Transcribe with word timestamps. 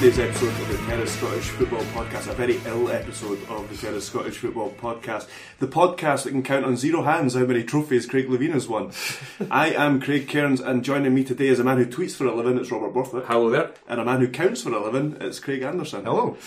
Monday's 0.00 0.18
episode 0.18 0.48
of 0.48 0.68
the 0.68 0.78
Terrace 0.86 1.12
Scottish 1.12 1.48
Football 1.50 1.82
Podcast, 1.82 2.30
a 2.30 2.32
very 2.32 2.58
ill 2.64 2.88
episode 2.88 3.38
of 3.50 3.68
the 3.68 3.76
Terrace 3.76 4.06
Scottish 4.06 4.38
Football 4.38 4.70
Podcast. 4.70 5.28
The 5.58 5.66
podcast 5.66 6.22
that 6.22 6.30
can 6.30 6.42
count 6.42 6.64
on 6.64 6.78
zero 6.78 7.02
hands 7.02 7.34
how 7.34 7.44
many 7.44 7.64
trophies 7.64 8.06
Craig 8.06 8.26
Levein 8.28 8.54
has 8.54 8.66
won. 8.66 8.92
I 9.50 9.72
am 9.72 10.00
Craig 10.00 10.26
Cairns 10.26 10.62
and 10.62 10.82
joining 10.82 11.14
me 11.14 11.22
today 11.22 11.48
is 11.48 11.58
a 11.58 11.64
man 11.64 11.76
who 11.76 11.84
tweets 11.84 12.16
for 12.16 12.24
a 12.24 12.34
living, 12.34 12.56
it's 12.56 12.70
Robert 12.70 12.94
Borthwick. 12.94 13.26
Hello 13.26 13.50
there. 13.50 13.72
And 13.88 14.00
a 14.00 14.04
man 14.06 14.20
who 14.20 14.28
counts 14.28 14.62
for 14.62 14.72
a 14.72 14.82
living, 14.82 15.18
it's 15.20 15.38
Craig 15.38 15.60
Anderson. 15.60 16.06
Hello. 16.06 16.38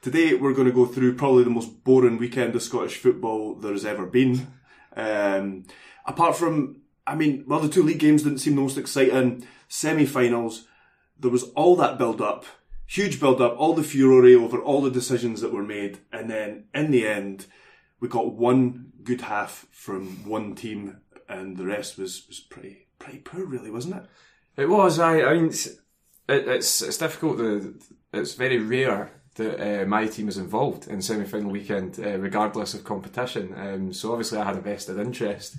Today 0.00 0.34
we're 0.34 0.54
going 0.54 0.68
to 0.68 0.72
go 0.72 0.86
through 0.86 1.16
probably 1.16 1.42
the 1.42 1.50
most 1.50 1.82
boring 1.82 2.18
weekend 2.18 2.54
of 2.54 2.62
Scottish 2.62 2.98
football 2.98 3.56
there 3.56 3.72
has 3.72 3.84
ever 3.84 4.06
been. 4.06 4.46
Um, 4.94 5.64
apart 6.06 6.36
from, 6.36 6.82
I 7.04 7.16
mean, 7.16 7.46
well, 7.48 7.58
the 7.58 7.68
two 7.68 7.82
league 7.82 7.98
games 7.98 8.22
didn't 8.22 8.38
seem 8.38 8.54
the 8.54 8.62
most 8.62 8.78
exciting. 8.78 9.44
Semi-finals, 9.66 10.68
there 11.18 11.32
was 11.32 11.50
all 11.54 11.74
that 11.74 11.98
build-up, 11.98 12.44
huge 12.92 13.18
build-up, 13.18 13.56
all 13.58 13.72
the 13.72 13.82
furore 13.82 14.26
over 14.26 14.60
all 14.60 14.82
the 14.82 14.90
decisions 14.90 15.40
that 15.40 15.52
were 15.52 15.62
made, 15.62 15.98
and 16.12 16.28
then 16.28 16.64
in 16.74 16.90
the 16.90 17.06
end, 17.06 17.46
we 18.00 18.08
got 18.08 18.34
one 18.34 18.92
good 19.02 19.22
half 19.22 19.66
from 19.70 20.28
one 20.28 20.54
team, 20.54 20.98
and 21.26 21.56
the 21.56 21.64
rest 21.64 21.96
was, 21.96 22.26
was 22.28 22.38
pretty 22.38 22.86
pretty 22.98 23.18
poor, 23.18 23.44
really, 23.44 23.70
wasn't 23.70 23.96
it? 23.96 24.04
It 24.56 24.68
was. 24.68 24.98
I. 24.98 25.22
I 25.22 25.34
mean, 25.34 25.46
it's 25.46 25.66
it, 25.66 25.78
it's, 26.28 26.82
it's 26.82 26.98
difficult. 26.98 27.38
To, 27.38 27.78
it's 28.12 28.34
very 28.34 28.58
rare 28.58 29.10
that 29.36 29.82
uh, 29.82 29.86
my 29.86 30.06
team 30.06 30.28
is 30.28 30.36
involved 30.36 30.86
in 30.88 31.00
semi-final 31.00 31.50
weekend, 31.50 31.98
uh, 31.98 32.18
regardless 32.18 32.74
of 32.74 32.84
competition. 32.84 33.54
Um, 33.56 33.92
so 33.94 34.12
obviously, 34.12 34.38
I 34.38 34.44
had 34.44 34.56
a 34.56 34.60
vested 34.60 34.98
interest 34.98 35.56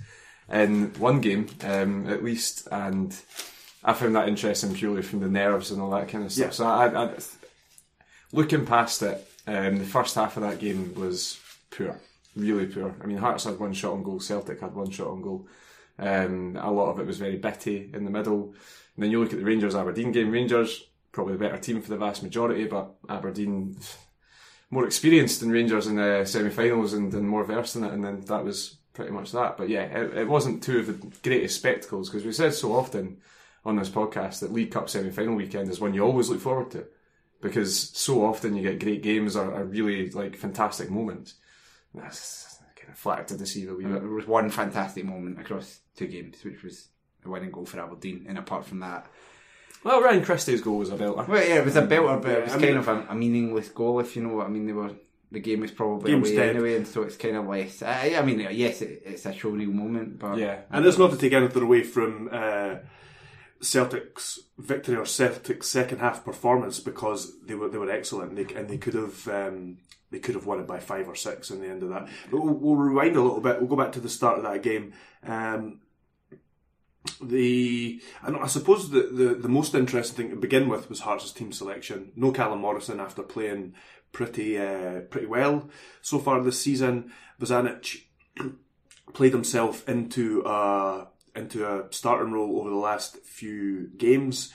in 0.48 0.92
one 0.94 1.20
game, 1.20 1.48
um, 1.64 2.06
at 2.08 2.22
least, 2.22 2.68
and 2.70 3.12
I 3.84 3.92
found 3.92 4.16
that 4.16 4.28
interesting 4.28 4.74
purely 4.74 5.02
from 5.02 5.20
the 5.20 5.28
nerves 5.28 5.70
and 5.70 5.80
all 5.80 5.90
that 5.90 6.08
kind 6.08 6.24
of 6.24 6.32
stuff. 6.32 6.46
Yeah. 6.46 6.50
So 6.50 6.66
I, 6.66 7.04
I, 7.04 7.10
looking 8.32 8.64
past 8.64 9.02
it, 9.02 9.28
um, 9.46 9.78
the 9.78 9.84
first 9.84 10.14
half 10.14 10.36
of 10.36 10.42
that 10.42 10.58
game 10.58 10.94
was 10.94 11.38
poor, 11.70 12.00
really 12.34 12.66
poor. 12.66 12.94
I 13.02 13.06
mean, 13.06 13.18
Hearts 13.18 13.44
had 13.44 13.58
one 13.58 13.74
shot 13.74 13.92
on 13.92 14.02
goal, 14.02 14.20
Celtic 14.20 14.60
had 14.60 14.74
one 14.74 14.90
shot 14.90 15.08
on 15.08 15.20
goal. 15.20 15.46
Um, 15.98 16.58
a 16.60 16.70
lot 16.70 16.90
of 16.90 16.98
it 16.98 17.06
was 17.06 17.18
very 17.18 17.36
bitty 17.36 17.90
in 17.92 18.04
the 18.04 18.10
middle. 18.10 18.54
And 18.96 19.04
then 19.04 19.10
you 19.10 19.20
look 19.20 19.32
at 19.32 19.38
the 19.38 19.44
Rangers 19.44 19.74
Aberdeen 19.74 20.12
game. 20.12 20.30
Rangers 20.30 20.84
probably 21.12 21.34
the 21.34 21.38
better 21.38 21.58
team 21.58 21.80
for 21.80 21.90
the 21.90 21.96
vast 21.96 22.22
majority, 22.22 22.64
but 22.64 22.94
Aberdeen 23.08 23.76
more 24.70 24.86
experienced 24.86 25.40
than 25.40 25.50
Rangers 25.50 25.86
in 25.86 25.96
the 25.96 26.24
semi-finals 26.24 26.94
and, 26.94 27.12
and 27.12 27.28
more 27.28 27.44
versed 27.44 27.76
in 27.76 27.84
it. 27.84 27.92
And 27.92 28.02
then 28.02 28.22
that 28.22 28.44
was 28.44 28.78
pretty 28.94 29.12
much 29.12 29.32
that. 29.32 29.56
But 29.56 29.68
yeah, 29.68 29.82
it, 29.82 30.18
it 30.18 30.28
wasn't 30.28 30.62
two 30.62 30.78
of 30.78 30.86
the 30.86 31.12
greatest 31.22 31.56
spectacles 31.56 32.08
because 32.08 32.24
we 32.24 32.32
said 32.32 32.54
so 32.54 32.72
often 32.72 33.18
on 33.64 33.76
this 33.76 33.88
podcast 33.88 34.40
that 34.40 34.52
League 34.52 34.70
Cup 34.70 34.88
semi-final 34.88 35.34
weekend 35.34 35.70
is 35.70 35.80
one 35.80 35.94
you 35.94 36.02
always 36.04 36.28
look 36.28 36.40
forward 36.40 36.70
to 36.72 36.84
because 37.40 37.90
so 37.96 38.24
often 38.24 38.54
you 38.56 38.62
get 38.62 38.80
great 38.80 39.02
games 39.02 39.36
or, 39.36 39.50
or 39.52 39.64
really 39.64 40.10
like 40.10 40.36
fantastic 40.36 40.90
moments. 40.90 41.34
That's 41.94 42.58
kind 42.76 42.90
of 42.90 42.98
flattered 42.98 43.28
to 43.28 43.36
deceive 43.36 43.70
a 43.70 43.74
wee 43.74 43.84
bit. 43.84 44.00
There 44.00 44.08
was 44.10 44.26
one 44.26 44.50
fantastic 44.50 45.04
moment 45.04 45.40
across 45.40 45.80
two 45.96 46.06
games, 46.06 46.42
which 46.44 46.62
was 46.62 46.88
a 47.24 47.30
winning 47.30 47.50
goal 47.50 47.66
for 47.66 47.80
Aberdeen. 47.80 48.26
And 48.28 48.38
apart 48.38 48.66
from 48.66 48.80
that, 48.80 49.06
Well, 49.84 50.02
Ryan 50.02 50.24
Christie's 50.24 50.60
goal 50.62 50.78
was 50.78 50.90
a 50.90 50.96
belter. 50.96 51.26
well, 51.28 51.46
yeah, 51.46 51.56
it 51.56 51.64
was 51.64 51.76
a 51.76 51.82
belter, 51.86 52.20
but 52.20 52.30
it 52.32 52.42
was 52.44 52.52
I 52.52 52.58
kind 52.58 52.68
mean- 52.70 52.76
of 52.78 52.88
a, 52.88 53.06
a 53.10 53.14
meaningless 53.14 53.68
goal, 53.68 54.00
if 54.00 54.16
you 54.16 54.22
know 54.22 54.34
what 54.34 54.46
I 54.46 54.50
mean. 54.50 54.66
They 54.66 54.72
were 54.72 54.90
the 55.32 55.40
game 55.40 55.60
was 55.60 55.72
probably 55.72 56.12
Game's 56.12 56.28
away 56.30 56.36
dead. 56.36 56.50
anyway, 56.50 56.76
and 56.76 56.86
so 56.86 57.02
it's 57.02 57.16
kind 57.16 57.36
of 57.36 57.46
less. 57.48 57.82
I, 57.82 58.14
I 58.16 58.22
mean, 58.22 58.46
yes, 58.52 58.82
it, 58.82 59.02
it's 59.04 59.26
a 59.26 59.32
showreel 59.32 59.72
moment, 59.72 60.18
but 60.18 60.38
Yeah. 60.38 60.60
And 60.70 60.86
it's 60.86 60.96
not 60.98 61.10
to 61.10 61.16
take 61.16 61.32
anything 61.32 61.62
away 61.62 61.82
from 61.82 62.28
uh, 62.30 62.76
Celtic's 63.64 64.40
victory 64.58 64.96
or 64.96 65.06
Celtic's 65.06 65.68
second 65.68 65.98
half 65.98 66.24
performance 66.24 66.80
because 66.80 67.40
they 67.46 67.54
were 67.54 67.68
they 67.68 67.78
were 67.78 67.90
excellent 67.90 68.30
and 68.30 68.38
they, 68.38 68.54
and 68.54 68.68
they 68.68 68.78
could 68.78 68.94
have 68.94 69.26
um, 69.28 69.78
they 70.10 70.18
could 70.18 70.34
have 70.34 70.46
won 70.46 70.60
it 70.60 70.66
by 70.66 70.78
five 70.78 71.08
or 71.08 71.14
six 71.14 71.50
in 71.50 71.60
the 71.60 71.68
end 71.68 71.82
of 71.82 71.88
that. 71.88 72.08
But 72.30 72.42
we'll, 72.42 72.54
we'll 72.54 72.76
rewind 72.76 73.16
a 73.16 73.22
little 73.22 73.40
bit. 73.40 73.58
We'll 73.58 73.68
go 73.68 73.76
back 73.76 73.92
to 73.92 74.00
the 74.00 74.08
start 74.08 74.38
of 74.38 74.44
that 74.44 74.62
game. 74.62 74.92
Um, 75.26 75.80
the 77.20 78.00
and 78.22 78.36
I 78.36 78.46
suppose 78.46 78.90
the, 78.90 79.02
the, 79.02 79.34
the 79.34 79.48
most 79.48 79.74
interesting 79.74 80.16
thing 80.16 80.30
to 80.30 80.40
begin 80.40 80.68
with 80.68 80.88
was 80.88 81.00
Hearts' 81.00 81.32
team 81.32 81.52
selection. 81.52 82.12
No 82.16 82.32
Callum 82.32 82.60
Morrison 82.60 83.00
after 83.00 83.22
playing 83.22 83.74
pretty 84.12 84.58
uh, 84.58 85.00
pretty 85.10 85.26
well 85.26 85.68
so 86.00 86.18
far 86.18 86.42
this 86.42 86.60
season. 86.60 87.12
Bozanic 87.40 88.04
played 89.12 89.32
himself 89.32 89.86
into 89.88 90.42
a 90.46 91.08
into 91.34 91.66
a 91.66 91.92
starting 91.92 92.32
role 92.32 92.60
over 92.60 92.70
the 92.70 92.76
last 92.76 93.18
few 93.24 93.88
games. 93.96 94.52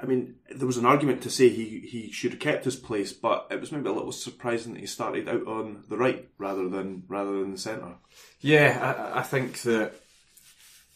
I 0.00 0.06
mean, 0.06 0.36
there 0.54 0.66
was 0.66 0.76
an 0.76 0.86
argument 0.86 1.22
to 1.22 1.30
say 1.30 1.48
he, 1.48 1.80
he 1.80 2.12
should 2.12 2.32
have 2.32 2.40
kept 2.40 2.64
his 2.64 2.76
place, 2.76 3.12
but 3.12 3.48
it 3.50 3.60
was 3.60 3.72
maybe 3.72 3.88
a 3.88 3.92
little 3.92 4.12
surprising 4.12 4.74
that 4.74 4.80
he 4.80 4.86
started 4.86 5.28
out 5.28 5.46
on 5.46 5.84
the 5.88 5.96
right 5.96 6.28
rather 6.38 6.68
than 6.68 7.02
rather 7.08 7.32
than 7.32 7.52
the 7.52 7.58
centre. 7.58 7.96
Yeah, 8.40 9.10
I, 9.12 9.20
I 9.20 9.22
think 9.22 9.62
that 9.62 9.94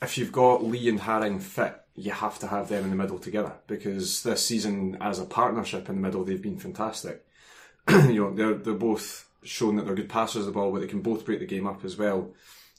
if 0.00 0.18
you've 0.18 0.32
got 0.32 0.64
Lee 0.64 0.88
and 0.88 1.00
Haring 1.00 1.40
fit, 1.40 1.80
you 1.96 2.12
have 2.12 2.38
to 2.40 2.46
have 2.46 2.68
them 2.68 2.84
in 2.84 2.90
the 2.90 2.96
middle 2.96 3.18
together 3.18 3.52
because 3.66 4.22
this 4.22 4.46
season, 4.46 4.96
as 5.00 5.18
a 5.18 5.24
partnership 5.24 5.88
in 5.88 5.96
the 5.96 6.00
middle, 6.00 6.24
they've 6.24 6.40
been 6.40 6.58
fantastic. 6.58 7.26
you 7.88 8.14
know, 8.14 8.34
they're 8.34 8.54
they're 8.54 8.74
both 8.74 9.28
shown 9.42 9.76
that 9.76 9.86
they're 9.86 9.96
good 9.96 10.08
passers 10.08 10.46
of 10.46 10.46
the 10.46 10.52
ball, 10.52 10.70
but 10.70 10.80
they 10.80 10.86
can 10.86 11.02
both 11.02 11.24
break 11.24 11.40
the 11.40 11.46
game 11.46 11.66
up 11.66 11.84
as 11.84 11.96
well. 11.96 12.30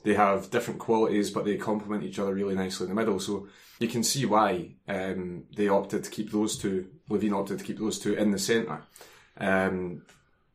They 0.03 0.13
have 0.13 0.49
different 0.49 0.79
qualities, 0.79 1.31
but 1.31 1.45
they 1.45 1.55
complement 1.57 2.03
each 2.03 2.19
other 2.19 2.33
really 2.33 2.55
nicely 2.55 2.85
in 2.85 2.89
the 2.89 2.95
middle. 2.95 3.19
So 3.19 3.47
you 3.79 3.87
can 3.87 4.03
see 4.03 4.25
why 4.25 4.71
um, 4.87 5.45
they 5.55 5.67
opted 5.67 6.03
to 6.03 6.09
keep 6.09 6.31
those 6.31 6.57
two. 6.57 6.87
Levein 7.09 7.33
opted 7.33 7.59
to 7.59 7.65
keep 7.65 7.79
those 7.79 7.99
two 7.99 8.13
in 8.13 8.31
the 8.31 8.39
centre. 8.39 8.81
Um, 9.37 10.03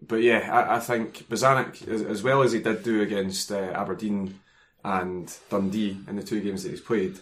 but 0.01 0.23
yeah, 0.23 0.49
I, 0.53 0.77
I 0.77 0.81
think 0.81 1.29
Bozanic, 1.29 1.87
as, 1.89 2.03
as 2.03 2.23
well 2.23 2.43
as 2.43 2.53
he 2.53 2.61
did 2.61 2.83
do 2.83 3.03
against 3.03 3.51
uh, 3.51 3.73
Aberdeen 3.75 4.39
and 4.85 5.35
Dundee 5.51 5.99
in 6.07 6.17
the 6.17 6.23
two 6.23 6.41
games 6.41 6.63
that 6.63 6.71
he's 6.71 6.81
played, 6.81 7.19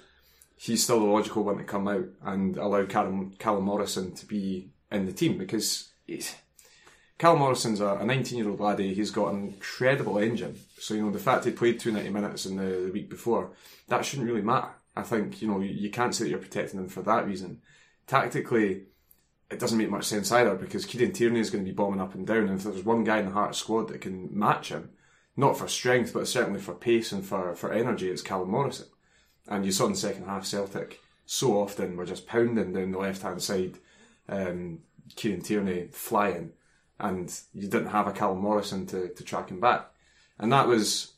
he's 0.57 0.85
still 0.85 1.01
the 1.01 1.07
logical 1.07 1.45
one 1.45 1.59
to 1.59 1.65
come 1.65 1.89
out 1.89 2.07
and 2.23 2.57
allow 2.57 2.85
Callum, 2.85 3.35
Callum 3.39 3.65
Morrison 3.65 4.15
to 4.15 4.27
be 4.27 4.71
in 4.91 5.07
the 5.07 5.13
team 5.13 5.39
because 5.39 5.91
he's, 6.07 6.35
Callum 7.19 7.39
Morrison's 7.39 7.81
a 7.81 8.05
19 8.05 8.39
year 8.39 8.49
old 8.49 8.61
laddie. 8.61 8.95
He's 8.95 9.11
got 9.11 9.33
an 9.33 9.49
incredible 9.49 10.19
engine. 10.19 10.59
So, 10.79 10.95
you 10.95 11.03
know, 11.03 11.11
the 11.11 11.19
fact 11.19 11.45
he 11.45 11.51
played 11.51 11.81
290 11.81 12.13
minutes 12.13 12.47
in 12.47 12.57
the, 12.57 12.87
the 12.87 12.93
week 12.93 13.09
before, 13.09 13.53
that 13.89 14.05
shouldn't 14.05 14.29
really 14.29 14.43
matter. 14.43 14.69
I 14.95 15.03
think, 15.03 15.41
you 15.41 15.49
know, 15.49 15.61
you, 15.61 15.91
can't 15.91 16.15
say 16.15 16.25
that 16.25 16.31
you're 16.31 16.39
protecting 16.39 16.81
him 16.81 16.89
for 16.89 17.03
that 17.03 17.27
reason. 17.27 17.61
Tactically, 18.07 18.85
it 19.51 19.59
doesn't 19.59 19.79
make 19.79 19.91
much 19.91 20.05
sense 20.05 20.33
either 20.33 20.55
because 20.55 20.87
Kieran 20.87 21.13
Tierney 21.13 21.41
is 21.41 21.51
going 21.51 21.65
to 21.65 21.71
be 21.71 21.75
bombing 21.75 22.01
up 22.01 22.15
and 22.15 22.27
down. 22.27 22.49
And 22.49 22.59
if 22.59 22.65
there's 22.65 22.85
one 22.85 23.05
guy 23.05 23.19
in 23.19 23.27
the 23.27 23.33
Hearts 23.33 23.59
squad 23.59 23.89
that 23.89 24.01
can 24.01 24.29
match 24.37 24.71
him, 24.71 24.91
not 25.37 25.59
for 25.59 25.69
strength, 25.69 26.13
but 26.13 26.27
certainly 26.27 26.61
for 26.61 26.75
pace 26.75 27.13
and 27.13 27.25
for, 27.25 27.55
for 27.55 27.73
energy, 27.73 28.11
it's 28.11 28.23
Callum 28.23 28.51
Morrison. 28.51 28.87
And 29.49 29.65
you 29.65 29.73
saw 29.73 29.87
in 29.87 29.93
the 29.93 29.99
second 29.99 30.25
half, 30.25 30.47
Celtic 30.47 31.01
so 31.27 31.61
often 31.61 31.97
were 31.97 32.07
just 32.07 32.27
pounding 32.27 32.73
down 32.73 32.93
the 32.93 32.99
left 32.99 33.23
hand 33.23 33.43
side, 33.43 33.79
um, 34.29 34.81
Kieran 35.15 35.43
Tierney 35.43 35.89
flying, 35.93 36.53
and 36.99 37.33
you 37.55 37.69
didn't 37.69 37.89
have 37.89 38.07
a 38.07 38.13
Callum 38.13 38.39
Morrison 38.39 38.87
to, 38.87 39.09
to 39.09 39.25
track 39.25 39.51
him 39.51 39.61
back. 39.61 39.91
And 40.39 40.53
that 40.53 40.67
was, 40.67 41.13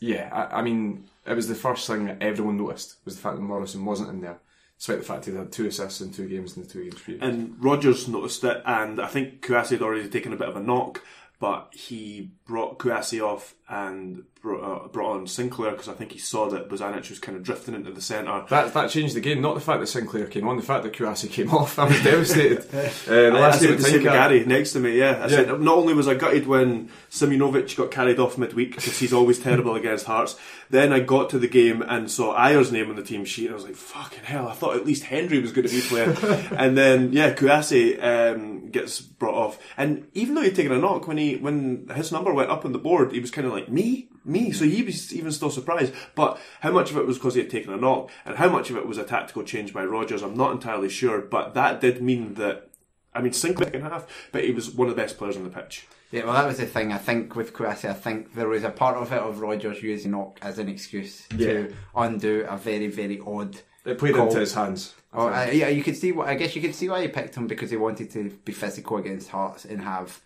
yeah, 0.00 0.28
I, 0.32 0.58
I 0.58 0.62
mean, 0.62 1.06
it 1.26 1.34
was 1.34 1.48
the 1.48 1.54
first 1.54 1.86
thing 1.86 2.06
that 2.06 2.22
everyone 2.22 2.56
noticed 2.56 2.96
was 3.04 3.16
the 3.16 3.22
fact 3.22 3.36
that 3.36 3.42
Morrison 3.42 3.84
wasn't 3.84 4.10
in 4.10 4.20
there 4.20 4.38
despite 4.80 4.98
the 4.98 5.04
fact 5.04 5.26
he 5.26 5.34
had 5.34 5.52
two 5.52 5.66
assists 5.66 6.00
in 6.00 6.10
two 6.10 6.26
games 6.26 6.56
in 6.56 6.62
the 6.62 6.68
two 6.68 6.90
games. 6.90 7.20
And 7.20 7.54
Rodgers 7.62 8.08
noticed 8.08 8.42
it, 8.44 8.62
and 8.64 8.98
I 8.98 9.08
think 9.08 9.42
Kouassi 9.42 9.72
had 9.72 9.82
already 9.82 10.08
taken 10.08 10.32
a 10.32 10.36
bit 10.36 10.48
of 10.48 10.56
a 10.56 10.60
knock, 10.60 11.02
but 11.40 11.72
he 11.74 12.30
brought 12.44 12.78
Kouassi 12.78 13.20
off 13.20 13.54
and 13.68 14.24
brought, 14.42 14.62
uh, 14.84 14.88
brought 14.88 15.12
on 15.16 15.26
Sinclair 15.28 15.70
because 15.70 15.88
I 15.88 15.92
think 15.94 16.10
he 16.12 16.18
saw 16.18 16.48
that 16.50 16.68
Bozanic 16.68 17.08
was 17.08 17.18
kind 17.20 17.36
of 17.36 17.44
drifting 17.44 17.74
into 17.74 17.90
the 17.92 18.00
centre. 18.00 18.44
That 18.50 18.74
that 18.74 18.90
changed 18.90 19.14
the 19.14 19.20
game. 19.20 19.40
Not 19.40 19.54
the 19.54 19.60
fact 19.60 19.80
that 19.80 19.86
Sinclair 19.86 20.26
came 20.26 20.46
on, 20.48 20.56
the 20.56 20.62
fact 20.62 20.82
that 20.82 20.92
Kouassi 20.92 21.30
came 21.30 21.50
off. 21.54 21.78
I 21.78 21.84
was 21.84 22.02
devastated. 22.02 22.58
uh, 22.72 22.90
the 23.06 23.26
I, 23.32 23.38
I 23.38 23.40
last 23.40 23.60
said 23.60 23.78
the 23.78 23.82
same 23.82 23.98
to 23.98 24.04
Gary 24.04 24.44
next 24.44 24.72
to 24.72 24.80
me. 24.80 24.98
Yeah, 24.98 25.12
I 25.12 25.22
Yeah. 25.22 25.28
said 25.28 25.60
not 25.60 25.78
only 25.78 25.94
was 25.94 26.08
I 26.08 26.14
gutted 26.14 26.46
when 26.46 26.90
Simunovic 27.10 27.76
got 27.76 27.90
carried 27.90 28.18
off 28.18 28.36
midweek 28.38 28.74
because 28.76 28.98
he's 28.98 29.12
always 29.12 29.38
terrible 29.38 29.74
against 29.76 30.06
Hearts. 30.06 30.36
Then 30.68 30.92
I 30.92 31.00
got 31.00 31.30
to 31.30 31.38
the 31.38 31.48
game 31.48 31.82
and 31.82 32.10
saw 32.10 32.36
Ajer's 32.36 32.70
name 32.70 32.90
on 32.90 32.96
the 32.96 33.02
team 33.02 33.24
sheet. 33.24 33.46
and 33.46 33.52
I 33.52 33.56
was 33.56 33.64
like, 33.64 33.74
"Fucking 33.76 34.24
hell!" 34.24 34.46
I 34.48 34.52
thought 34.54 34.76
at 34.76 34.86
least 34.86 35.04
Hendry 35.04 35.40
was 35.40 35.52
going 35.52 35.66
to 35.66 35.74
be 35.74 35.80
playing. 35.80 36.16
and 36.56 36.76
then 36.76 37.12
yeah, 37.12 37.34
Kouassi 37.34 38.02
um, 38.02 38.68
gets 38.70 39.00
brought 39.00 39.34
off, 39.34 39.58
and 39.76 40.06
even 40.14 40.34
though 40.34 40.42
he'd 40.42 40.54
taken 40.54 40.72
a 40.72 40.78
knock 40.78 41.06
when 41.08 41.18
he 41.18 41.29
when 41.36 41.88
his 41.94 42.12
number 42.12 42.32
went 42.32 42.50
up 42.50 42.64
on 42.64 42.72
the 42.72 42.78
board, 42.78 43.12
he 43.12 43.20
was 43.20 43.30
kind 43.30 43.46
of 43.46 43.52
like 43.52 43.68
me. 43.68 44.08
Me, 44.24 44.52
so 44.52 44.64
he 44.66 44.82
was 44.82 45.14
even 45.14 45.32
still 45.32 45.50
surprised. 45.50 45.94
But 46.14 46.38
how 46.60 46.70
much 46.70 46.90
of 46.90 46.96
it 46.98 47.06
was 47.06 47.16
because 47.18 47.34
he 47.34 47.40
had 47.40 47.50
taken 47.50 47.72
a 47.72 47.76
knock, 47.78 48.10
and 48.26 48.36
how 48.36 48.48
much 48.50 48.68
of 48.70 48.76
it 48.76 48.86
was 48.86 48.98
a 48.98 49.04
tactical 49.04 49.42
change 49.44 49.72
by 49.72 49.84
Rodgers, 49.84 50.22
I'm 50.22 50.36
not 50.36 50.52
entirely 50.52 50.90
sure. 50.90 51.20
But 51.22 51.54
that 51.54 51.80
did 51.80 52.02
mean 52.02 52.34
that 52.34 52.68
I 53.14 53.22
mean, 53.22 53.32
Sinclair 53.32 53.70
second 53.72 53.82
half, 53.82 54.06
but 54.30 54.44
he 54.44 54.52
was 54.52 54.70
one 54.70 54.88
of 54.88 54.94
the 54.94 55.00
best 55.02 55.16
players 55.18 55.36
on 55.36 55.44
the 55.44 55.50
pitch. 55.50 55.86
Yeah, 56.12 56.24
well, 56.24 56.34
that 56.34 56.46
was 56.46 56.58
the 56.58 56.66
thing. 56.66 56.92
I 56.92 56.98
think 56.98 57.34
with 57.36 57.52
Kouassi, 57.54 57.88
I 57.88 57.92
think 57.94 58.34
there 58.34 58.48
was 58.48 58.62
a 58.64 58.70
part 58.70 58.96
of 58.96 59.10
it 59.12 59.18
of 59.20 59.40
Rodgers 59.40 59.82
using 59.82 60.10
knock 60.10 60.38
as 60.42 60.58
an 60.58 60.68
excuse 60.68 61.26
to 61.28 61.72
undo 61.96 62.44
a 62.48 62.56
very, 62.56 62.88
very 62.88 63.20
odd. 63.24 63.56
It 63.84 63.96
played 63.98 64.14
call. 64.16 64.26
into 64.26 64.40
his 64.40 64.52
hands. 64.54 64.94
I 65.12 65.16
Oh, 65.16 65.30
think. 65.32 65.48
uh, 65.48 65.52
yeah, 65.56 65.68
you 65.68 65.82
could 65.82 65.96
see. 65.96 66.12
what 66.12 66.28
I 66.28 66.34
guess 66.34 66.54
you 66.54 66.62
could 66.62 66.74
see 66.74 66.88
why 66.88 67.00
he 67.02 67.08
picked 67.08 67.36
him 67.36 67.46
because 67.46 67.70
he 67.70 67.76
wanted 67.76 68.10
to 68.10 68.30
be 68.44 68.52
physical 68.52 68.96
against 68.98 69.28
Hearts 69.30 69.64
and 69.64 69.80
have, 69.80 70.20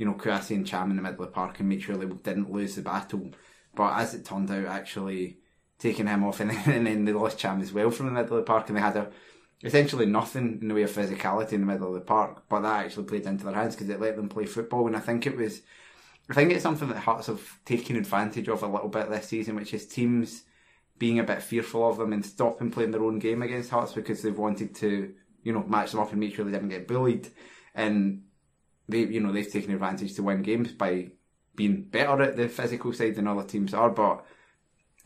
you 0.00 0.06
know, 0.06 0.14
Kouassi 0.14 0.56
and 0.56 0.66
Cham 0.66 0.88
in 0.88 0.96
the 0.96 1.02
middle 1.02 1.22
of 1.22 1.28
the 1.28 1.34
park 1.34 1.60
and 1.60 1.68
make 1.68 1.82
sure 1.82 1.94
they 1.94 2.06
didn't 2.06 2.50
lose 2.50 2.74
the 2.74 2.80
battle. 2.80 3.32
But 3.74 3.98
as 3.98 4.14
it 4.14 4.24
turned 4.24 4.50
out, 4.50 4.64
actually 4.64 5.36
taking 5.78 6.06
him 6.06 6.24
off 6.24 6.40
and 6.40 6.50
then, 6.50 6.70
and 6.74 6.86
then 6.86 7.04
they 7.04 7.12
lost 7.12 7.38
Cham 7.38 7.60
as 7.60 7.70
well 7.70 7.90
from 7.90 8.06
the 8.06 8.12
middle 8.12 8.38
of 8.38 8.46
the 8.46 8.50
park 8.50 8.68
and 8.68 8.78
they 8.78 8.80
had 8.80 8.96
a 8.96 9.10
essentially 9.62 10.06
nothing 10.06 10.58
in 10.62 10.68
the 10.68 10.74
way 10.74 10.84
of 10.84 10.90
physicality 10.90 11.52
in 11.52 11.60
the 11.60 11.66
middle 11.66 11.88
of 11.88 11.94
the 11.94 12.00
park. 12.00 12.44
But 12.48 12.60
that 12.60 12.86
actually 12.86 13.04
played 13.04 13.26
into 13.26 13.44
their 13.44 13.54
hands 13.54 13.76
because 13.76 13.90
it 13.90 14.00
let 14.00 14.16
them 14.16 14.30
play 14.30 14.46
football. 14.46 14.86
And 14.86 14.96
I 14.96 15.00
think 15.00 15.26
it 15.26 15.36
was, 15.36 15.60
I 16.30 16.32
think 16.32 16.50
it's 16.50 16.62
something 16.62 16.88
that 16.88 16.96
Hearts 16.96 17.26
have 17.26 17.58
taken 17.66 17.96
advantage 17.96 18.48
of 18.48 18.62
a 18.62 18.68
little 18.68 18.88
bit 18.88 19.10
this 19.10 19.28
season, 19.28 19.54
which 19.54 19.74
is 19.74 19.86
teams 19.86 20.44
being 20.98 21.18
a 21.18 21.24
bit 21.24 21.42
fearful 21.42 21.86
of 21.86 21.98
them 21.98 22.14
and 22.14 22.24
stopping 22.24 22.70
playing 22.70 22.92
their 22.92 23.04
own 23.04 23.18
game 23.18 23.42
against 23.42 23.68
Hearts 23.68 23.92
because 23.92 24.22
they've 24.22 24.38
wanted 24.38 24.74
to, 24.76 25.12
you 25.42 25.52
know, 25.52 25.62
match 25.64 25.90
them 25.90 26.00
up 26.00 26.10
and 26.10 26.20
make 26.20 26.34
sure 26.34 26.46
they 26.46 26.52
didn't 26.52 26.70
get 26.70 26.88
bullied. 26.88 27.28
And 27.74 28.22
they, 28.90 29.04
you 29.04 29.20
know, 29.20 29.32
they've 29.32 29.50
taken 29.50 29.72
advantage 29.72 30.14
to 30.14 30.22
win 30.22 30.42
games 30.42 30.72
by 30.72 31.10
being 31.56 31.82
better 31.82 32.22
at 32.22 32.36
the 32.36 32.48
physical 32.48 32.92
side 32.92 33.14
than 33.14 33.28
other 33.28 33.44
teams 33.44 33.74
are. 33.74 33.90
But 33.90 34.24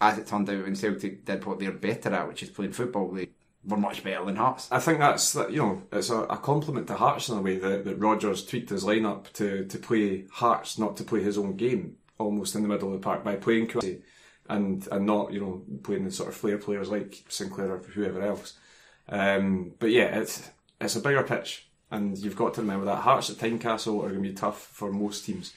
as 0.01 0.19
it 0.19 0.27
turned 0.27 0.49
out, 0.51 0.65
when 0.65 0.77
Celtic 0.77 1.25
did 1.25 1.45
what 1.45 1.59
they're 1.59 1.73
better 1.73 2.13
at, 2.15 2.29
which 2.29 2.43
is 2.43 2.51
playing 2.51 2.73
football, 2.73 3.11
they 3.13 3.29
were 3.65 3.77
much 3.77 4.05
better 4.05 4.25
than 4.25 4.37
Hearts. 4.37 4.69
I 4.71 4.79
think 4.79 4.99
that's 4.99 5.33
that. 5.33 5.51
You 5.51 5.59
know, 5.59 5.83
it's 5.93 6.11
a, 6.11 6.21
a 6.23 6.37
compliment 6.37 6.87
to 6.89 6.95
Hearts 6.95 7.29
in 7.29 7.39
a 7.39 7.43
way 7.43 7.59
that, 7.59 7.85
that 7.85 7.99
Rodgers 7.99 8.45
tweaked 8.45 8.71
his 8.71 8.85
lineup 8.85 9.33
to 9.35 9.65
to 9.65 9.79
play 9.79 10.27
Hearts, 10.31 10.79
not 10.79 10.97
to 10.99 11.05
play 11.05 11.23
his 11.23 11.39
own 11.39 11.57
game, 11.57 11.97
almost 12.19 12.55
in 12.55 12.63
the 12.63 12.69
middle 12.69 12.89
of 12.89 13.01
the 13.01 13.05
park 13.05 13.25
by 13.25 13.37
playing 13.37 13.69
Kouassi 13.69 14.03
and 14.49 14.87
and 14.93 15.07
not 15.07 15.33
you 15.33 15.41
know 15.41 15.65
playing 15.83 16.05
the 16.05 16.11
sort 16.11 16.29
of 16.29 16.35
flair 16.35 16.59
players 16.59 16.91
like 16.91 17.25
Sinclair 17.29 17.73
or 17.73 17.79
whoever 17.79 18.23
else. 18.23 18.55
Um, 19.09 19.73
but 19.79 19.91
yeah, 19.91 20.19
it's 20.19 20.51
it's 20.81 20.97
a 20.97 21.01
bigger 21.01 21.23
pitch, 21.23 21.69
and 21.91 22.17
you've 22.19 22.37
got 22.37 22.55
to 22.55 22.61
remember 22.61 22.87
that 22.87 23.03
Hearts 23.03 23.31
at 23.31 23.37
Tynecastle 23.37 23.99
are 23.99 24.11
going 24.11 24.23
to 24.23 24.29
be 24.29 24.33
tough 24.33 24.61
for 24.61 24.93
most 24.93 25.25
teams 25.25 25.53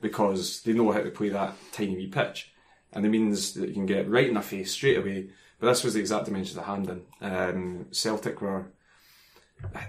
because 0.00 0.62
they 0.62 0.72
know 0.72 0.90
how 0.92 1.02
to 1.02 1.10
play 1.10 1.28
that 1.30 1.54
tiny 1.72 1.96
wee 1.96 2.06
pitch, 2.08 2.52
and 2.92 3.06
it 3.06 3.10
means 3.10 3.52
that 3.54 3.68
you 3.68 3.74
can 3.74 3.86
get 3.86 4.08
right 4.08 4.28
in 4.28 4.34
their 4.34 4.42
face 4.42 4.72
straight 4.72 4.98
away. 4.98 5.30
But 5.58 5.68
this 5.68 5.84
was 5.84 5.94
the 5.94 6.00
exact 6.00 6.24
dimension 6.26 6.58
of 6.58 6.64
Hampden. 6.64 7.02
Um, 7.20 7.86
Celtic 7.92 8.40
were 8.42 8.66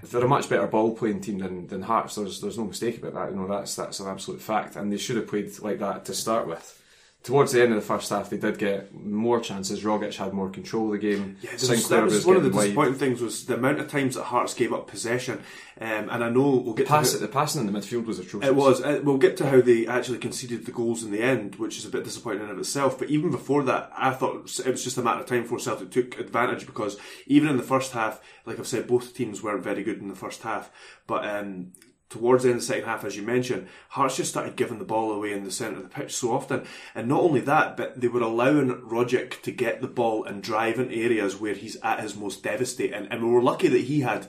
they're 0.03 0.23
a 0.23 0.27
much 0.27 0.49
better 0.49 0.67
ball 0.67 0.95
playing 0.95 1.21
team 1.21 1.39
than, 1.39 1.67
than 1.67 1.81
Hearts. 1.83 2.15
There's 2.15 2.41
there's 2.41 2.57
no 2.57 2.65
mistake 2.65 2.99
about 2.99 3.13
that. 3.15 3.31
You 3.31 3.37
know 3.37 3.47
that's 3.47 3.75
that's 3.75 3.99
an 3.99 4.07
absolute 4.07 4.41
fact, 4.41 4.75
and 4.75 4.91
they 4.91 4.97
should 4.97 5.15
have 5.15 5.27
played 5.27 5.57
like 5.59 5.79
that 5.79 6.05
to 6.05 6.13
start 6.13 6.47
with. 6.47 6.82
Towards 7.23 7.53
the 7.53 7.61
end 7.61 7.71
of 7.71 7.77
the 7.77 7.85
first 7.87 8.09
half, 8.09 8.29
they 8.29 8.35
did 8.35 8.57
get 8.57 8.93
more 8.93 9.39
chances. 9.39 9.81
Rogic 9.81 10.13
had 10.15 10.33
more 10.33 10.49
control 10.49 10.87
of 10.87 10.91
the 10.91 10.97
game. 10.97 11.37
Yeah, 11.41 11.51
there 11.55 11.69
was- 11.69 11.87
that 11.87 12.03
was 12.03 12.25
one 12.25 12.35
of 12.35 12.43
the 12.43 12.49
disappointing 12.49 12.95
things 12.95 13.21
was 13.21 13.45
the 13.45 13.53
amount 13.53 13.79
of 13.79 13.89
times 13.89 14.15
that 14.15 14.23
Hearts 14.23 14.53
gave 14.53 14.73
up 14.73 14.87
possession. 14.87 15.39
Um, 15.79 16.09
and 16.09 16.21
I 16.21 16.29
know 16.29 16.57
we'll 16.57 16.73
get 16.73 16.85
Pass, 16.87 17.13
to 17.13 17.19
the 17.19 17.29
passing 17.29 17.65
in 17.65 17.71
the 17.71 17.79
midfield 17.79 18.05
was 18.05 18.19
atrocious. 18.19 18.49
It 18.49 18.55
was. 18.55 18.81
Uh, 18.81 18.99
we'll 19.03 19.17
get 19.17 19.37
to 19.37 19.49
how 19.49 19.61
they 19.61 19.87
actually 19.87 20.17
conceded 20.17 20.65
the 20.65 20.73
goals 20.73 21.01
in 21.01 21.11
the 21.11 21.21
end, 21.21 21.55
which 21.55 21.77
is 21.77 21.85
a 21.85 21.89
bit 21.89 22.03
disappointing 22.03 22.43
in 22.43 22.49
of 22.49 22.59
itself. 22.59 22.99
But 22.99 23.09
even 23.09 23.31
before 23.31 23.63
that, 23.63 23.89
I 23.97 24.11
thought 24.11 24.59
it 24.59 24.69
was 24.71 24.83
just 24.83 24.97
a 24.97 25.01
matter 25.01 25.21
of 25.21 25.25
time 25.25 25.43
before 25.43 25.59
Celtic 25.59 25.91
took 25.91 26.19
advantage 26.19 26.65
because 26.65 26.97
even 27.25 27.47
in 27.47 27.55
the 27.55 27.63
first 27.63 27.93
half, 27.93 28.19
like 28.45 28.59
I've 28.59 28.67
said, 28.67 28.85
both 28.85 29.15
teams 29.15 29.41
weren't 29.41 29.63
very 29.63 29.83
good 29.83 29.99
in 29.99 30.09
the 30.09 30.15
first 30.15 30.41
half. 30.41 30.69
But 31.07 31.25
um, 31.25 31.71
towards 32.13 32.43
the 32.43 32.49
end 32.49 32.57
of 32.57 32.61
the 32.61 32.67
second 32.67 32.85
half, 32.85 33.03
as 33.03 33.17
you 33.17 33.23
mentioned, 33.23 33.67
Hearts 33.89 34.17
just 34.17 34.29
started 34.29 34.55
giving 34.55 34.77
the 34.77 34.85
ball 34.85 35.11
away 35.11 35.33
in 35.33 35.43
the 35.43 35.51
centre 35.51 35.77
of 35.77 35.83
the 35.83 35.89
pitch 35.89 36.15
so 36.15 36.31
often. 36.31 36.65
And 36.93 37.07
not 37.07 37.21
only 37.21 37.41
that, 37.41 37.75
but 37.75 37.99
they 37.99 38.07
were 38.07 38.21
allowing 38.21 38.69
Rogic 38.81 39.41
to 39.41 39.51
get 39.51 39.81
the 39.81 39.87
ball 39.87 40.23
and 40.23 40.43
drive 40.43 40.79
in 40.79 40.91
areas 40.91 41.35
where 41.35 41.55
he's 41.55 41.75
at 41.81 42.01
his 42.01 42.15
most 42.15 42.43
devastating. 42.43 43.07
And 43.07 43.23
we 43.23 43.29
were 43.29 43.41
lucky 43.41 43.67
that 43.67 43.81
he 43.81 44.01
had, 44.01 44.27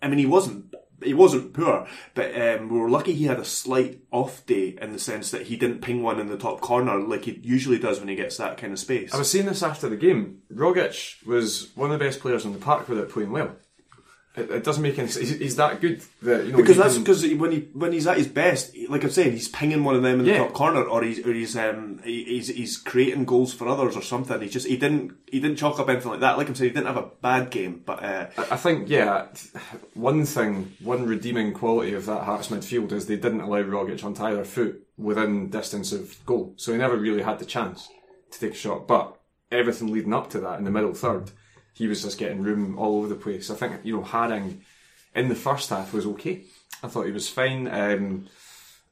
I 0.00 0.08
mean, 0.08 0.18
he 0.18 0.26
wasn't. 0.26 0.74
He 1.02 1.12
wasn't 1.12 1.52
poor, 1.52 1.86
but 2.14 2.34
um, 2.40 2.70
we 2.70 2.78
were 2.78 2.88
lucky 2.88 3.12
he 3.12 3.26
had 3.26 3.38
a 3.38 3.44
slight 3.44 4.00
off 4.10 4.46
day 4.46 4.78
in 4.80 4.94
the 4.94 4.98
sense 4.98 5.30
that 5.30 5.48
he 5.48 5.54
didn't 5.54 5.82
ping 5.82 6.02
one 6.02 6.18
in 6.18 6.28
the 6.28 6.38
top 6.38 6.62
corner 6.62 6.98
like 6.98 7.26
he 7.26 7.38
usually 7.42 7.78
does 7.78 7.98
when 7.98 8.08
he 8.08 8.14
gets 8.14 8.38
that 8.38 8.56
kind 8.56 8.72
of 8.72 8.78
space. 8.78 9.12
I 9.12 9.18
was 9.18 9.30
saying 9.30 9.44
this 9.44 9.62
after 9.62 9.90
the 9.90 9.98
game. 9.98 10.38
Rogic 10.50 11.22
was 11.26 11.70
one 11.74 11.92
of 11.92 11.98
the 11.98 12.04
best 12.06 12.20
players 12.20 12.46
on 12.46 12.54
the 12.54 12.58
park 12.58 12.88
without 12.88 13.10
playing 13.10 13.30
well. 13.30 13.56
It, 14.36 14.50
it 14.50 14.64
doesn't 14.64 14.82
make 14.82 14.98
any 14.98 15.08
sense. 15.08 15.28
He's, 15.28 15.38
he's 15.38 15.56
that 15.56 15.80
good 15.80 16.02
that 16.22 16.44
you 16.44 16.52
know 16.52 16.58
because 16.58 16.76
that's 16.76 16.98
because 16.98 17.22
when 17.36 17.52
he 17.52 17.60
when 17.72 17.92
he's 17.92 18.06
at 18.06 18.18
his 18.18 18.28
best, 18.28 18.76
like 18.88 19.02
I'm 19.02 19.10
saying, 19.10 19.32
he's 19.32 19.48
pinging 19.48 19.82
one 19.82 19.94
of 19.96 20.02
them 20.02 20.20
in 20.20 20.26
the 20.26 20.32
top 20.38 20.52
corner, 20.52 20.82
or 20.82 21.02
he's 21.02 21.24
or 21.26 21.32
he's 21.32 21.56
um 21.56 22.00
he- 22.04 22.24
he's 22.24 22.48
he's 22.48 22.76
creating 22.76 23.24
goals 23.24 23.54
for 23.54 23.66
others 23.66 23.96
or 23.96 24.02
something. 24.02 24.40
He 24.40 24.48
just 24.48 24.66
he 24.66 24.76
didn't 24.76 25.14
he 25.30 25.40
didn't 25.40 25.56
chalk 25.56 25.80
up 25.80 25.88
anything 25.88 26.10
like 26.10 26.20
that. 26.20 26.36
Like 26.36 26.48
I'm 26.48 26.54
saying, 26.54 26.70
he 26.70 26.74
didn't 26.74 26.86
have 26.88 27.02
a 27.02 27.10
bad 27.22 27.50
game, 27.50 27.82
but 27.86 28.02
uh, 28.02 28.26
I 28.36 28.46
I 28.52 28.56
think, 28.56 28.88
yeah, 28.90 29.28
one 29.94 30.24
thing, 30.26 30.72
one 30.80 31.06
redeeming 31.06 31.52
quality 31.52 31.94
of 31.94 32.06
that 32.06 32.24
Hearts 32.24 32.48
midfield 32.48 32.92
is 32.92 33.06
they 33.06 33.16
didn't 33.16 33.40
allow 33.40 33.62
Rogic 33.62 34.04
onto 34.04 34.22
either 34.22 34.44
foot 34.44 34.86
within 34.98 35.48
distance 35.50 35.92
of 35.92 36.24
goal. 36.26 36.52
So 36.56 36.72
he 36.72 36.78
never 36.78 36.96
really 36.96 37.22
had 37.22 37.38
the 37.38 37.44
chance 37.44 37.88
to 38.32 38.38
take 38.40 38.52
a 38.52 38.54
shot. 38.56 38.86
But 38.86 39.18
everything 39.50 39.92
leading 39.92 40.12
up 40.14 40.28
to 40.30 40.40
that 40.40 40.58
in 40.58 40.64
the 40.64 40.70
middle 40.70 40.94
third, 40.94 41.30
he 41.76 41.86
was 41.86 42.02
just 42.02 42.18
getting 42.18 42.42
room 42.42 42.78
all 42.78 42.98
over 42.98 43.08
the 43.08 43.14
place. 43.14 43.50
I 43.50 43.54
think, 43.54 43.80
you 43.84 43.96
know, 43.96 44.02
Haring 44.02 44.58
in 45.14 45.28
the 45.28 45.34
first 45.34 45.70
half 45.70 45.92
was 45.92 46.06
okay. 46.06 46.44
I 46.82 46.88
thought 46.88 47.06
he 47.06 47.12
was 47.12 47.28
fine. 47.28 47.68
Um, 47.68 48.26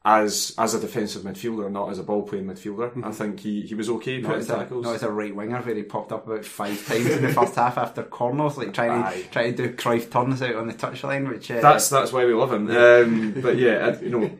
as 0.07 0.55
as 0.59 0.75
a 0.75 0.81
defensive 0.81 1.23
midfielder, 1.23 1.71
not 1.71 1.91
as 1.91 1.99
a 1.99 2.03
ball 2.03 2.23
playing 2.23 2.45
midfielder. 2.45 3.03
I 3.03 3.11
think 3.11 3.41
he, 3.41 3.63
he 3.63 3.75
was 3.75 3.89
okay 3.89 4.21
Not 4.21 4.37
as, 4.37 4.51
a, 4.51 4.69
not 4.71 4.97
as 4.97 5.03
a 5.03 5.11
right 5.11 5.35
winger 5.35 5.61
where 5.63 5.75
he 5.75 5.83
popped 5.83 6.13
up 6.13 6.27
about 6.27 6.45
five 6.45 6.87
times 6.87 7.07
in 7.07 7.23
the 7.23 7.33
first 7.33 7.55
half 7.55 7.79
after 7.79 8.03
corners, 8.03 8.59
like 8.59 8.75
trying 8.75 9.03
Aye. 9.03 9.23
to 9.23 9.29
trying 9.31 9.57
to 9.57 9.69
do 9.69 9.75
Cruyff 9.75 10.11
turns 10.11 10.43
out 10.43 10.57
on 10.57 10.67
the 10.67 10.75
touchline, 10.75 11.29
which 11.31 11.51
uh, 11.51 11.61
That's 11.61 11.89
that's 11.89 12.13
why 12.13 12.27
we 12.27 12.35
love 12.35 12.53
him. 12.53 12.71
Um, 12.71 13.41
but 13.41 13.57
yeah, 13.57 13.99
you 14.03 14.11
know, 14.11 14.31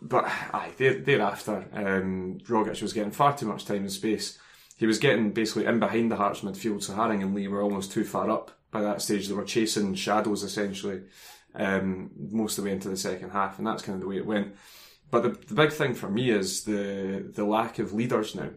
but 0.00 0.24
aye, 0.24 0.72
there, 0.78 0.94
thereafter, 0.94 1.66
um, 1.74 2.38
Rogic 2.48 2.80
was 2.80 2.94
getting 2.94 3.10
far 3.10 3.36
too 3.36 3.46
much 3.46 3.66
time 3.66 3.82
and 3.82 3.92
space. 3.92 4.38
He 4.80 4.86
was 4.86 4.98
getting 4.98 5.32
basically 5.32 5.66
in 5.66 5.78
behind 5.78 6.10
the 6.10 6.16
Hearts 6.16 6.40
midfield, 6.40 6.82
so 6.82 6.94
Haring 6.94 7.20
and 7.20 7.34
Lee 7.34 7.48
were 7.48 7.60
almost 7.60 7.92
too 7.92 8.02
far 8.02 8.30
up 8.30 8.50
by 8.70 8.80
that 8.80 9.02
stage. 9.02 9.28
They 9.28 9.34
were 9.34 9.44
chasing 9.44 9.94
shadows 9.94 10.42
essentially 10.42 11.02
um, 11.54 12.10
most 12.16 12.56
of 12.56 12.64
the 12.64 12.70
way 12.70 12.74
into 12.74 12.88
the 12.88 12.96
second 12.96 13.28
half, 13.28 13.58
and 13.58 13.66
that's 13.66 13.82
kind 13.82 13.96
of 13.96 14.00
the 14.00 14.08
way 14.08 14.16
it 14.16 14.24
went. 14.24 14.54
But 15.10 15.22
the, 15.22 15.28
the 15.48 15.54
big 15.54 15.70
thing 15.70 15.92
for 15.92 16.08
me 16.08 16.30
is 16.30 16.64
the 16.64 17.30
the 17.30 17.44
lack 17.44 17.78
of 17.78 17.92
leaders 17.92 18.34
now 18.34 18.48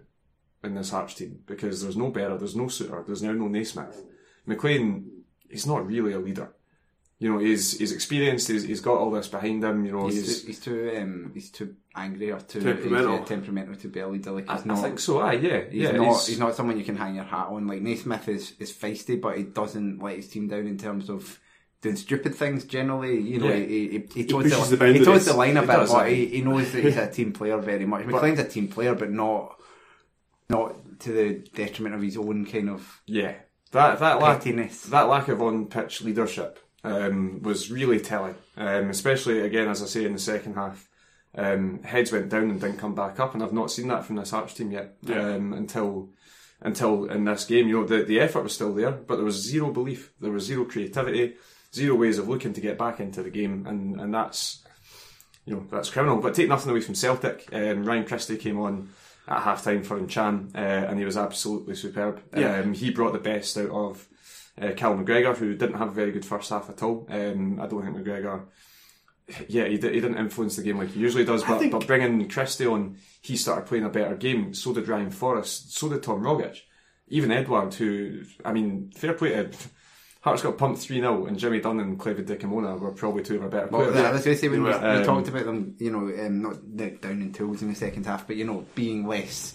in 0.64 0.76
this 0.76 0.92
Hearts 0.92 1.16
team 1.16 1.40
because 1.46 1.82
there's 1.82 1.98
no 1.98 2.10
Berra, 2.10 2.40
there's 2.40 2.56
no 2.56 2.68
Souttar, 2.68 3.06
there's 3.06 3.22
now 3.22 3.34
no 3.34 3.50
Naismith. 3.50 4.06
MacLean, 4.46 5.26
he's 5.50 5.68
not 5.68 5.86
really 5.86 6.14
a 6.14 6.20
leader. 6.20 6.54
You 7.24 7.32
know, 7.32 7.40
he's 7.40 7.78
he's 7.80 7.94
experienced. 7.94 8.50
He's, 8.50 8.64
he's 8.64 8.82
got 8.82 8.98
all 8.98 9.10
this 9.10 9.30
behind 9.30 9.64
him. 9.64 9.86
You 9.86 9.94
know, 9.94 10.08
he's, 10.08 10.44
he's. 10.44 10.44
too, 10.44 10.48
he's 10.48 10.60
too 10.60 10.98
um, 11.02 11.32
he's 11.34 11.50
too 11.52 11.76
angry 11.96 12.32
or 12.34 12.40
too 12.42 12.60
Temperamental. 12.60 13.12
He's, 13.14 13.22
uh, 13.22 13.26
temperamental 13.26 13.76
to 13.78 13.88
be 13.88 14.00
a 14.02 14.08
leader. 14.10 14.32
Like 14.32 14.50
I, 14.50 14.56
he's 14.56 14.64
I 14.64 14.66
not. 14.66 14.82
think 14.84 15.00
so. 15.00 15.22
Aye, 15.22 15.34
yeah, 15.34 15.62
He's 15.72 15.82
yeah. 15.84 15.92
not. 15.92 16.04
he's- 16.04 16.28
He's, 16.28 16.40
not 16.40 16.54
someone 16.54 16.78
you 16.78 16.84
can 16.84 16.98
hang 16.98 17.16
your 17.16 17.24
hat 17.24 17.48
on. 17.48 17.66
Like 17.66 17.82
Naismith 17.82 18.28
is 18.28 18.54
is 18.60 18.74
feisty, 18.74 19.22
but 19.22 19.38
he 19.38 19.44
doesn't 19.44 20.04
let 20.04 20.18
his 20.18 20.28
team 20.28 20.50
down 20.50 20.68
in 20.68 20.78
terms 20.78 21.10
of 21.10 21.40
doing 21.82 21.96
stupid 21.96 22.36
things. 22.36 22.66
Generally, 22.66 23.22
you 23.22 23.40
know, 23.40 23.48
Yeah. 23.48 23.56
he, 23.56 23.88
he, 23.88 24.04
he, 24.16 24.26
toes 24.26 24.70
the, 24.70 24.76
the 24.76 24.94
he 24.94 25.06
toes 25.06 25.26
the 25.26 25.34
line 25.34 25.56
a 25.56 25.62
bit, 25.62 25.68
does, 25.68 25.94
but 25.94 26.10
he, 26.10 26.26
he 26.26 26.42
knows 26.42 26.74
that 26.74 26.84
he's 26.84 26.98
a 26.98 27.10
team 27.18 27.32
player 27.32 27.58
very 27.58 27.86
much. 27.86 28.06
MacLean's 28.06 28.40
a 28.40 28.50
team 28.50 28.68
player, 28.68 28.96
but 28.96 29.12
not 29.12 29.56
not 30.50 30.76
to 31.00 31.12
the 31.14 31.34
detriment 31.56 31.96
of 31.96 32.02
his 32.02 32.18
own 32.18 32.46
kind 32.46 32.70
of 32.70 33.02
Yeah, 33.06 33.36
that 33.72 34.00
that 34.00 34.20
lack 34.20 34.44
that 34.44 35.04
lack 35.08 35.28
of 35.30 35.42
on 35.42 35.68
pitch 35.68 36.02
leadership 36.02 36.60
um, 36.84 37.42
was 37.42 37.72
really 37.72 38.00
telling. 38.00 38.36
Um, 38.58 38.90
especially 38.90 39.42
again, 39.42 39.68
as 39.68 39.82
I 39.82 39.86
say, 39.86 40.06
in 40.06 40.14
the 40.14 40.20
second 40.20 40.56
half, 40.56 40.88
um, 41.36 41.82
heads 41.84 42.12
went 42.12 42.30
down 42.30 42.50
and 42.50 42.62
didn't 42.62 42.78
come 42.78 42.96
back 42.96 43.20
up, 43.20 43.34
and 43.34 43.44
I've 43.44 43.54
not 43.54 43.72
seen 43.72 43.88
that 43.88 44.06
from 44.06 44.18
this 44.18 44.32
Hearts 44.32 44.54
team 44.54 44.72
yet. 44.72 44.96
Um, 45.10 45.54
until 45.54 46.10
until 46.62 47.06
in 47.06 47.26
this 47.26 47.46
game, 47.46 47.68
you 47.68 47.82
know, 47.82 47.88
the 47.88 48.04
the 48.04 48.20
effort 48.20 48.44
was 48.44 48.54
still 48.54 48.74
there, 48.74 48.92
but 48.92 49.16
there 49.16 49.26
was 49.26 49.36
zero 49.36 49.72
belief, 49.72 50.14
there 50.20 50.32
was 50.32 50.46
zero 50.46 50.66
creativity, 50.66 51.36
zero 51.74 51.96
ways 51.96 52.18
of 52.18 52.30
looking 52.30 52.54
to 52.54 52.62
get 52.62 52.78
back 52.78 53.00
into 53.00 53.24
the 53.24 53.30
game, 53.30 53.66
and 53.68 54.00
and 54.00 54.14
that's 54.14 54.64
you 55.46 55.56
know 55.56 55.66
that's 55.72 55.90
criminal. 55.90 56.22
But 56.22 56.36
take 56.36 56.50
nothing 56.50 56.72
away 56.72 56.82
from 56.82 56.96
Celtic. 56.96 57.50
Um, 57.52 57.84
Ryan 57.84 58.06
Christie 58.06 58.38
came 58.38 58.60
on 58.60 58.90
at 59.28 59.42
half 59.42 59.64
time 59.64 59.84
for 59.84 60.06
Chan, 60.06 60.52
uh, 60.54 60.58
and 60.58 61.00
he 61.00 61.06
was 61.06 61.18
absolutely 61.18 61.76
superb. 61.76 62.22
Yeah. 62.36 62.60
Um, 62.60 62.74
he 62.74 62.92
brought 62.92 63.14
the 63.14 63.20
best 63.20 63.58
out 63.58 63.72
of 63.72 64.08
uh, 64.62 64.72
Cal 64.76 64.96
McGregor, 64.96 65.36
who 65.36 65.56
didn't 65.56 65.78
have 65.78 65.90
a 65.90 65.94
very 65.94 66.12
good 66.12 66.26
first 66.26 66.50
half 66.50 66.70
at 66.70 66.84
all. 66.84 67.08
Um, 67.10 67.60
I 67.60 67.68
don't 67.68 67.84
think 67.84 67.98
McGregor. 67.98 68.46
Yeah, 69.48 69.66
he, 69.66 69.78
did, 69.78 69.94
he 69.94 70.02
didn't 70.02 70.18
influence 70.18 70.58
the 70.58 70.64
game 70.64 70.78
like 70.78 70.92
he 70.92 71.00
usually 71.00 71.24
does, 71.26 71.44
but, 71.44 71.60
think- 71.60 71.72
but 71.72 71.88
bringing 71.88 72.28
Christie 72.28 72.68
on, 72.68 72.98
he 73.22 73.38
started 73.38 73.66
playing 73.66 73.86
a 73.86 73.90
better 73.90 74.16
game. 74.16 74.54
So 74.54 74.74
did 74.74 74.88
Ryan 74.88 75.12
Forrest. 75.12 75.74
So 75.74 75.90
did 75.90 76.04
Tom 76.04 76.22
Rogic. 76.22 76.60
Even 77.08 77.32
Edouard, 77.32 77.74
who, 77.74 78.24
I 78.44 78.54
mean, 78.54 78.92
fair 78.96 79.14
play 79.14 79.30
to 79.30 79.52
Hearts 80.24 80.42
got 80.42 80.58
pumped 80.58 80.80
3 80.80 81.02
0, 81.02 81.26
and 81.26 81.38
Jimmy 81.38 81.60
Dunne 81.60 81.82
and 81.82 82.00
Clevid 82.00 82.26
Dikamona 82.26 82.80
were 82.80 82.94
probably 82.94 83.24
two 83.24 83.36
of 83.36 83.44
our 83.44 83.50
better 83.50 83.68
Well. 83.68 83.82
I 83.82 84.12
was 84.14 84.24
going 84.24 84.38
to 84.38 84.42
say 84.42 84.48
when 84.48 84.64
we, 84.64 84.70
were, 84.70 84.80
we 84.80 84.86
um, 84.86 85.04
talked 85.04 85.28
about 85.28 85.44
them, 85.44 85.76
you 85.80 85.92
know, 85.92 86.26
um, 86.26 86.42
not 86.42 87.02
down 87.02 87.22
in 87.22 87.34
tools 87.34 87.62
in 87.62 87.68
the 87.68 87.76
second 87.76 88.06
half, 88.06 88.26
but 88.26 88.38
you 88.38 88.46
know, 88.46 88.66
being 88.74 89.06
less 89.06 89.54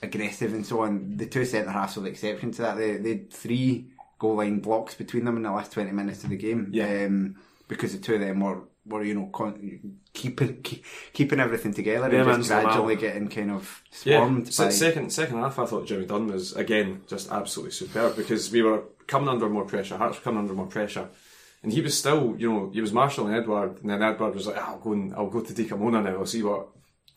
aggressive 0.00 0.54
and 0.54 0.64
so 0.64 0.82
on. 0.82 1.16
The 1.16 1.26
two 1.26 1.44
centre 1.44 1.72
halves 1.72 1.96
were 1.96 2.02
the 2.02 2.10
exception 2.10 2.52
to 2.52 2.62
that. 2.62 2.76
They, 2.76 2.98
they 2.98 3.08
had 3.08 3.32
three 3.32 3.90
goal 4.18 4.36
line 4.36 4.60
blocks 4.60 4.94
between 4.94 5.24
them 5.24 5.36
in 5.36 5.42
the 5.42 5.50
last 5.52 5.72
twenty 5.72 5.92
minutes 5.92 6.24
of 6.24 6.30
the 6.30 6.36
game. 6.36 6.70
Yeah. 6.72 7.04
Um, 7.06 7.36
because 7.68 7.92
the 7.92 7.98
two 7.98 8.14
of 8.14 8.20
them 8.20 8.40
were, 8.40 8.62
were 8.86 9.02
you 9.04 9.14
know 9.14 9.26
con- 9.26 9.98
keeping 10.14 10.62
keep, 10.62 10.84
keeping 11.12 11.38
everything 11.38 11.74
together 11.74 12.08
Them 12.08 12.28
and 12.28 12.38
just 12.42 12.48
gradually 12.50 12.96
getting 12.96 13.28
kind 13.28 13.50
of 13.50 13.82
Yeah, 14.04 14.18
swarmed 14.18 14.52
se- 14.52 14.64
by. 14.64 14.70
second 14.70 15.10
second 15.12 15.38
half, 15.38 15.58
I 15.58 15.66
thought 15.66 15.86
Jimmy 15.86 16.06
Dunne 16.06 16.28
was 16.28 16.54
again 16.56 17.02
just 17.06 17.30
absolutely 17.30 17.72
superb 17.72 18.16
because 18.16 18.50
we 18.50 18.62
were 18.62 18.84
coming 19.06 19.28
under 19.28 19.48
more 19.48 19.64
pressure. 19.66 19.96
Hearts 19.98 20.16
were 20.18 20.22
coming 20.24 20.40
under 20.40 20.54
more 20.54 20.66
pressure, 20.66 21.08
and 21.62 21.72
he 21.72 21.80
was 21.82 21.96
still, 21.98 22.34
you 22.38 22.50
know, 22.50 22.70
he 22.72 22.80
was 22.80 22.92
marshalling 22.92 23.34
Edouard, 23.34 23.80
and 23.82 23.90
then 23.90 24.02
Edouard 24.02 24.34
was 24.34 24.46
like, 24.46 24.56
"Ah, 24.58 24.70
"I'll 24.72 24.78
go 24.78 24.92
and 24.92 25.14
I'll 25.14 25.28
go 25.30 25.40
to 25.42 25.52
Dikamona 25.52 26.02
now. 26.02 26.16
I'll 26.18 26.26
see 26.26 26.42
what." 26.42 26.68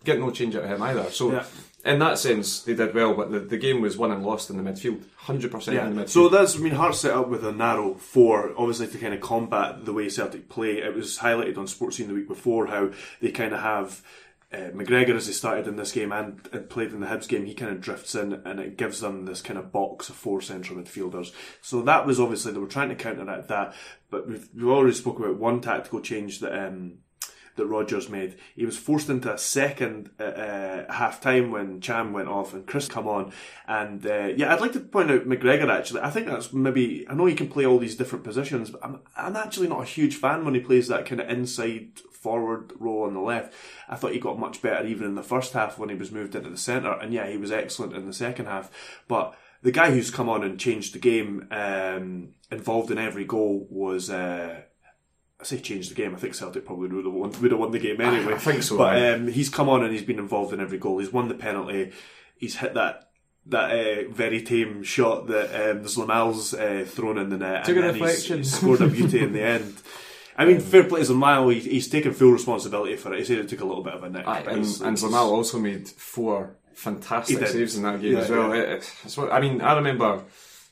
Get 0.03 0.19
no 0.19 0.31
change 0.31 0.55
out 0.55 0.63
of 0.63 0.69
him 0.71 0.81
either. 0.81 1.11
So, 1.11 1.31
Yeah. 1.31 1.45
In 1.83 1.99
that 1.99 2.19
sense, 2.19 2.61
they 2.61 2.75
did 2.75 2.93
well. 2.93 3.15
But 3.15 3.31
the, 3.31 3.39
the 3.39 3.57
game 3.57 3.81
was 3.81 3.97
won 3.97 4.11
and 4.11 4.23
lost 4.23 4.49
in 4.49 4.57
the 4.57 4.63
midfield, 4.63 5.03
hundred 5.15 5.51
percent 5.51 5.77
in 5.77 5.95
the 5.95 6.01
midfield. 6.03 6.09
So 6.09 6.29
that's 6.29 6.55
I 6.55 6.59
mean 6.59 6.73
Hearts 6.73 6.99
set 6.99 7.15
up 7.15 7.27
with 7.27 7.45
a 7.45 7.51
narrow 7.51 7.95
four, 7.95 8.53
obviously 8.57 8.87
to 8.87 8.97
kind 8.97 9.13
of 9.13 9.21
combat 9.21 9.85
the 9.85 9.93
way 9.93 10.09
Celtic 10.09 10.49
play. 10.49 10.77
It 10.77 10.93
was 10.93 11.19
highlighted 11.19 11.57
on 11.57 11.65
Sportscene 11.65 12.07
the 12.07 12.13
week 12.13 12.27
before 12.27 12.67
how 12.67 12.91
they 13.19 13.31
kind 13.31 13.53
of 13.53 13.61
have 13.61 14.03
uh, 14.53 14.69
McGregor 14.73 15.15
as 15.15 15.27
they 15.27 15.33
started 15.33 15.67
in 15.67 15.77
this 15.77 15.91
game 15.91 16.11
and, 16.11 16.47
and 16.51 16.69
played 16.69 16.91
in 16.91 16.99
the 16.99 17.07
Hibs 17.07 17.27
game. 17.27 17.45
He 17.45 17.53
kind 17.53 17.71
of 17.71 17.81
drifts 17.81 18.15
in 18.15 18.33
and 18.45 18.59
it 18.59 18.77
gives 18.77 18.99
them 18.99 19.25
this 19.25 19.41
kind 19.41 19.57
of 19.57 19.71
box 19.71 20.09
of 20.09 20.15
four 20.15 20.41
central 20.41 20.79
midfielders. 20.79 21.31
So 21.61 21.81
that 21.83 22.05
was 22.05 22.19
obviously 22.19 22.51
they 22.51 22.59
were 22.59 22.67
trying 22.67 22.89
to 22.89 22.95
counteract 22.95 23.47
that. 23.47 23.73
But 24.09 24.27
we've, 24.27 24.49
we've 24.53 24.67
already 24.67 24.93
spoke 24.93 25.19
about 25.19 25.37
one 25.37 25.61
tactical 25.61 26.01
change 26.01 26.39
that. 26.41 26.67
Um, 26.67 26.99
that 27.55 27.65
Rodgers 27.65 28.09
made. 28.09 28.37
He 28.55 28.65
was 28.65 28.77
forced 28.77 29.09
into 29.09 29.33
a 29.33 29.37
second 29.37 30.09
uh, 30.19 30.23
uh, 30.23 30.93
half 30.93 31.21
time 31.21 31.51
when 31.51 31.81
Cham 31.81 32.13
went 32.13 32.29
off 32.29 32.53
and 32.53 32.65
Chris 32.65 32.87
come 32.87 33.07
on. 33.07 33.31
And 33.67 34.05
uh, 34.05 34.29
yeah, 34.35 34.53
I'd 34.53 34.61
like 34.61 34.73
to 34.73 34.79
point 34.79 35.11
out 35.11 35.27
McGregor 35.27 35.69
actually. 35.69 36.01
I 36.01 36.09
think 36.09 36.27
that's 36.27 36.53
maybe, 36.53 37.05
I 37.09 37.13
know 37.13 37.25
he 37.25 37.35
can 37.35 37.49
play 37.49 37.65
all 37.65 37.79
these 37.79 37.95
different 37.95 38.23
positions, 38.23 38.69
but 38.69 38.83
I'm, 38.83 38.99
I'm 39.15 39.35
actually 39.35 39.67
not 39.67 39.81
a 39.81 39.85
huge 39.85 40.15
fan 40.15 40.45
when 40.45 40.53
he 40.53 40.59
plays 40.61 40.87
that 40.87 41.05
kind 41.05 41.21
of 41.21 41.29
inside 41.29 41.99
forward 42.11 42.73
role 42.79 43.03
on 43.03 43.13
the 43.13 43.19
left. 43.19 43.53
I 43.89 43.95
thought 43.95 44.13
he 44.13 44.19
got 44.19 44.39
much 44.39 44.61
better 44.61 44.85
even 44.85 45.07
in 45.07 45.15
the 45.15 45.23
first 45.23 45.53
half 45.53 45.77
when 45.77 45.89
he 45.89 45.95
was 45.95 46.11
moved 46.11 46.35
into 46.35 46.49
the 46.49 46.57
centre. 46.57 46.93
And 46.93 47.13
yeah, 47.13 47.27
he 47.27 47.37
was 47.37 47.51
excellent 47.51 47.93
in 47.93 48.05
the 48.05 48.13
second 48.13 48.45
half. 48.45 48.71
But 49.07 49.35
the 49.61 49.71
guy 49.71 49.91
who's 49.91 50.11
come 50.11 50.29
on 50.29 50.43
and 50.43 50.59
changed 50.59 50.93
the 50.93 50.99
game, 50.99 51.47
um, 51.51 52.29
involved 52.49 52.91
in 52.91 52.97
every 52.97 53.25
goal 53.25 53.67
was. 53.69 54.09
Uh, 54.09 54.61
I 55.41 55.43
say 55.43 55.59
change 55.59 55.89
the 55.89 55.95
game. 55.95 56.13
I 56.13 56.19
think 56.19 56.35
Celtic 56.35 56.65
probably 56.65 56.89
would 56.89 57.05
have 57.05 57.13
won, 57.13 57.31
would 57.41 57.51
have 57.51 57.59
won 57.59 57.71
the 57.71 57.79
game 57.79 57.99
anyway. 57.99 58.35
I 58.35 58.37
think 58.37 58.61
so, 58.63 58.77
But 58.77 58.95
aye. 58.95 59.13
um, 59.13 59.27
he's 59.27 59.49
come 59.49 59.67
on 59.69 59.83
and 59.83 59.91
he's 59.91 60.03
been 60.03 60.19
involved 60.19 60.53
in 60.53 60.59
every 60.59 60.77
goal. 60.77 60.99
He's 60.99 61.11
won 61.11 61.27
the 61.29 61.33
penalty. 61.33 61.91
He's 62.37 62.57
hit 62.57 62.75
that 62.75 63.09
that 63.47 63.71
uh, 63.71 64.09
very 64.11 64.43
tame 64.43 64.83
shot 64.83 65.25
that 65.27 65.71
um, 65.71 65.79
Zlamal's 65.85 66.53
uh, 66.53 66.85
thrown 66.87 67.17
in 67.17 67.29
the 67.29 67.37
net. 67.37 67.65
Took 67.65 67.77
and 67.77 67.85
a 67.85 67.91
then 67.91 68.01
he's- 68.01 68.23
he's 68.25 68.53
scored 68.53 68.81
a 68.81 68.87
beauty 68.87 69.19
in 69.23 69.33
the 69.33 69.41
end. 69.41 69.73
I 70.37 70.45
mean, 70.45 70.59
fair 70.59 70.83
play 70.83 71.03
to 71.03 71.11
Zlamal. 71.11 71.51
He's, 71.53 71.65
he's 71.65 71.87
taken 71.89 72.13
full 72.13 72.31
responsibility 72.31 72.95
for 72.97 73.13
it. 73.13 73.19
He 73.19 73.25
said 73.25 73.39
it 73.39 73.49
took 73.49 73.61
a 73.61 73.65
little 73.65 73.83
bit 73.83 73.93
of 73.93 74.03
a 74.03 74.09
nick. 74.11 74.27
Aye, 74.27 74.39
and, 74.41 74.47
it's- 74.59 74.79
and 74.81 74.95
Zamal 74.95 75.31
also 75.31 75.57
made 75.59 75.87
four 75.89 76.55
fantastic 76.75 77.45
saves 77.47 77.75
in 77.75 77.83
that 77.83 77.99
game 77.99 78.13
Yeah, 78.13 78.19
as 78.19 78.29
well. 78.29 78.55
yeah. 78.55 78.61
It- 78.61 78.93
it- 79.05 79.13
what- 79.17 79.31
I 79.33 79.41
mean, 79.41 79.59
I 79.61 79.75
remember 79.75 80.21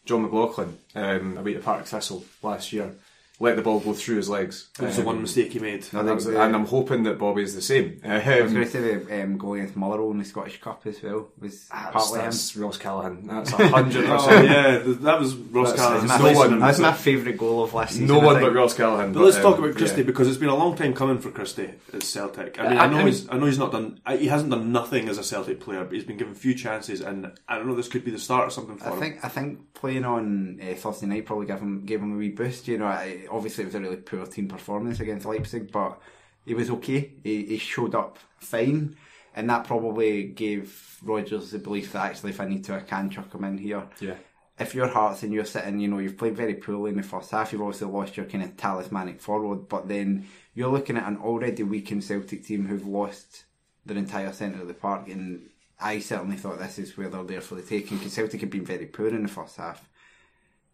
Jon 0.05 0.21
McLaughlin 0.21 0.77
um, 0.95 1.37
away 1.39 1.53
to 1.53 1.59
Partick 1.59 1.87
Thistle 1.87 2.23
last 2.43 2.71
year 2.71 2.93
let 3.41 3.55
the 3.55 3.61
ball 3.61 3.79
go 3.79 3.93
through 3.93 4.17
his 4.17 4.27
legs. 4.29 4.67
That 4.77 4.87
was 4.87 4.95
the 4.97 5.01
Um, 5.01 5.05
one 5.07 5.21
mistake 5.21 5.53
he 5.53 5.59
made. 5.59 5.85
and, 5.93 6.07
that 6.07 6.13
was- 6.15 6.25
and 6.25 6.37
I'm 6.55 6.65
hoping 6.65 7.03
that 7.03 7.17
Bobby's 7.17 7.55
the 7.55 7.61
same. 7.61 7.99
I 8.03 8.15
was 8.41 8.51
going 8.51 8.57
Um, 8.57 8.63
to 8.65 8.69
say 8.69 8.81
the 8.95 9.23
um, 9.23 9.37
goal 9.37 9.53
against 9.53 9.77
Motherwell 9.77 10.11
in 10.11 10.17
the 10.19 10.25
Scottish 10.25 10.59
Cup 10.59 10.81
as 10.85 11.01
well 11.01 11.29
was 11.39 11.67
that's, 11.69 11.91
partly 11.93 12.19
him. 12.19 12.63
Ross 12.63 12.77
Callachan. 12.77 13.27
That's 13.27 13.53
a 13.59 13.67
hundred 13.69 14.05
Oh 14.09 14.15
percent. 14.17 14.45
yeah, 14.49 14.93
that 15.05 15.19
was 15.19 15.35
Ross 15.35 15.69
That's- 15.71 15.79
Callachan's 15.87 16.09
that's 16.09 16.21
place 16.21 16.33
no 16.35 16.39
one- 16.39 16.59
That's 16.59 16.79
my 16.79 16.91
favourite 16.93 17.37
goal 17.37 17.63
of 17.63 17.73
last 17.73 17.91
season. 17.93 18.07
No 18.07 18.19
one 18.19 18.41
but 18.41 18.53
Ross 18.53 18.75
Callachan. 18.75 19.13
But 19.13 19.23
let's 19.23 19.37
um, 19.37 19.43
talk 19.43 19.57
about 19.59 19.75
Christie 19.75 19.97
yeah. 20.01 20.03
because 20.03 20.27
it's 20.27 20.37
been 20.37 20.49
a 20.49 20.55
long 20.55 20.75
time 20.75 20.93
coming 20.93 21.19
for 21.19 21.31
Christie 21.31 21.69
at 21.93 22.03
Celtic. 22.03 22.59
I 22.59 22.69
mean, 22.69 22.77
I- 22.77 22.83
I 22.83 22.87
know 22.87 22.95
I 22.95 22.97
mean- 22.99 23.07
he's, 23.07 23.29
I 23.29 23.37
know 23.37 23.45
he's 23.45 23.57
not 23.57 23.71
done, 23.71 24.01
he 24.17 24.27
hasn't 24.27 24.51
done 24.51 24.71
nothing 24.73 25.07
as 25.07 25.17
a 25.17 25.23
Celtic 25.23 25.61
player, 25.61 25.83
but 25.85 25.93
he's 25.93 26.03
been 26.03 26.17
given 26.17 26.33
few 26.33 26.53
chances, 26.53 26.99
and 26.99 27.31
I 27.47 27.55
don't 27.57 27.67
know, 27.67 27.75
this 27.75 27.87
could 27.87 28.03
be 28.03 28.11
the 28.11 28.19
start 28.19 28.47
of 28.47 28.51
something 28.53 28.75
for 28.77 28.89
I 28.89 28.93
him. 28.93 28.99
think 28.99 29.23
I 29.23 29.29
think 29.29 29.73
playing 29.73 30.03
on 30.03 30.59
uh, 30.61 30.75
Thursday 30.75 31.07
night 31.07 31.25
probably 31.25 31.45
gave 31.45 31.59
him 31.59 31.85
gave 31.85 32.01
him 32.01 32.13
a 32.13 32.17
wee 32.17 32.29
boost. 32.29 32.67
You 32.67 32.79
know, 32.79 32.85
I, 32.87 33.27
obviously 33.31 33.63
it 33.63 33.67
was 33.67 33.75
a 33.75 33.79
really 33.79 33.97
poor 33.97 34.25
team 34.25 34.47
performance 34.47 34.99
against 34.99 35.25
Leipzig, 35.25 35.71
but 35.71 36.01
he 36.45 36.53
was 36.53 36.69
okay. 36.69 37.13
He, 37.23 37.45
he 37.45 37.57
showed 37.57 37.95
up 37.95 38.17
fine, 38.39 38.95
and 39.35 39.49
that 39.49 39.65
probably 39.65 40.23
gave 40.23 40.97
Rodgers 41.03 41.51
the 41.51 41.59
belief 41.59 41.93
that 41.93 42.05
actually 42.05 42.31
if 42.31 42.41
I 42.41 42.45
need 42.45 42.63
to, 42.65 42.75
I 42.75 42.81
can 42.81 43.09
chuck 43.09 43.33
him 43.33 43.43
in 43.43 43.57
here. 43.57 43.83
Yeah. 43.99 44.15
If 44.57 44.75
your 44.75 44.87
hearts 44.87 45.23
and 45.23 45.31
you're 45.31 45.45
sitting, 45.45 45.79
you 45.79 45.87
know, 45.87 45.99
you've 45.99 46.17
played 46.17 46.35
very 46.35 46.55
poorly 46.55 46.91
in 46.91 46.97
the 46.97 47.03
first 47.03 47.31
half. 47.31 47.53
You've 47.53 47.61
obviously 47.61 47.87
lost 47.87 48.17
your 48.17 48.25
kind 48.25 48.43
of 48.43 48.57
talismanic 48.57 49.21
forward, 49.21 49.69
but 49.69 49.87
then 49.87 50.27
you're 50.53 50.69
looking 50.69 50.97
at 50.97 51.07
an 51.07 51.15
already 51.17 51.63
weakened 51.63 52.03
Celtic 52.03 52.45
team 52.45 52.67
who've 52.67 52.85
lost 52.85 53.45
their 53.85 53.97
entire 53.97 54.33
centre 54.33 54.61
of 54.61 54.67
the 54.67 54.73
park, 54.73 55.07
and 55.07 55.49
I 55.79 55.99
certainly 55.99 56.35
thought 56.35 56.59
this 56.59 56.77
is 56.77 56.97
where 56.97 57.09
they're 57.09 57.23
there 57.23 57.41
for 57.41 57.55
the 57.55 57.61
taking 57.61 57.97
because 57.97 58.13
Celtic 58.13 58.41
had 58.41 58.49
been 58.49 58.65
very 58.65 58.85
poor 58.85 59.07
in 59.07 59.23
the 59.23 59.29
first 59.29 59.55
half, 59.57 59.87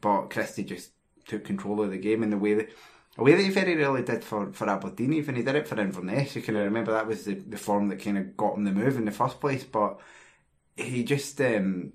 but 0.01 0.29
Christie 0.29 0.63
just 0.63 0.91
took 1.25 1.43
control 1.43 1.81
of 1.81 1.91
the 1.91 1.97
game 1.97 2.23
in 2.23 2.29
the 2.29 2.37
way 2.37 2.53
that 2.53 2.69
a 3.17 3.23
way 3.23 3.33
that 3.33 3.41
he 3.41 3.49
very 3.49 3.75
rarely 3.75 4.03
did 4.03 4.23
for, 4.23 4.51
for 4.51 4.69
Aberdeen. 4.69 5.13
Even 5.13 5.35
he 5.35 5.43
did 5.43 5.55
it 5.55 5.67
for 5.67 5.79
Inverness. 5.79 6.35
You 6.35 6.41
can 6.41 6.55
remember 6.55 6.91
that 6.91 7.07
was 7.07 7.23
the, 7.23 7.35
the 7.35 7.57
form 7.57 7.87
that 7.87 8.03
kind 8.03 8.17
of 8.17 8.35
got 8.35 8.55
him 8.55 8.65
the 8.65 8.71
move 8.71 8.97
in 8.97 9.05
the 9.05 9.11
first 9.11 9.39
place. 9.39 9.63
But 9.63 9.99
he 10.75 11.03
just 11.03 11.39
um, 11.39 11.93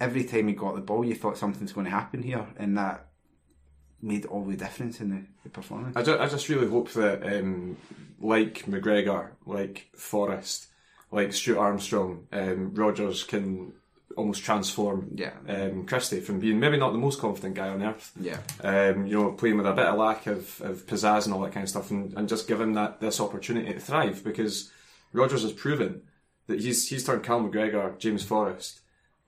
every 0.00 0.24
time 0.24 0.48
he 0.48 0.54
got 0.54 0.74
the 0.74 0.80
ball, 0.80 1.04
you 1.04 1.14
thought 1.14 1.38
something's 1.38 1.72
going 1.72 1.84
to 1.84 1.90
happen 1.90 2.22
here, 2.22 2.46
and 2.56 2.76
that 2.78 3.08
made 4.00 4.26
all 4.26 4.44
the 4.44 4.56
difference 4.56 5.00
in 5.00 5.10
the, 5.10 5.24
the 5.44 5.48
performance. 5.48 5.96
I 5.96 6.02
just, 6.02 6.20
I 6.20 6.28
just 6.28 6.48
really 6.48 6.68
hope 6.68 6.90
that, 6.92 7.22
um, 7.22 7.76
like 8.20 8.66
McGregor, 8.66 9.30
like 9.46 9.90
Forrest, 9.96 10.66
like 11.10 11.32
Stuart 11.32 11.58
Armstrong, 11.58 12.26
um, 12.32 12.74
Rodgers 12.74 13.24
can 13.24 13.72
almost 14.16 14.42
transform 14.44 15.10
Yeah. 15.14 15.32
um, 15.48 15.86
Christie 15.86 16.20
from 16.20 16.38
being 16.40 16.58
maybe 16.60 16.76
not 16.76 16.92
the 16.92 16.98
most 16.98 17.20
confident 17.20 17.54
guy 17.54 17.68
on 17.68 17.82
earth. 17.82 18.12
Yeah. 18.20 18.38
Um, 18.62 19.06
you 19.06 19.14
know, 19.20 19.32
playing 19.32 19.56
with 19.56 19.66
a 19.66 19.72
bit 19.72 19.86
of 19.86 19.98
lack 19.98 20.26
of, 20.26 20.60
of 20.62 20.86
pizzazz 20.86 21.24
and 21.26 21.34
all 21.34 21.40
that 21.42 21.52
kind 21.52 21.64
of 21.64 21.70
stuff, 21.70 21.90
and, 21.90 22.12
and 22.14 22.28
just 22.28 22.48
give 22.48 22.60
him 22.60 22.74
that 22.74 23.00
this 23.00 23.20
opportunity 23.20 23.72
to 23.72 23.80
thrive 23.80 24.22
because 24.24 24.70
Rodgers 25.12 25.42
has 25.42 25.52
proven 25.52 26.02
that 26.46 26.60
he's 26.60 26.88
he's 26.88 27.04
turned 27.04 27.22
Cal 27.22 27.40
McGregor, 27.40 27.98
James 27.98 28.22
Forrest, 28.24 28.80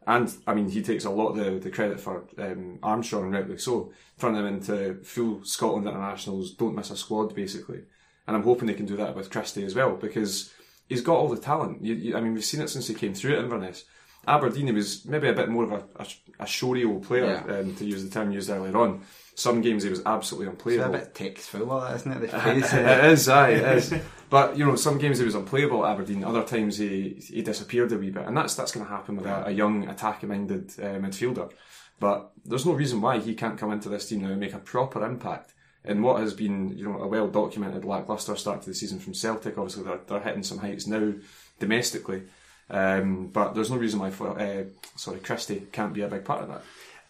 and 0.06 0.34
I 0.46 0.54
mean 0.54 0.68
he 0.70 0.82
takes 0.82 1.04
a 1.04 1.10
lot 1.10 1.28
of 1.30 1.36
the, 1.36 1.50
the 1.58 1.70
credit 1.70 1.98
for 2.00 2.24
um, 2.38 2.78
Armstrong, 2.82 3.24
and 3.24 3.32
rightly 3.32 3.58
so, 3.58 3.92
turning 4.18 4.36
them 4.42 4.54
into 4.54 5.02
full 5.02 5.44
Scotland 5.44 5.86
internationals, 5.88 6.52
don't 6.52 6.74
miss 6.76 6.90
a 6.90 6.96
squad 6.96 7.34
basically, 7.34 7.82
and 8.26 8.36
I'm 8.36 8.42
hoping 8.42 8.66
they 8.66 8.74
can 8.74 8.86
do 8.86 8.96
that 8.96 9.16
with 9.16 9.30
Christie 9.30 9.64
as 9.64 9.74
well 9.74 9.96
because 9.96 10.52
he's 10.88 11.00
got 11.00 11.16
all 11.16 11.28
the 11.28 11.40
talent. 11.40 11.82
You, 11.82 11.94
you, 11.94 12.16
I 12.16 12.20
mean, 12.20 12.34
we've 12.34 12.44
seen 12.44 12.60
it 12.60 12.68
since 12.68 12.86
he 12.86 12.94
came 12.94 13.14
through 13.14 13.32
at 13.38 13.44
Inverness. 13.44 13.84
Aberdeen, 14.26 14.66
he 14.66 14.72
was 14.72 15.04
maybe 15.04 15.28
a 15.28 15.32
bit 15.32 15.48
more 15.48 15.64
of 15.64 15.72
a, 15.72 15.84
a, 16.02 16.06
a 16.40 16.46
showy 16.46 16.84
old 16.84 17.04
player, 17.04 17.42
Yeah. 17.46 17.58
um, 17.58 17.74
to 17.76 17.84
use 17.84 18.02
the 18.04 18.10
term 18.10 18.30
used 18.32 18.50
earlier 18.50 18.76
on. 18.76 19.02
Some 19.34 19.60
games 19.60 19.82
he 19.82 19.90
was 19.90 20.02
absolutely 20.06 20.48
unplayable. 20.48 20.94
It's 20.94 21.04
a 21.04 21.06
bit 21.06 21.14
text 21.14 21.50
full 21.50 21.70
of 21.70 21.82
that, 21.82 21.96
isn't 21.96 22.12
it? 22.24 22.30
The 22.30 22.36
it 23.06 23.12
is, 23.12 23.28
aye, 23.28 23.50
it 23.50 23.76
is. 23.78 23.94
But 24.28 24.56
you 24.58 24.64
know, 24.66 24.74
some 24.74 24.98
games 24.98 25.18
he 25.18 25.24
was 25.24 25.36
unplayable 25.36 25.86
at 25.86 25.92
Aberdeen. 25.92 26.24
Other 26.24 26.42
times 26.42 26.78
he 26.78 27.10
he 27.28 27.42
disappeared 27.42 27.92
a 27.92 27.98
wee 27.98 28.10
bit, 28.10 28.26
and 28.26 28.36
that's 28.36 28.56
that's 28.56 28.72
going 28.72 28.84
to 28.84 28.90
happen 28.90 29.14
with 29.16 29.26
a, 29.26 29.46
a 29.46 29.50
young, 29.52 29.86
attacking-minded 29.88 30.72
uh, 30.80 30.98
midfielder. 30.98 31.52
But 32.00 32.32
there's 32.44 32.66
no 32.66 32.72
reason 32.72 33.00
why 33.00 33.20
he 33.20 33.34
can't 33.36 33.56
come 33.56 33.70
into 33.70 33.88
this 33.88 34.08
team 34.08 34.22
now 34.22 34.30
and 34.30 34.40
make 34.40 34.52
a 34.52 34.58
proper 34.58 35.06
impact 35.06 35.54
in 35.84 36.02
what 36.02 36.20
has 36.20 36.34
been, 36.34 36.76
you 36.76 36.84
know, 36.84 36.98
a 37.00 37.06
well-documented 37.06 37.84
lacklustre 37.84 38.34
start 38.34 38.62
to 38.62 38.70
the 38.70 38.74
season 38.74 38.98
from 38.98 39.14
Celtic. 39.14 39.56
Obviously, 39.56 39.84
they're 39.84 40.00
they're 40.08 40.20
hitting 40.20 40.42
some 40.42 40.58
heights 40.58 40.88
now 40.88 41.12
domestically, 41.60 42.22
um, 42.70 43.28
but 43.28 43.54
there's 43.54 43.70
no 43.70 43.76
reason 43.76 44.00
why 44.00 44.08
uh, 44.08 44.64
sorry 44.96 45.20
Christie 45.20 45.66
can't 45.72 45.94
be 45.94 46.02
a 46.02 46.08
big 46.08 46.24
part 46.24 46.42
of 46.42 46.48
that. 46.48 46.62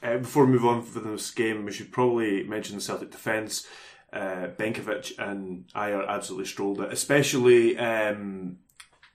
Uh, 0.02 0.18
before 0.18 0.44
we 0.44 0.52
move 0.52 0.66
on 0.66 0.82
for 0.82 1.00
this 1.00 1.30
game, 1.30 1.64
we 1.64 1.72
should 1.72 1.90
probably 1.90 2.42
mention 2.44 2.76
the 2.76 2.82
Celtic 2.82 3.10
defence. 3.10 3.66
Uh, 4.12 4.48
Benkovic 4.56 5.18
and 5.18 5.66
Ajer 5.74 6.06
absolutely 6.08 6.46
strolled 6.46 6.80
it, 6.80 6.92
especially 6.92 7.76
um, 7.78 8.58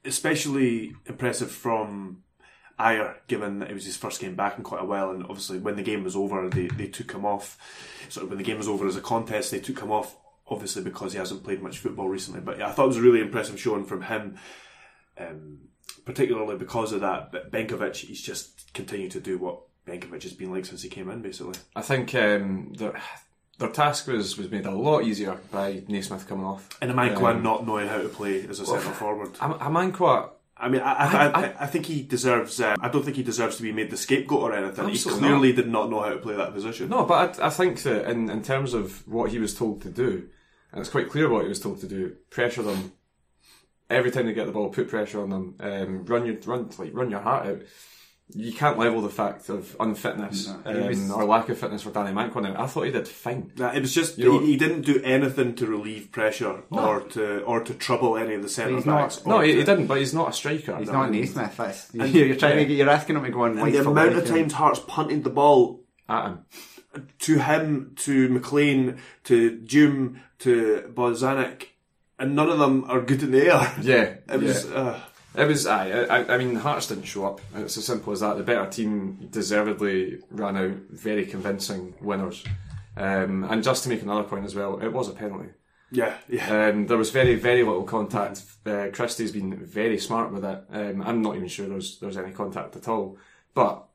especially 0.03 0.95
impressive 1.05 1.51
from 1.51 2.23
Ajer, 2.79 3.15
given 3.27 3.59
that 3.59 3.69
it 3.69 3.73
was 3.73 3.85
his 3.85 3.97
first 3.97 4.19
game 4.19 4.35
back 4.35 4.57
in 4.57 4.63
quite 4.63 4.81
a 4.81 4.85
while, 4.85 5.11
and 5.11 5.23
obviously 5.23 5.59
when 5.59 5.75
the 5.75 5.83
game 5.83 6.03
was 6.03 6.15
over, 6.15 6.49
they, 6.49 6.67
they 6.67 6.87
took 6.87 7.11
him 7.11 7.25
off. 7.25 7.57
So 8.09 8.25
when 8.25 8.37
the 8.37 8.43
game 8.43 8.57
was 8.57 8.67
over 8.67 8.87
as 8.87 8.95
a 8.95 9.01
contest, 9.01 9.51
they 9.51 9.59
took 9.59 9.79
him 9.79 9.91
off, 9.91 10.17
obviously 10.47 10.83
because 10.83 11.13
he 11.13 11.19
hasn't 11.19 11.43
played 11.43 11.61
much 11.61 11.79
football 11.79 12.09
recently. 12.09 12.41
But 12.41 12.57
yeah, 12.57 12.67
I 12.67 12.71
thought 12.71 12.85
it 12.85 12.87
was 12.87 12.97
a 12.97 13.01
really 13.01 13.21
impressive 13.21 13.59
showing 13.59 13.85
from 13.85 14.03
him, 14.03 14.37
um, 15.17 15.59
particularly 16.05 16.57
because 16.57 16.93
of 16.93 17.01
that. 17.01 17.31
But 17.31 17.51
Benkovic, 17.51 17.95
he's 17.95 18.21
just 18.21 18.73
continued 18.73 19.11
to 19.11 19.19
do 19.19 19.37
what 19.37 19.59
Benkovic 19.87 20.23
has 20.23 20.33
been 20.33 20.51
like 20.51 20.65
since 20.65 20.81
he 20.83 20.89
came 20.89 21.09
in, 21.09 21.21
basically. 21.21 21.55
I 21.75 21.81
think 21.81 22.13
um, 22.15 22.73
their 22.77 22.99
their 23.59 23.69
task 23.69 24.07
was, 24.07 24.37
was 24.37 24.49
made 24.49 24.65
a 24.65 24.71
lot 24.71 25.03
easier 25.03 25.37
by 25.51 25.83
Naismith 25.87 26.27
coming 26.27 26.45
off. 26.45 26.67
And 26.81 26.91
Amankwaa 26.91 27.35
Um, 27.35 27.43
not 27.43 27.65
knowing 27.67 27.87
how 27.87 28.01
to 28.01 28.09
play 28.09 28.47
as 28.47 28.59
a 28.59 28.65
centre 28.65 28.91
forward. 28.91 29.31
Am- 29.39 29.53
Amankwaa, 29.53 30.29
I 30.57 30.69
mean, 30.69 30.81
I, 30.81 30.93
I, 30.93 31.27
I, 31.27 31.53
I- 31.61 31.67
think 31.67 31.85
he 31.87 32.01
deserves. 32.01 32.59
Um, 32.61 32.77
I 32.81 32.89
don't 32.89 33.03
think 33.03 33.17
he 33.17 33.23
deserves 33.23 33.57
to 33.57 33.63
be 33.63 33.71
made 33.71 33.89
the 33.91 33.97
scapegoat 33.97 34.41
or 34.41 34.53
anything. 34.53 34.89
He 34.89 34.97
clearly 34.99 35.53
did 35.53 35.67
not 35.67 35.89
know 35.91 36.01
how 36.01 36.09
to 36.09 36.17
play 36.17 36.35
that 36.35 36.53
position. 36.53 36.89
no, 36.89 37.05
but 37.05 37.39
I, 37.39 37.47
I 37.47 37.49
think 37.49 37.81
that 37.83 38.09
in, 38.09 38.29
in 38.29 38.41
terms 38.43 38.73
of 38.73 39.07
what 39.07 39.31
he 39.31 39.39
was 39.39 39.53
told 39.55 39.81
to 39.83 39.89
do, 39.89 40.27
and 40.71 40.79
it's 40.81 40.89
quite 40.89 41.09
clear 41.09 41.29
what 41.29 41.43
he 41.43 41.49
was 41.49 41.59
told 41.59 41.81
to 41.81 41.87
do: 41.87 42.15
pressure 42.29 42.61
them 42.63 42.93
every 43.91 44.11
time 44.11 44.25
they 44.25 44.33
get 44.33 44.45
the 44.47 44.51
ball, 44.51 44.69
put 44.69 44.89
pressure 44.89 45.21
on 45.21 45.29
them, 45.29 45.55
um, 45.59 46.05
run 46.05 46.25
your 46.25 46.35
run 46.45 46.69
like 46.77 46.91
run 46.93 47.11
your 47.11 47.19
heart 47.21 47.47
out. 47.47 47.61
You 48.33 48.53
can't 48.53 48.77
level 48.79 49.01
the 49.01 49.09
fact 49.09 49.49
of 49.49 49.75
unfitness 49.77 50.47
No, 50.47 50.61
um, 50.71 50.87
was- 50.87 51.11
or 51.11 51.25
lack 51.25 51.49
of 51.49 51.57
fitness 51.57 51.81
for 51.83 51.91
Danny 51.91 52.13
Mankwa 52.13 52.41
now. 52.41 52.55
I 52.57 52.65
thought 52.65 52.83
he 52.83 52.91
did 52.91 53.05
fine. 53.05 53.51
Nah, 53.57 53.73
it 53.73 53.81
was 53.81 53.93
just 53.93 54.17
You 54.17 54.25
know- 54.31 54.39
he, 54.39 54.51
he 54.53 54.55
didn't 54.57 54.83
do 54.83 55.01
anything 55.03 55.53
to 55.55 55.67
relieve 55.67 56.13
pressure 56.13 56.63
or 56.71 57.01
to 57.01 57.41
or 57.43 57.61
to 57.61 57.73
trouble 57.73 58.15
any 58.15 58.35
of 58.35 58.41
the 58.41 58.47
centre 58.47 58.75
he's 58.77 58.85
not- 58.85 59.01
backs. 59.01 59.25
No, 59.25 59.35
or 59.39 59.43
he, 59.43 59.51
to- 59.51 59.57
he 59.57 59.63
didn't, 59.65 59.87
but 59.87 59.97
he's 59.97 60.13
not 60.13 60.29
a 60.29 60.33
striker. 60.33 60.77
He's 60.77 60.87
I 60.87 60.93
not 60.93 61.11
mean, 61.11 61.21
Naismith. 61.21 61.57
That's, 61.57 61.93
you're 61.93 62.35
trying 62.37 62.57
to 62.59 62.65
get, 62.65 62.77
you're 62.77 62.89
asking 62.89 63.17
him 63.17 63.23
to 63.25 63.31
go 63.31 63.41
on 63.41 63.51
And 63.51 63.59
like 63.61 63.73
the 63.73 63.83
for 63.83 63.89
amount 63.91 64.15
of 64.15 64.25
times 64.25 64.53
Hearts 64.53 64.79
punted 64.87 65.25
the 65.25 65.29
ball 65.29 65.83
At 66.07 66.27
him. 66.27 66.39
to 67.19 67.37
him, 67.37 67.95
to 67.97 68.29
MacLean, 68.29 68.97
to 69.25 69.57
Djoum, 69.59 70.19
to 70.39 70.89
Bozanic, 70.93 71.63
and 72.21 72.35
none 72.35 72.49
of 72.49 72.59
them 72.59 72.85
are 72.87 73.01
good 73.01 73.23
in 73.23 73.31
the 73.31 73.45
air. 73.47 73.73
Yeah, 73.81 74.15
It 74.33 74.41
was. 74.41 74.65
yeah. 74.69 74.75
Uh, 74.75 74.99
It 75.35 75.47
was, 75.47 75.65
aye, 75.65 75.91
I, 76.09 76.33
I 76.33 76.37
mean, 76.37 76.53
the 76.53 76.59
Hearts 76.59 76.87
didn't 76.87 77.05
show 77.05 77.25
up. 77.25 77.41
It's 77.55 77.77
as 77.77 77.85
simple 77.85 78.11
as 78.13 78.19
that. 78.19 78.37
The 78.37 78.43
better 78.43 78.69
team 78.69 79.27
deservedly 79.31 80.19
ran 80.29 80.57
out 80.57 80.77
very 80.89 81.25
convincing 81.25 81.93
winners. 82.01 82.43
Um, 82.97 83.45
and 83.49 83.63
just 83.63 83.83
to 83.83 83.89
make 83.89 84.01
another 84.01 84.23
point 84.23 84.45
as 84.45 84.55
well, 84.55 84.79
it 84.81 84.89
was 84.91 85.07
a 85.09 85.13
penalty. 85.13 85.49
yeah, 85.91 86.15
yeah. 86.29 86.67
Um, 86.69 86.87
there 86.87 86.97
was 86.97 87.11
very, 87.11 87.35
very 87.35 87.63
little 87.63 87.83
contact. 87.83 88.43
Uh, 88.65 88.87
Christie's 88.93 89.31
been 89.31 89.55
very 89.65 89.97
smart 89.97 90.31
with 90.33 90.43
it. 90.43 90.63
Um, 90.71 91.01
I'm 91.01 91.21
not 91.21 91.35
even 91.37 91.47
sure 91.47 91.67
there's 91.67 91.99
there's 91.99 92.17
any 92.17 92.31
contact 92.33 92.75
at 92.75 92.87
all. 92.89 93.17
But 93.53 93.85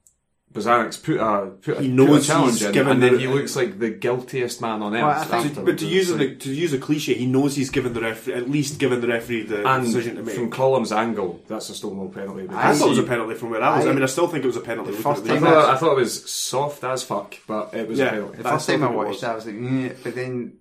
Bozanic's 0.52 0.96
put 0.96 1.16
a 1.18 1.50
put 1.60 1.76
a, 1.76 1.82
He 1.82 1.88
put 1.88 1.96
knows 1.96 2.24
a 2.24 2.32
challenge 2.32 2.52
he's 2.54 2.62
in, 2.62 2.72
given 2.72 2.92
and 2.94 3.02
then 3.02 3.12
the- 3.14 3.18
he 3.18 3.26
looks 3.26 3.56
like 3.56 3.78
the 3.78 3.90
guiltiest 3.90 4.62
man 4.62 4.80
on 4.80 4.94
earth. 4.96 5.28
Well, 5.30 5.42
think- 5.42 5.64
but 5.66 5.76
to 5.78 5.86
use 5.86 6.08
It's 6.10 6.18
a, 6.18 6.24
like- 6.24 6.40
to 6.40 6.54
use 6.54 6.72
a 6.72 6.78
cliche, 6.78 7.12
he 7.14 7.26
knows 7.26 7.56
he's 7.56 7.68
given 7.68 7.92
the 7.92 8.00
referee 8.00 8.32
at 8.34 8.48
least 8.48 8.78
given 8.78 9.00
the 9.02 9.08
referee 9.08 9.42
the 9.42 9.68
and 9.68 9.84
decision 9.84 10.16
to 10.16 10.22
make. 10.22 10.34
from 10.34 10.50
Column's 10.50 10.92
angle, 10.92 11.42
that's 11.46 11.68
a 11.68 11.74
Stonewall 11.74 12.08
penalty. 12.08 12.44
I 12.44 12.46
because 12.46 12.78
thought 12.78 12.86
it 12.86 12.90
was 12.90 12.98
a 12.98 13.02
penalty 13.02 13.34
from 13.34 13.50
where 13.50 13.62
I 13.62 13.76
was. 13.76 13.86
I, 13.86 13.90
I- 13.90 13.92
mean, 13.92 14.02
I 14.02 14.06
still 14.06 14.28
think 14.28 14.44
it 14.44 14.46
was 14.46 14.56
a 14.56 14.60
penalty. 14.60 14.92
The 14.92 14.96
first 14.98 15.26
at 15.26 15.30
I 15.32 15.40
thought, 15.40 15.68
I 15.74 15.76
thought 15.76 15.92
it 15.92 15.96
was 16.00 16.30
soft 16.30 16.84
as 16.84 17.02
fuck, 17.02 17.34
but 17.46 17.74
it 17.74 17.86
was 17.88 17.98
Yeah. 17.98 18.06
a 18.06 18.10
penalty. 18.12 18.42
The 18.42 18.48
I 18.48 18.52
first 18.52 18.64
still 18.64 18.78
time 18.78 18.88
I 18.88 18.94
watched 18.94 19.08
was. 19.10 19.20
that, 19.22 19.30
I 19.30 19.34
was 19.34 19.46
like, 19.46 19.54
"Mm," 19.56 19.96
but 20.04 20.14
then 20.14 20.52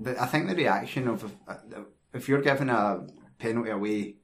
the, 0.00 0.22
I 0.22 0.26
think 0.26 0.48
the 0.48 0.54
reaction 0.54 1.08
of 1.08 1.30
uh, 1.46 1.54
if 2.14 2.26
you're 2.28 2.40
given 2.40 2.70
a 2.70 3.06
penalty 3.38 3.70
away 3.70 4.14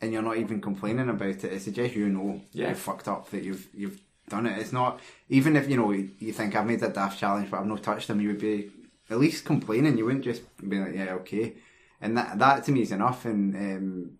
and 0.00 0.12
you're 0.12 0.22
not 0.22 0.36
even 0.36 0.60
complaining 0.60 1.08
about 1.08 1.28
it, 1.30 1.44
it 1.44 1.62
suggests 1.62 1.96
you 1.96 2.08
know 2.10 2.40
Yeah. 2.52 2.68
you 2.68 2.74
fucked 2.76 3.08
up 3.08 3.28
that 3.30 3.42
you've 3.42 3.66
you've 3.74 4.00
done 4.30 4.46
it. 4.46 4.58
It's 4.58 4.72
not 4.72 5.00
even 5.28 5.56
if 5.56 5.68
you 5.68 5.76
know 5.76 5.90
you 5.92 6.32
think 6.32 6.54
I've 6.56 6.66
made 6.66 6.82
a 6.82 6.88
daft 6.88 7.18
challenge, 7.18 7.50
but 7.50 7.60
I've 7.60 7.66
not 7.66 7.82
touched 7.82 8.08
them. 8.08 8.20
You 8.20 8.28
would 8.28 8.40
be 8.40 8.70
at 9.10 9.18
least 9.18 9.44
complaining. 9.44 9.98
You 9.98 10.06
wouldn't 10.06 10.24
just 10.24 10.42
be 10.66 10.78
like, 10.78 10.94
yeah, 10.94 11.14
okay. 11.20 11.54
And 12.00 12.16
that 12.16 12.38
that 12.38 12.64
to 12.64 12.72
me 12.72 12.82
is 12.82 12.92
enough. 12.92 13.24
And 13.26 13.54
um, 13.56 14.10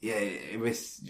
yeah, 0.00 0.14
it 0.14 0.58
was 0.60 1.02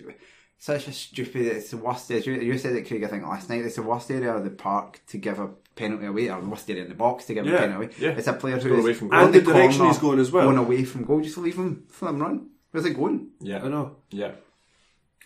such 0.59 0.89
a 0.89 0.93
stupid. 0.93 1.47
It's 1.47 1.71
the 1.71 1.77
worst. 1.77 2.11
As 2.11 2.27
you, 2.27 2.59
said 2.59 2.75
it, 2.75 2.89
Craig. 2.89 3.05
I 3.05 3.09
think 3.09 3.25
last 3.25 3.49
night. 3.49 3.65
It's 3.65 3.77
the 3.77 3.83
worst 3.83 4.11
area 4.11 4.33
of 4.35 4.43
the 4.45 4.51
park 4.51 5.01
to 5.09 5.19
give 5.19 5.39
a 5.39 5.49
penalty 5.77 6.07
away, 6.07 6.31
or 6.31 6.41
the 6.41 6.49
worst 6.49 6.69
area 6.71 6.83
in 6.85 6.89
the 6.89 6.95
box 6.95 7.27
to 7.27 7.35
give 7.35 7.47
Yeah, 7.47 7.55
a 7.55 7.59
penalty 7.59 7.85
away. 7.87 7.95
yeah. 7.99 8.11
It's 8.19 8.27
a 8.27 8.33
player 8.33 8.57
Go 8.57 8.63
who 8.69 8.81
away 8.81 8.95
from 8.95 9.09
goal. 9.09 9.21
And 9.21 9.35
the 9.35 9.43
corner, 9.43 9.61
direction 9.61 9.87
he's 9.87 9.99
going 9.99 10.19
as 10.19 10.33
well. 10.33 10.47
Going 10.47 10.57
away 10.59 10.85
from 10.85 11.05
goal, 11.05 11.21
just 11.21 11.37
leave 11.39 11.57
him, 11.57 11.87
let 12.01 12.11
him 12.11 12.21
run. 12.23 12.49
Where's 12.71 12.87
it 12.87 12.95
going? 12.95 13.29
Yeah, 13.41 13.63
I 13.63 13.69
know. 13.69 13.97
yeah. 14.11 14.33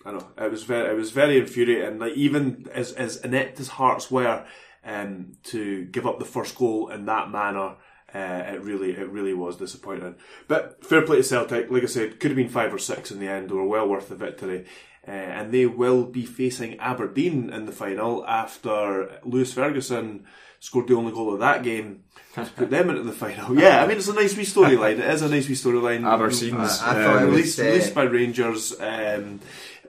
I 0.05 0.13
know. 0.13 0.27
It 0.39 0.51
was 0.51 0.65
very, 0.65 0.91
it 0.91 0.97
was 0.97 1.11
very 1.11 1.39
infuriating. 1.39 1.99
Like 1.99 2.15
even 2.15 2.69
as 2.73 2.93
as 2.93 3.19
inept 3.19 3.61
as 3.61 3.69
Hearts 3.69 4.11
were, 4.11 4.45
um, 4.85 5.33
to 5.45 5.85
give 5.87 6.07
up 6.07 6.19
the 6.19 6.25
first 6.25 6.57
goal 6.57 6.89
in 6.89 7.05
that 7.07 7.31
manner, 7.31 7.77
uh, 8.15 8.19
it 8.55 8.63
really, 8.63 8.93
it 8.93 9.09
really 9.11 9.35
was 9.35 9.57
disappointing. 9.59 10.15
But 10.49 10.85
fair 10.85 11.03
play 11.03 11.19
to 11.19 11.23
Celtic. 11.23 11.71
Like 11.71 11.83
I 11.83 11.87
said, 11.87 12.19
could 12.19 12.31
have 12.31 12.37
been 12.37 12.49
five 12.49 12.73
or 12.73 12.79
six 12.79 13.11
in 13.11 13.21
the 13.21 13.29
end. 13.29 13.51
They 13.51 13.55
were 13.55 13.67
well 13.67 13.89
worth 13.89 14.09
the 14.09 14.17
victory. 14.17 14.65
Uh, 15.07 15.11
and 15.13 15.53
they 15.53 15.65
will 15.65 16.05
be 16.05 16.27
facing 16.27 16.79
Aberdeen 16.79 17.51
in 17.51 17.65
the 17.67 17.73
final 17.73 18.25
after 18.27 19.19
Lewis 19.25 19.53
Ferguson 19.53 20.27
scored 20.61 20.89
the 20.89 20.95
only 20.95 21.11
goal 21.11 21.33
of 21.33 21.41
that 21.41 21.63
game 21.63 22.05
to 22.35 22.45
put 22.55 22.69
them 22.69 22.91
into 22.91 23.03
the 23.03 23.13
final. 23.13 23.59
Yeah, 23.59 23.83
I 23.83 23.87
mean 23.87 23.97
it's 23.97 24.09
a 24.09 24.15
nice 24.15 24.37
wee 24.37 24.45
storyline. 24.45 24.99
It 24.99 25.11
is 25.11 25.23
a 25.23 25.29
nice 25.31 25.49
wee 25.49 25.55
storyline. 25.55 26.05
Aberdeen's, 26.07 26.81
I- 26.83 26.91
I 27.01 27.05
thought 27.05 27.23
released, 27.25 27.59
uh, 27.59 27.65
released 27.65 27.95
by 27.95 28.03
Rangers. 28.05 28.79
Um, 28.79 29.41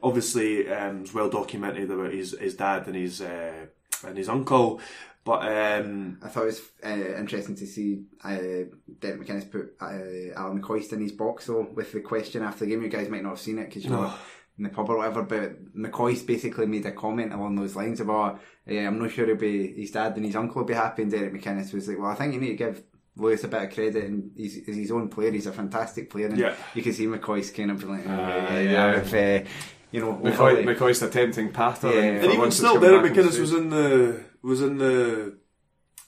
obviously, 0.04 0.70
um, 0.72 1.02
it's 1.02 1.14
well 1.14 1.30
documented 1.30 1.90
about 1.92 2.12
his, 2.14 2.38
his 2.40 2.56
dad 2.56 2.88
and 2.88 2.96
his 2.96 3.22
uh, 3.22 3.66
and 4.06 4.18
his 4.18 4.30
uncle. 4.30 4.80
But 5.24 5.46
um, 5.46 6.18
I 6.24 6.30
thought 6.30 6.44
it 6.44 6.46
was 6.48 6.62
uh, 6.84 7.18
interesting 7.20 7.56
to 7.58 7.68
see 7.68 8.02
uh, 8.24 8.66
Derek 9.00 9.22
McInnes 9.22 9.52
put 9.52 9.76
uh, 9.80 10.34
Alan 10.36 10.60
McCoist 10.60 10.94
in 10.94 11.02
his 11.02 11.12
box 11.12 11.46
though 11.46 11.68
with 11.76 11.92
the 11.92 12.00
question 12.02 12.42
after 12.42 12.66
the 12.66 12.72
game. 12.72 12.82
You 12.82 12.90
guys 12.90 13.08
might 13.08 13.22
not 13.22 13.30
have 13.30 13.40
seen 13.40 13.60
it 13.60 13.66
because 13.68 13.86
you 13.86 13.92
were 13.96 14.12
in 14.58 14.64
the 14.64 14.70
pub 14.70 14.90
or 14.90 14.98
whatever. 14.98 15.22
But 15.22 15.76
McCoist 15.76 16.26
basically 16.26 16.66
made 16.66 16.88
a 16.88 16.92
comment 16.92 17.34
along 17.34 17.56
those 17.56 17.76
lines 17.76 18.00
about, 18.00 18.42
uh, 18.68 18.74
"I'm 18.74 18.98
not 18.98 19.12
sure 19.12 19.28
he'll 19.28 19.36
be 19.36 19.74
his 19.80 19.92
dad 19.92 20.16
and 20.16 20.26
his 20.26 20.36
uncle 20.36 20.62
will 20.62 20.68
be 20.68 20.74
happy." 20.74 21.04
And 21.04 21.12
Derek 21.12 21.34
McInnes 21.34 21.72
was 21.72 21.88
like, 21.88 22.00
"Well, 22.00 22.10
I 22.10 22.16
think 22.16 22.34
you 22.34 22.40
need 22.40 22.58
to 22.58 22.64
give 22.66 22.84
Lewis 23.16 23.44
a 23.44 23.48
bit 23.48 23.62
of 23.62 23.74
credit, 23.76 24.04
and 24.06 24.32
he's, 24.36 24.56
he's 24.66 24.76
his 24.76 24.92
own 24.92 25.08
player. 25.10 25.32
He's 25.32 25.46
a 25.46 25.52
fantastic 25.52 26.10
player, 26.10 26.28
and 26.30 26.38
Yeah. 26.40 26.56
you 26.74 26.82
can 26.82 26.94
see 26.94 27.06
McCoy's 27.06 27.52
kind 27.52 27.70
of 27.70 27.84
like, 27.84 28.08
oh, 28.08 28.10
yeah, 28.10 28.60
yeah. 28.60 28.72
yeah, 28.72 29.02
if, 29.02 29.46
uh, 29.46 29.50
you 29.92 30.00
know, 30.00 30.14
McCoy, 30.14 30.58
overly- 30.60 30.66
McCoy's 30.66 31.02
attempting 31.02 31.52
pattern. 31.52 31.92
Yeah. 31.92 32.00
And 32.00 32.26
even 32.26 32.40
once 32.40 32.58
still, 32.58 32.76
coming 32.76 32.90
Derek 32.90 33.14
McInnes 33.14 33.40
was 33.40 33.54
in 33.54 33.70
the 33.70 34.24
was 34.42 34.62
in 34.62 34.78
the 34.78 35.38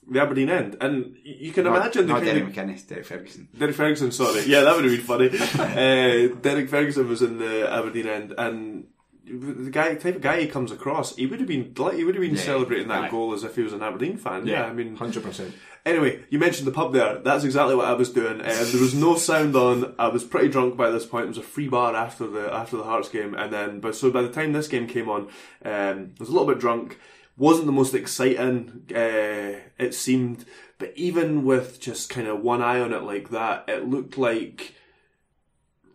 the 0.09 0.21
Aberdeen 0.21 0.49
end, 0.49 0.75
and 0.81 1.15
you 1.23 1.51
can 1.51 1.63
not, 1.63 1.77
imagine 1.77 2.07
the 2.07 2.13
not 2.13 2.23
kind 2.23 2.37
Derek 2.37 2.43
of 2.43 2.49
McInnes, 2.53 2.87
Derek 2.87 3.05
Ferguson. 3.05 3.47
Derek 3.57 3.75
Ferguson. 3.75 4.11
Sorry, 4.11 4.43
yeah, 4.45 4.61
that 4.61 4.75
would 4.75 4.85
have 4.85 4.93
been 4.93 5.01
funny. 5.01 5.29
uh, 5.59 6.35
Derek 6.41 6.69
Ferguson 6.69 7.07
was 7.07 7.21
in 7.21 7.39
the 7.39 7.71
Aberdeen 7.71 8.07
end, 8.07 8.33
and 8.37 8.87
the 9.25 9.69
guy 9.71 9.95
type 9.95 10.15
of 10.15 10.21
guy 10.21 10.41
he 10.41 10.47
comes 10.47 10.71
across, 10.71 11.15
he 11.15 11.25
would 11.25 11.39
have 11.39 11.47
been 11.47 11.73
like 11.77 11.95
he 11.95 12.03
would 12.03 12.15
have 12.15 12.21
been 12.21 12.37
celebrating 12.37 12.89
that 12.89 13.09
goal 13.09 13.33
as 13.33 13.43
if 13.43 13.55
he 13.55 13.61
was 13.61 13.73
an 13.73 13.81
Aberdeen 13.81 14.17
fan. 14.17 14.45
Yeah, 14.45 14.65
I 14.65 14.73
mean, 14.73 14.95
hundred 14.95 15.23
percent. 15.23 15.53
Anyway, 15.85 16.23
you 16.29 16.39
mentioned 16.39 16.65
the 16.67 16.71
pub 16.71 16.93
there. 16.93 17.19
That's 17.19 17.43
exactly 17.43 17.75
what 17.75 17.85
I 17.85 17.93
was 17.93 18.09
doing. 18.09 18.39
Uh, 18.41 18.45
there 18.71 18.81
was 18.81 18.93
no 18.93 19.15
sound 19.15 19.55
on. 19.55 19.95
I 19.99 20.07
was 20.07 20.23
pretty 20.23 20.49
drunk 20.49 20.77
by 20.77 20.89
this 20.89 21.05
point. 21.05 21.25
It 21.25 21.29
was 21.29 21.37
a 21.37 21.43
free 21.43 21.67
bar 21.67 21.95
after 21.95 22.27
the 22.27 22.53
after 22.53 22.77
the 22.77 22.83
Hearts 22.83 23.09
game, 23.09 23.33
and 23.33 23.51
then 23.51 23.79
but 23.79 23.95
so 23.95 24.11
by 24.11 24.21
the 24.21 24.31
time 24.31 24.51
this 24.53 24.67
game 24.67 24.87
came 24.87 25.09
on, 25.09 25.23
um, 25.63 26.11
I 26.17 26.19
was 26.19 26.29
a 26.29 26.31
little 26.31 26.47
bit 26.47 26.59
drunk. 26.59 26.99
wasn't 27.37 27.65
the 27.65 27.71
most 27.71 27.93
exciting. 27.93 28.83
Uh, 28.93 29.59
it 29.77 29.93
seemed, 29.93 30.45
but 30.77 30.91
even 30.95 31.43
with 31.45 31.79
just 31.79 32.09
kind 32.09 32.27
of 32.27 32.41
one 32.41 32.61
eye 32.61 32.79
on 32.79 32.93
it 32.93 33.03
like 33.03 33.29
that, 33.29 33.65
it 33.67 33.87
looked 33.87 34.17
like 34.17 34.75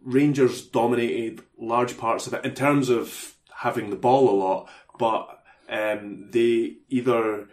Rangers 0.08 0.62
dominated 0.66 1.42
large 1.58 1.98
parts 1.98 2.26
of 2.26 2.32
it 2.34 2.44
in 2.44 2.54
terms 2.54 2.88
of 2.88 3.34
having 3.58 3.90
the 3.90 3.96
ball 3.96 4.30
a 4.30 4.36
lot, 4.36 4.68
but 4.98 5.42
um, 5.68 6.30
they 6.30 6.76
either 6.88 7.48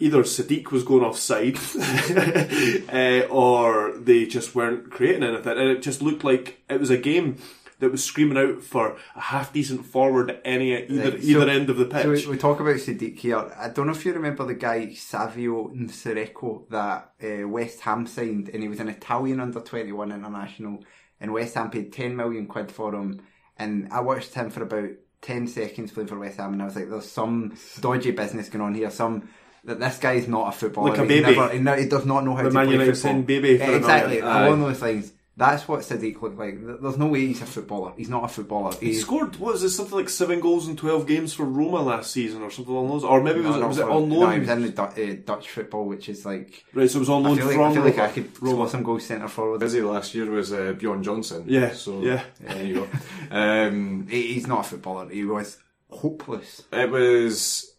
either 0.00 0.22
Sadiq 0.22 0.70
was 0.70 0.82
going 0.84 1.04
offside 1.04 1.56
uh, 2.92 3.26
or 3.30 3.92
they 3.98 4.26
just 4.26 4.54
weren't 4.54 4.90
creating 4.90 5.22
anything, 5.22 5.58
and 5.58 5.68
it 5.70 5.82
just 5.82 6.02
looked 6.02 6.24
like 6.24 6.62
it 6.68 6.80
was 6.80 6.90
a 6.90 6.96
game 6.98 7.36
that 7.80 7.90
was 7.90 8.04
screaming 8.04 8.38
out 8.38 8.62
for 8.62 8.96
a 9.16 9.20
half 9.20 9.52
decent 9.52 9.84
forward 9.84 10.30
at 10.30 10.40
any 10.44 10.72
either 10.86 11.10
Right, 11.10 11.20
so- 11.22 11.26
either 11.28 11.48
end 11.50 11.70
of 11.70 11.76
the 11.76 11.86
pitch. 11.86 12.26
we, 12.26 12.32
we 12.32 12.38
talk 12.38 12.60
about 12.60 12.76
Sadiq 12.76 13.18
here. 13.18 13.52
I 13.58 13.68
don't 13.68 13.86
know 13.86 13.92
if 13.92 14.04
you 14.06 14.12
remember 14.12 14.44
the 14.46 14.54
guy 14.54 14.94
Savio 14.94 15.68
Nsereko 15.74 16.68
that 16.70 17.12
uh, 17.22 17.48
West 17.48 17.80
Ham 17.80 18.06
signed, 18.06 18.48
and 18.50 18.62
he 18.62 18.68
was 18.68 18.80
an 18.80 18.88
Italian 18.88 19.40
under 19.40 19.60
twenty 19.60 19.92
one 19.92 20.12
international, 20.12 20.84
and 21.20 21.32
West 21.32 21.54
Ham 21.54 21.70
paid 21.70 21.92
ten 21.92 22.16
million 22.16 22.46
quid 22.46 22.70
for 22.70 22.94
him. 22.94 23.22
And 23.56 23.88
I 23.92 24.00
watched 24.00 24.34
him 24.34 24.50
for 24.50 24.62
about 24.62 24.88
ten 25.22 25.46
seconds 25.46 25.92
playing 25.92 26.08
for 26.08 26.18
West 26.18 26.38
Ham, 26.38 26.52
and 26.54 26.62
I 26.62 26.64
was 26.66 26.76
like, 26.76 26.90
"There's 26.90 27.10
some 27.10 27.56
dodgy 27.80 28.10
business 28.10 28.48
going 28.48 28.62
on 28.62 28.74
here. 28.74 28.90
Some 28.90 29.28
that 29.64 29.80
this 29.80 29.98
guy 29.98 30.14
is 30.14 30.28
not 30.28 30.48
a 30.48 30.52
footballer. 30.58 30.90
Like 30.90 30.98
a 30.98 31.02
He 31.02 31.08
baby. 31.08 31.36
never- 31.62 31.76
he, 31.78 31.82
he 31.84 31.88
does 31.88 32.04
not 32.04 32.24
know 32.24 32.34
how 32.34 32.42
The 32.42 32.50
to 32.50 32.54
Man 32.54 32.66
play 32.66 32.72
United 32.74 32.96
football. 32.98 33.22
baby 33.22 33.56
for 33.58 33.64
Yeah, 33.64 33.76
exactly 33.76 34.18
along 34.18 34.60
those 34.60 34.82
lines. 34.82 35.12
That's 35.36 35.66
what 35.66 35.80
Sadiq 35.80 36.22
looked 36.22 36.38
like. 36.38 36.58
There's 36.80 36.96
no 36.96 37.06
way 37.06 37.26
he's 37.26 37.42
a 37.42 37.46
footballer. 37.46 37.92
He's 37.96 38.08
not 38.08 38.22
a 38.22 38.28
footballer. 38.28 38.72
he 38.80 38.94
scored 38.94 39.34
what 39.40 39.54
was 39.54 39.64
it 39.64 39.70
something 39.70 39.96
like 39.96 40.08
seven 40.08 40.38
goals 40.38 40.68
in 40.68 40.76
twelve 40.76 41.08
games 41.08 41.34
for 41.34 41.44
Roma 41.44 41.82
last 41.82 42.12
season 42.12 42.42
or 42.42 42.52
something 42.52 42.72
along 42.72 42.88
those, 42.90 43.02
or 43.02 43.20
maybe 43.20 43.40
was, 43.40 43.50
No, 43.50 43.56
it, 43.56 43.60
not 43.60 43.68
was 43.68 43.78
it 43.78 43.82
for- 43.82 43.90
on 43.90 44.08
No, 44.10 44.14
loan? 44.20 44.32
he 44.34 44.38
was 44.40 44.48
in 44.50 44.62
the 44.62 44.68
Du- 44.68 44.82
uh, 44.82 45.16
Dutch 45.24 45.50
football, 45.50 45.86
which 45.86 46.08
is 46.08 46.24
like. 46.24 46.64
right, 46.72 46.88
so 46.88 46.98
it 46.98 47.00
was 47.00 47.08
on 47.08 47.26
I 47.26 47.28
loan 47.30 47.36
feel, 47.38 47.46
like, 47.46 47.54
from 47.56 47.64
I 47.64 47.74
feel 47.74 47.82
like 47.84 47.98
I 47.98 48.00
Roma. 48.02 48.12
could 48.14 48.36
score 48.36 48.68
some 48.68 48.82
goals 48.84 49.06
centre 49.06 49.26
forward. 49.28 49.58
Busy 49.58 49.80
last 49.82 50.14
year 50.14 50.30
was 50.30 50.52
uh, 50.52 50.72
Bjorn 50.78 51.02
Johnsen. 51.02 51.44
Yeah, 51.48 51.72
So 51.72 52.00
yeah. 52.02 52.22
there 52.40 52.64
you 52.64 52.74
go. 52.74 52.88
Um, 53.36 54.06
He- 54.08 54.34
He's 54.34 54.46
not 54.46 54.60
a 54.60 54.68
footballer. 54.68 55.08
He 55.08 55.24
was 55.24 55.58
hopeless. 55.90 56.62
it 56.72 56.90
was 56.90 57.72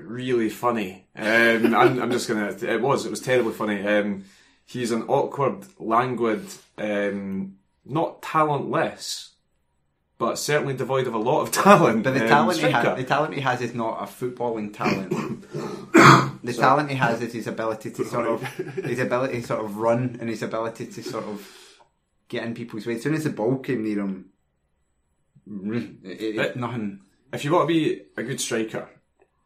really 0.00 0.48
funny. 0.48 1.06
Um, 1.14 1.74
I'm, 1.74 2.02
I'm 2.02 2.10
just 2.12 2.28
gonna. 2.28 2.48
It 2.48 2.80
was. 2.80 3.04
It 3.04 3.10
was 3.10 3.20
terribly 3.20 3.52
funny. 3.52 3.86
Um, 3.86 4.24
he's 4.66 4.90
an 4.90 5.02
awkward, 5.04 5.64
languid, 5.78 6.46
um, 6.78 7.56
not 7.84 8.22
talentless, 8.22 9.30
but 10.18 10.38
certainly 10.38 10.74
devoid 10.74 11.06
of 11.06 11.14
a 11.14 11.18
lot 11.18 11.42
of 11.42 11.50
talent. 11.52 12.04
But 12.04 12.14
the 12.14 12.22
um, 12.22 12.28
talent 12.28 12.58
he 12.58 12.70
has, 12.70 12.96
the 12.96 13.04
talent 13.04 13.34
he 13.34 13.40
has 13.40 13.60
is 13.60 13.74
not 13.74 14.02
a 14.02 14.06
footballing 14.06 14.72
talent. 14.74 15.10
the 16.44 16.52
talent 16.52 16.90
he 16.90 16.96
has 16.96 17.20
is 17.20 17.32
his 17.32 17.46
ability 17.46 17.90
to 17.92 18.04
sort 18.04 18.26
of 18.26 18.42
his 18.42 18.98
ability 18.98 19.40
to 19.40 19.46
sort 19.46 19.64
of 19.64 19.76
run 19.76 20.16
and 20.20 20.28
his 20.30 20.42
ability 20.42 20.86
to 20.86 21.02
sort 21.02 21.24
of 21.24 21.48
get 22.28 22.44
in 22.44 22.54
people's 22.54 22.86
way. 22.86 22.94
As 22.94 23.02
soon 23.02 23.14
as 23.14 23.24
the 23.24 23.30
ball 23.30 23.58
came 23.58 23.82
near 23.84 24.00
him, 24.00 24.26
it, 25.46 26.20
it, 26.20 26.36
But- 26.36 26.56
nothing. 26.56 27.00
if 27.32 27.44
you 27.44 27.52
want 27.52 27.68
to 27.68 27.74
be 27.74 28.02
a 28.16 28.22
good 28.22 28.40
striker 28.40 28.88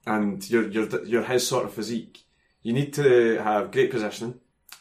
and 0.07 0.48
you're 0.50 0.68
you're 0.68 1.05
you're 1.05 1.24
his 1.24 1.46
sort 1.46 1.64
of 1.64 1.72
physique, 1.72 2.24
you 2.62 2.72
need 2.72 2.92
to 2.94 3.38
have 3.42 3.70
great 3.70 3.90
positioning. 3.90 4.40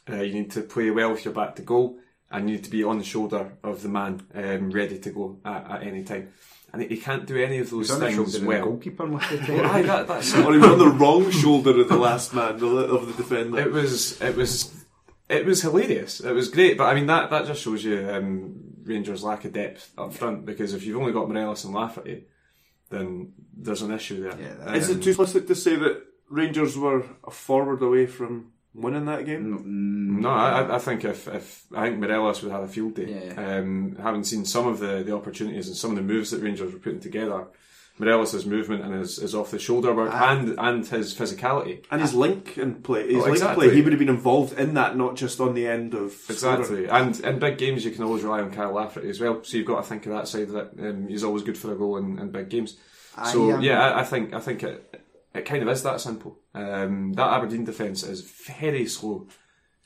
Uh, 0.09 0.17
you 0.17 0.33
need 0.33 0.51
to 0.51 0.61
play 0.61 0.91
well 0.91 1.11
with 1.11 1.25
your 1.25 1.33
back 1.33 1.55
to 1.55 1.61
goal, 1.63 1.97
and 2.31 2.49
you 2.49 2.55
need 2.57 2.63
to 2.63 2.69
be 2.69 2.83
on 2.83 2.97
the 2.99 3.03
shoulder 3.03 3.53
of 3.63 3.81
the 3.81 3.89
man, 3.89 4.21
um, 4.35 4.69
ready 4.71 4.99
to 4.99 5.09
go 5.11 5.37
at, 5.45 5.69
at 5.71 5.83
any 5.83 6.03
time. 6.03 6.29
And 6.73 6.81
he 6.83 6.97
can't 6.97 7.25
do 7.25 7.37
any 7.37 7.59
of 7.59 7.69
those 7.69 7.89
He's 7.89 7.97
things 7.97 8.39
the 8.39 8.45
well. 8.45 8.65
goalkeeper 8.65 9.07
most 9.07 9.31
of 9.31 9.47
the 9.47 9.53
Well, 9.53 9.63
time. 9.63 9.75
aye, 9.75 9.81
that, 9.83 10.07
that's 10.07 10.35
or 10.35 10.51
he 10.53 10.59
was 10.59 10.71
on 10.71 10.77
the 10.79 10.89
wrong 10.89 11.31
shoulder 11.31 11.79
of 11.79 11.87
the 11.87 11.95
last 11.95 12.33
man 12.33 12.55
of 12.55 13.07
the 13.07 13.13
defender. 13.15 13.59
it 13.59 13.71
was 13.71 14.21
it 14.21 14.35
was 14.35 14.73
it 15.29 15.45
was 15.45 15.61
hilarious. 15.61 16.19
It 16.19 16.33
was 16.33 16.49
great, 16.49 16.77
but 16.77 16.85
I 16.85 16.93
mean 16.95 17.07
that 17.07 17.29
that 17.29 17.45
just 17.47 17.61
shows 17.63 17.83
you 17.83 18.07
um, 18.09 18.55
Rangers 18.83 19.23
lack 19.23 19.45
of 19.45 19.53
depth 19.53 19.91
up 19.97 20.13
front 20.13 20.45
because 20.45 20.73
if 20.73 20.85
you've 20.85 20.97
only 20.99 21.13
got 21.13 21.29
Morelos 21.29 21.63
and 21.63 21.73
Lafferty, 21.73 22.25
then 22.89 23.31
there's 23.55 23.81
an 23.81 23.91
issue 23.91 24.21
there. 24.23 24.37
Yeah, 24.39 24.65
Um, 24.67 24.75
Is 24.75 24.89
it 24.89 25.01
too 25.01 25.15
simplistic 25.15 25.47
to 25.47 25.55
say 25.55 25.77
that 25.77 26.03
Rangers 26.29 26.77
were 26.77 27.05
a 27.25 27.31
forward 27.31 27.81
away 27.81 28.05
from 28.05 28.51
winning 28.75 29.05
that 29.05 29.25
game? 29.25 30.19
No, 30.21 30.29
I, 30.29 30.75
I 30.75 30.79
think 30.79 31.03
if, 31.05 31.27
if 31.27 31.65
I 31.75 31.87
think 31.87 31.99
Morelos 31.99 32.41
would 32.43 32.51
have 32.51 32.63
a 32.63 32.67
field 32.67 32.95
day. 32.95 33.25
Yeah. 33.35 33.57
Um, 33.57 33.97
having 34.01 34.23
seen 34.23 34.45
some 34.45 34.67
of 34.67 34.79
the, 34.79 35.03
the 35.03 35.15
opportunities 35.15 35.67
and 35.67 35.75
some 35.75 35.91
of 35.91 35.95
the 35.97 36.03
moves 36.03 36.31
that 36.31 36.41
Rangers 36.41 36.73
were 36.73 36.79
putting 36.79 36.99
together, 36.99 37.47
Morelos' 37.97 38.45
movement 38.45 38.83
and 38.83 38.93
his, 38.93 39.17
his 39.17 39.33
off 39.33 39.51
the 39.51 39.59
shoulder 39.59 39.93
work 39.93 40.13
and 40.13 40.55
and 40.59 40.85
his 40.85 41.13
physicality. 41.15 41.85
And 41.89 42.01
his 42.01 42.13
link 42.13 42.57
and 42.57 42.83
play, 42.83 43.07
his 43.07 43.17
Oh, 43.23 43.25
link 43.25 43.35
exactly. 43.35 43.67
play, 43.67 43.75
he 43.75 43.81
would 43.81 43.93
have 43.93 43.99
been 43.99 44.09
involved 44.09 44.59
in 44.59 44.73
that, 44.73 44.97
not 44.97 45.15
just 45.15 45.39
on 45.39 45.53
the 45.53 45.65
end 45.67 45.93
of 45.93 46.13
Exactly, 46.29 46.85
scoring. 46.87 46.89
and 46.89 47.19
in 47.21 47.39
big 47.39 47.57
games 47.57 47.85
you 47.85 47.91
can 47.91 48.03
always 48.03 48.23
rely 48.23 48.41
on 48.41 48.51
Kyle 48.51 48.73
Lafferty 48.73 49.09
as 49.09 49.21
well. 49.21 49.43
So 49.43 49.55
you've 49.55 49.65
got 49.67 49.81
to 49.81 49.87
think 49.87 50.05
of 50.05 50.11
that 50.11 50.27
side 50.27 50.49
of 50.49 50.55
it. 50.55 50.71
Um, 50.77 51.07
he's 51.07 51.23
always 51.23 51.43
good 51.43 51.57
for 51.57 51.71
a 51.71 51.75
goal 51.77 51.95
in, 51.97 52.19
in 52.19 52.31
big 52.31 52.49
games. 52.49 52.75
So 53.31 53.51
I, 53.51 53.53
um, 53.53 53.61
yeah, 53.61 53.79
I, 53.81 54.01
I 54.01 54.03
think 54.03 54.33
I 54.33 54.41
think 54.41 54.61
it 54.63 55.01
it 55.33 55.45
kind 55.45 55.63
of 55.63 55.69
is 55.69 55.83
that 55.83 56.01
simple. 56.01 56.37
Um, 56.55 57.13
that 57.13 57.33
Aberdeen 57.33 57.65
defence 57.65 58.03
is 58.03 58.21
very 58.21 58.87
slow, 58.87 59.27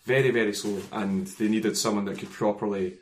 very 0.06 0.32
very 0.32 0.54
slow, 0.54 0.80
and 0.92 1.26
they 1.28 1.48
needed 1.48 1.76
someone 1.78 2.06
that 2.06 2.20
could 2.20 2.32
properly 2.32 2.98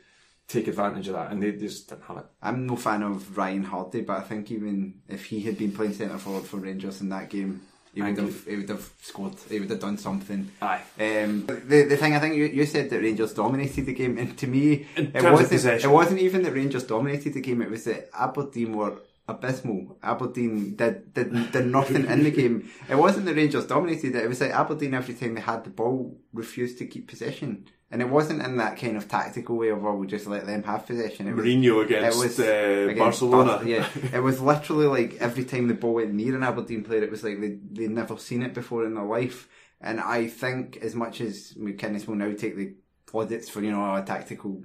take 0.48 0.66
advantage 0.66 1.08
of 1.08 1.14
that, 1.14 1.30
and 1.30 1.42
they 1.42 1.52
just 1.52 1.88
didn't 1.90 2.04
have 2.04 2.16
it. 2.18 2.26
I'm 2.42 2.66
no 2.66 2.76
fan 2.76 3.02
of 3.02 3.36
Ryan 3.36 3.66
Hardie, 3.66 4.06
but 4.06 4.16
I 4.16 4.22
think 4.22 4.50
even 4.50 5.02
if 5.06 5.26
he 5.26 5.40
had 5.42 5.58
been 5.58 5.72
playing 5.72 5.92
centre 5.92 6.16
forward 6.16 6.44
for 6.44 6.56
Rangers 6.56 7.02
in 7.02 7.10
that 7.10 7.28
game, 7.28 7.60
he 7.94 8.00
would 8.02 8.16
have 8.16 8.46
he 8.46 8.56
would 8.56 8.68
have 8.68 8.90
scored. 9.02 9.34
He 9.50 9.60
would 9.60 9.70
have 9.70 9.80
done 9.80 9.98
something. 9.98 10.50
Aye. 10.62 10.80
Um, 10.98 11.46
the 11.46 11.82
the 11.82 11.96
thing 11.96 12.14
I 12.14 12.20
think 12.20 12.36
you, 12.36 12.44
you 12.46 12.64
said 12.64 12.88
that 12.90 13.00
Rangers 13.00 13.34
dominated 13.34 13.84
the 13.86 13.92
game, 13.94 14.16
and 14.16 14.36
to 14.38 14.46
me, 14.46 14.86
it 14.96 15.12
terms 15.12 15.24
of 15.24 15.32
wasn't. 15.32 15.50
possession. 15.50 15.90
It 15.90 15.92
wasn't 15.92 16.20
even 16.20 16.42
that 16.44 16.52
Rangers 16.52 16.84
dominated 16.84 17.34
the 17.34 17.40
game. 17.42 17.60
It 17.60 17.70
was 17.70 17.84
that 17.84 18.08
Aberdeen 18.18 18.74
were 18.76 18.94
abysmal. 19.28 19.98
Aberdeen 20.02 20.74
did 20.74 21.12
did, 21.12 21.52
did 21.52 21.66
nothing 21.66 22.06
in 22.06 22.24
the 22.24 22.30
game. 22.30 22.68
It 22.88 22.96
wasn't 22.96 23.26
the 23.26 23.34
Rangers 23.34 23.66
dominated 23.66 24.16
it. 24.16 24.24
It 24.24 24.28
was 24.28 24.40
like 24.40 24.52
Aberdeen 24.52 24.94
every 24.94 25.14
time 25.14 25.34
they 25.34 25.40
had 25.40 25.64
the 25.64 25.70
ball 25.70 26.18
refused 26.32 26.78
to 26.78 26.86
keep 26.86 27.08
possession. 27.08 27.66
And 27.90 28.02
it 28.02 28.08
wasn't 28.08 28.42
in 28.42 28.58
that 28.58 28.76
kind 28.76 28.98
of 28.98 29.08
tactical 29.08 29.56
way 29.56 29.68
of, 29.70 29.82
oh, 29.82 29.94
we'll 29.94 30.08
just 30.08 30.26
let 30.26 30.44
them 30.44 30.62
have 30.64 30.86
possession. 30.86 31.26
It 31.26 31.34
was, 31.34 31.46
Mourinho 31.46 31.82
against, 31.82 32.38
uh, 32.38 32.42
against 32.42 32.98
Barcelona. 32.98 33.56
Bar- 33.56 33.64
yeah, 33.66 33.88
it 34.12 34.22
was 34.22 34.42
literally 34.42 34.86
like 34.86 35.16
every 35.20 35.44
time 35.44 35.68
the 35.68 35.74
ball 35.74 35.94
went 35.94 36.12
near 36.12 36.36
an 36.36 36.42
Aberdeen 36.42 36.84
player, 36.84 37.02
it 37.02 37.10
was 37.10 37.24
like 37.24 37.40
they 37.40 37.58
they'd 37.70 37.90
never 37.90 38.18
seen 38.18 38.42
it 38.42 38.52
before 38.52 38.84
in 38.84 38.94
their 38.94 39.04
life. 39.04 39.48
And 39.80 40.00
I 40.00 40.26
think 40.26 40.78
as 40.78 40.94
much 40.94 41.20
as 41.20 41.54
McInnes 41.54 42.06
will 42.06 42.16
now 42.16 42.32
take 42.34 42.56
the 42.56 42.74
plaudits 43.06 43.48
for 43.48 43.62
you 43.62 43.70
know 43.70 43.94
a 43.94 44.02
tactical, 44.02 44.62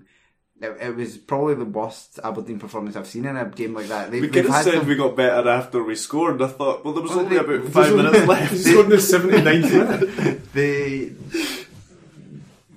it, 0.61 0.77
it 0.81 0.95
was 0.95 1.17
probably 1.17 1.55
the 1.55 1.65
worst 1.65 2.19
Aberdeen 2.23 2.59
performance 2.59 2.95
I've 2.95 3.07
seen 3.07 3.25
in 3.25 3.35
a 3.35 3.45
game 3.45 3.73
like 3.73 3.87
that. 3.87 4.11
They, 4.11 4.21
We 4.21 4.27
could 4.29 4.45
have 4.45 4.63
said 4.63 4.73
some- 4.75 4.87
we 4.87 4.95
got 4.95 5.15
better 5.15 5.47
after 5.49 5.83
we 5.83 5.95
scored. 5.95 6.41
I 6.41 6.47
thought, 6.47 6.85
well, 6.85 6.93
there 6.93 7.03
was 7.03 7.11
Well, 7.11 7.21
only 7.25 7.37
they- 7.37 7.43
about 7.55 7.69
five 7.71 7.95
minutes 7.95 8.27
left. 8.27 8.51
He 8.53 8.57
scored 8.59 8.85
in 8.85 8.91
the 8.91 8.99
70, 9.01 9.41
90 9.41 9.69
minute. 9.77 10.53
they 10.53 11.11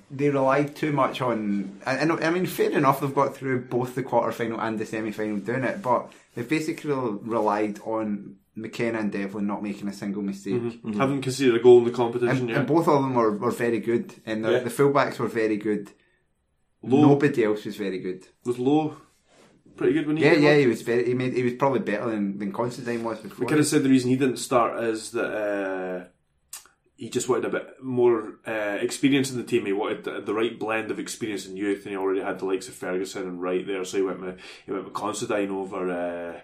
they 0.09 0.29
relied 0.29 0.75
too 0.75 0.91
much 0.91 1.21
on. 1.21 1.79
And, 1.85 2.11
and 2.11 2.23
I 2.23 2.29
mean, 2.29 2.45
fair 2.45 2.71
enough, 2.71 3.01
they've 3.01 3.13
got 3.13 3.35
through 3.35 3.65
both 3.65 3.95
the 3.95 4.03
quarter 4.03 4.31
final 4.31 4.59
and 4.59 4.79
the 4.79 4.85
semi 4.85 5.11
final 5.11 5.37
doing 5.37 5.63
it, 5.63 5.81
but 5.81 6.11
they've 6.33 6.47
basically 6.47 6.91
relied 6.91 7.79
on 7.85 8.37
McKenna 8.55 8.99
and 8.99 9.11
Devlin 9.11 9.45
not 9.45 9.61
making 9.61 9.87
a 9.87 9.93
single 9.93 10.23
mistake. 10.23 10.55
Mm-hmm. 10.55 10.89
Mm-hmm. 10.89 10.99
Haven't 10.99 11.21
conceded 11.21 11.55
a 11.55 11.59
goal 11.59 11.79
in 11.79 11.83
the 11.85 11.91
competition 11.91 12.37
And, 12.37 12.49
yet. 12.49 12.57
and 12.59 12.67
both 12.67 12.87
of 12.87 13.01
them 13.03 13.13
were, 13.13 13.31
were 13.37 13.51
very 13.51 13.79
good, 13.79 14.13
and 14.25 14.43
the, 14.43 14.51
Yeah. 14.53 14.59
the 14.59 14.69
fullbacks 14.71 15.19
were 15.19 15.27
very 15.27 15.57
good. 15.57 15.91
Low 16.83 17.01
Nobody 17.01 17.43
else 17.43 17.65
was 17.65 17.75
very 17.75 17.99
good. 17.99 18.27
was 18.45 18.59
low, 18.59 18.97
pretty 19.75 19.93
good 19.93 20.07
when 20.07 20.17
he 20.17 20.23
Yeah, 20.23 20.33
yeah, 20.33 20.53
on. 20.53 20.59
he 20.59 20.67
was 20.67 20.81
very. 20.83 21.05
He 21.05 21.13
made. 21.13 21.33
He 21.33 21.43
was 21.43 21.53
probably 21.53 21.79
better 21.79 22.09
than, 22.09 22.37
than 22.37 22.51
Considine 22.53 23.03
was 23.03 23.19
before. 23.19 23.45
We 23.45 23.49
could 23.49 23.57
have 23.57 23.67
said 23.67 23.83
the 23.83 23.89
reason 23.89 24.09
he 24.09 24.15
didn't 24.15 24.37
start 24.37 24.83
is 24.83 25.11
that 25.11 25.31
uh, 25.31 26.05
he 26.95 27.09
just 27.09 27.27
wanted 27.29 27.45
a 27.45 27.49
bit 27.49 27.67
more 27.81 28.35
uh, 28.45 28.77
experience 28.79 29.31
in 29.31 29.37
the 29.37 29.43
team. 29.43 29.65
He 29.65 29.73
wanted 29.73 30.03
the, 30.03 30.21
the 30.21 30.33
right 30.33 30.57
blend 30.57 30.91
of 30.91 30.99
experience 30.99 31.45
and 31.45 31.57
youth, 31.57 31.83
and 31.83 31.91
he 31.91 31.97
already 31.97 32.21
had 32.21 32.39
the 32.39 32.45
likes 32.45 32.67
of 32.67 32.75
Ferguson 32.75 33.23
and 33.23 33.41
Wright 33.41 33.65
there, 33.65 33.83
so 33.83 33.97
he 33.97 34.03
went 34.03 34.21
with 34.21 34.39
he 34.65 34.71
went 34.71 34.85
with 34.85 34.93
Considine 34.93 35.51
over. 35.51 35.89
Uh, 35.91 36.39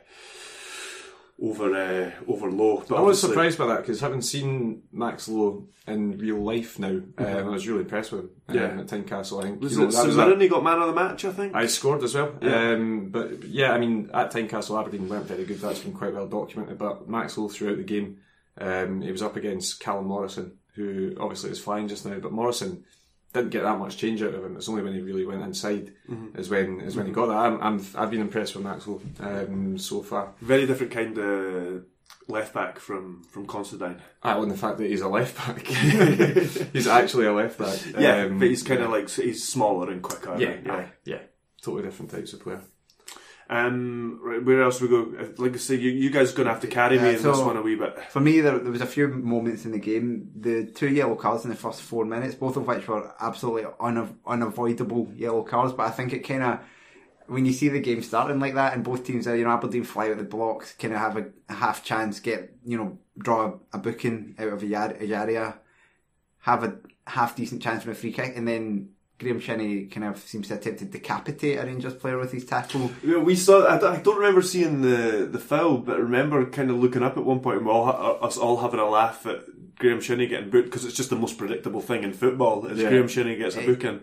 over 1.43 1.75
uh, 1.75 2.11
over 2.31 2.49
Lowe, 2.49 2.83
but 2.87 2.95
I 2.95 3.01
was 3.01 3.19
surprised 3.19 3.57
by 3.57 3.67
that 3.67 3.81
because 3.81 3.99
having 3.99 4.21
seen 4.21 4.83
Max 4.93 5.27
Lowe 5.27 5.67
in 5.85 6.17
real 6.17 6.37
life 6.37 6.79
now, 6.79 6.87
um, 6.87 7.05
I 7.17 7.41
was 7.43 7.67
really 7.67 7.81
impressed 7.81 8.13
with 8.13 8.21
him 8.21 8.29
um, 8.47 8.55
Mm-hmm. 8.55 8.77
Yeah. 8.77 8.81
at 8.81 8.87
Tynecastle. 8.87 9.39
I 9.39 9.43
think 9.47 9.61
Was 9.61 9.73
you 9.73 9.79
know, 9.79 9.87
it 9.89 9.91
that 9.91 10.05
was 10.07 10.15
that- 10.15 10.41
he 10.41 10.47
got 10.47 10.63
man 10.63 10.79
of 10.79 10.87
the 10.87 10.93
match? 10.93 11.25
I 11.25 11.31
think. 11.33 11.53
I 11.53 11.65
scored 11.65 12.01
as 12.03 12.15
well. 12.15 12.33
Yeah. 12.41 12.71
Um, 12.71 13.09
but 13.09 13.43
yeah, 13.43 13.73
I 13.73 13.77
mean, 13.79 14.09
at 14.13 14.31
Tynecastle, 14.31 14.79
Aberdeen 14.79 15.09
weren't 15.09 15.25
very 15.27 15.43
good. 15.43 15.59
That's 15.59 15.79
been 15.81 15.91
quite 15.93 16.13
well 16.13 16.27
documented. 16.27 16.77
But 16.77 17.09
Max 17.09 17.37
Lowe 17.37 17.49
throughout 17.49 17.77
the 17.77 17.83
game, 17.83 18.19
um, 18.57 19.01
he 19.01 19.11
was 19.11 19.21
up 19.21 19.35
against 19.35 19.81
Callum 19.81 20.05
Morrison, 20.07 20.57
who 20.75 21.13
obviously 21.19 21.49
is 21.51 21.59
flying 21.59 21.89
just 21.89 22.05
now. 22.05 22.19
But 22.19 22.31
Morrison 22.31 22.85
didn't 23.33 23.49
get 23.49 23.63
that 23.63 23.79
much 23.79 23.97
change 23.97 24.21
out 24.21 24.33
of 24.35 24.45
him. 24.45 24.55
It's 24.55 24.69
only 24.69 24.83
when 24.83 24.93
he 24.93 25.01
really 25.01 25.25
went 25.25 25.41
inside 25.43 25.91
Mm-hmm. 26.09 26.39
is 26.39 26.49
when 26.49 26.81
is 26.81 26.95
when 26.95 27.05
he 27.07 27.11
got 27.11 27.27
that. 27.27 27.35
I'm, 27.37 27.59
I'm 27.61 27.85
I've 27.95 28.11
been 28.11 28.21
impressed 28.21 28.55
with 28.55 28.63
Max 28.63 28.85
Lowe 28.87 29.01
um, 29.19 29.77
so 29.77 30.01
far. 30.03 30.33
Very 30.41 30.65
different 30.65 30.91
kind 30.91 31.17
of 31.17 31.83
left 32.27 32.53
back 32.53 32.79
from 32.79 33.23
from 33.31 33.45
Considine. 33.47 34.01
Ah, 34.23 34.39
and 34.41 34.51
the 34.51 34.57
fact 34.57 34.77
that 34.77 34.87
he's 34.89 35.01
a 35.01 35.07
left 35.07 35.35
back, 35.37 35.65
he's 36.73 36.87
actually 36.87 37.25
a 37.25 37.33
left 37.33 37.57
back. 37.57 37.79
Yeah, 37.97 38.23
Um, 38.23 38.39
but 38.39 38.47
he's 38.49 38.63
kind 38.63 38.81
of 38.81 38.89
yeah. 38.89 38.95
like 38.95 39.09
he's 39.09 39.43
smaller 39.47 39.89
and 39.91 40.01
quicker. 40.01 40.35
yeah, 40.37 40.49
right? 40.49 40.63
yeah. 40.65 41.15
yeah, 41.15 41.19
totally 41.61 41.83
different 41.83 42.11
types 42.11 42.33
of 42.33 42.41
player. 42.41 42.61
Um, 43.49 44.19
right, 44.23 44.43
where 44.43 44.63
else 44.63 44.79
we 44.81 44.87
go? 44.87 45.11
Like 45.37 45.53
I 45.53 45.57
say, 45.57 45.75
you, 45.75 45.91
you 45.91 46.09
guys 46.09 46.31
are 46.31 46.35
going 46.37 46.47
to 46.47 46.53
have 46.53 46.61
to 46.61 46.67
carry 46.67 46.97
me 46.97 47.09
Uh, 47.09 47.11
in 47.11 47.19
so- 47.19 47.31
this 47.33 47.41
one 47.41 47.57
a 47.57 47.61
wee 47.61 47.75
bit. 47.75 47.99
For 48.09 48.19
me, 48.19 48.39
there, 48.41 48.57
there 48.57 48.71
was 48.71 48.81
a 48.81 48.85
few 48.85 49.07
moments 49.09 49.65
in 49.65 49.71
the 49.71 49.79
game. 49.79 50.31
The 50.35 50.65
two 50.65 50.89
yellow 50.89 51.15
cards 51.15 51.43
in 51.43 51.49
the 51.49 51.55
first 51.55 51.81
four 51.81 52.05
minutes, 52.05 52.35
both 52.35 52.55
of 52.57 52.65
which 52.67 52.87
were 52.87 53.13
absolutely 53.19 53.63
unav- 53.79 54.15
unavoidable 54.25 55.11
yellow 55.13 55.43
cards. 55.43 55.73
But 55.73 55.87
I 55.87 55.91
think 55.91 56.13
it 56.13 56.19
kind 56.19 56.41
of, 56.43 56.59
when 57.27 57.45
you 57.45 57.53
see 57.53 57.69
the 57.69 57.79
game 57.79 58.01
starting 58.01 58.39
like 58.39 58.55
that, 58.55 58.73
and 58.73 58.83
both 58.83 59.03
teams 59.05 59.27
are, 59.27 59.35
you 59.35 59.43
know, 59.43 59.51
Aberdeen 59.51 59.83
fly 59.83 60.09
out 60.09 60.17
the 60.17 60.23
blocks, 60.23 60.73
kind 60.73 60.93
of 60.93 60.99
have 60.99 61.17
a, 61.17 61.25
a 61.49 61.53
half 61.53 61.83
chance, 61.83 62.19
get, 62.21 62.55
you 62.65 62.77
know, 62.77 62.97
draw 63.17 63.45
a, 63.73 63.77
a 63.77 63.77
booking 63.77 64.35
out 64.39 64.47
of 64.47 64.63
a, 64.63 64.65
yard, 64.65 64.97
a 65.01 65.05
area, 65.13 65.55
have 66.39 66.63
a 66.63 66.77
half 67.07 67.35
decent 67.35 67.61
chance 67.61 67.83
for 67.83 67.91
a 67.91 67.95
free 67.95 68.11
kick, 68.13 68.33
and 68.35 68.47
then 68.47 68.89
Graeme 69.19 69.39
Shinnie 69.39 69.85
kind 69.85 70.05
of 70.05 70.17
seems 70.19 70.47
to 70.47 70.55
attempt 70.55 70.79
to 70.79 70.85
decapitate 70.85 71.59
a 71.59 71.65
Rangers 71.65 71.93
player 71.93 72.17
with 72.17 72.31
his 72.31 72.45
tackle. 72.45 72.91
Know, 73.03 73.19
we 73.19 73.35
saw. 73.35 73.67
I 73.67 73.77
don't, 73.79 73.95
I 73.95 74.01
don't 74.01 74.17
remember 74.17 74.41
seeing 74.41 74.81
the 74.81 75.27
the 75.31 75.39
foul, 75.39 75.77
but 75.77 75.95
I 75.95 75.99
remember 75.99 76.45
kind 76.45 76.69
of 76.69 76.77
looking 76.77 77.03
up 77.03 77.17
at 77.17 77.23
one 77.23 77.39
point 77.39 77.59
and 77.59 77.67
all 77.67 77.87
uh, 77.87 78.25
us 78.25 78.37
all 78.37 78.57
having 78.57 78.79
a 78.79 78.89
laugh 78.89 79.25
at 79.25 79.43
Graeme 79.77 80.01
Shinnie 80.01 80.27
getting 80.27 80.49
booked 80.49 80.65
because 80.65 80.85
it's 80.85 80.95
just 80.95 81.09
the 81.09 81.15
most 81.15 81.37
predictable 81.37 81.81
thing 81.81 82.03
in 82.03 82.13
football. 82.13 82.65
Is 82.65 82.79
Yeah. 82.79 82.89
Graeme 82.89 83.07
Shinnie 83.07 83.37
gets 83.37 83.55
a 83.55 83.65
booking. 83.65 84.01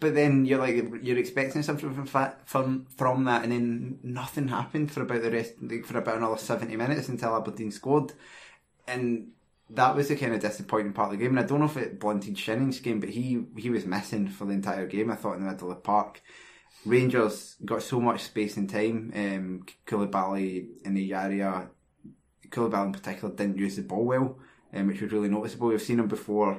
But 0.00 0.14
then 0.14 0.46
you're 0.46 0.58
like 0.58 0.76
you're 1.02 1.18
expecting 1.18 1.62
something 1.62 1.92
from 2.06 2.30
from 2.44 2.86
from 2.96 3.24
that, 3.24 3.42
and 3.42 3.52
then 3.52 3.98
nothing 4.02 4.48
happened 4.48 4.90
for 4.90 5.02
about 5.02 5.22
the 5.22 5.30
rest 5.30 5.54
like, 5.60 5.84
for 5.84 5.98
about 5.98 6.16
another 6.16 6.38
seventy 6.38 6.74
minutes 6.74 7.08
until 7.08 7.36
Aberdeen 7.36 7.70
scored, 7.70 8.12
and 8.86 9.28
that 9.70 9.94
was 9.94 10.08
the 10.08 10.16
kind 10.16 10.34
of 10.34 10.40
disappointing 10.40 10.92
part 10.92 11.12
of 11.12 11.18
the 11.18 11.24
game. 11.24 11.36
And 11.36 11.44
I 11.44 11.48
don't 11.48 11.60
know 11.60 11.66
if 11.66 11.76
it 11.76 12.00
blunted 12.00 12.36
Shinnie's 12.36 12.80
game, 12.80 13.00
but 13.00 13.10
he 13.10 13.44
he 13.56 13.70
was 13.70 13.84
missing 13.84 14.28
for 14.28 14.44
the 14.44 14.54
entire 14.54 14.86
game. 14.86 15.10
I 15.10 15.16
thought 15.16 15.36
in 15.36 15.44
the 15.44 15.50
middle 15.50 15.70
of 15.70 15.76
the 15.76 15.80
park. 15.82 16.22
Rangers 16.86 17.56
got 17.64 17.82
so 17.82 18.00
much 18.00 18.22
space 18.22 18.56
and 18.56 18.70
time. 18.70 19.12
Um, 19.14 19.66
Coulibaly 19.86 20.68
in 20.84 20.94
the 20.94 21.12
area, 21.12 21.68
Coulibaly 22.48 22.86
in 22.86 22.92
particular 22.92 23.34
didn't 23.34 23.58
use 23.58 23.76
the 23.76 23.82
ball 23.82 24.04
well, 24.04 24.38
um, 24.72 24.86
which 24.86 25.00
was 25.00 25.12
really 25.12 25.28
noticeable. 25.28 25.68
We've 25.68 25.82
seen 25.82 25.98
him 25.98 26.08
before 26.08 26.52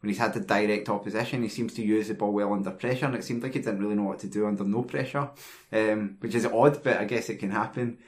when 0.00 0.08
he's 0.08 0.18
had 0.18 0.32
the 0.32 0.40
direct 0.40 0.88
opposition. 0.88 1.42
He 1.42 1.48
seems 1.48 1.74
to 1.74 1.82
use 1.82 2.08
the 2.08 2.14
ball 2.14 2.32
well 2.32 2.52
under 2.52 2.70
pressure, 2.70 3.06
and 3.06 3.14
it 3.14 3.24
seemed 3.24 3.42
like 3.42 3.54
he 3.54 3.58
didn't 3.58 3.80
really 3.80 3.96
know 3.96 4.04
what 4.04 4.20
to 4.20 4.28
do 4.28 4.46
under 4.46 4.64
no 4.64 4.82
pressure, 4.82 5.28
um, 5.72 6.16
which 6.20 6.34
is 6.34 6.46
odd, 6.46 6.82
but 6.82 6.98
I 6.98 7.04
guess 7.04 7.28
it 7.28 7.40
can 7.40 7.50
happen. 7.50 7.98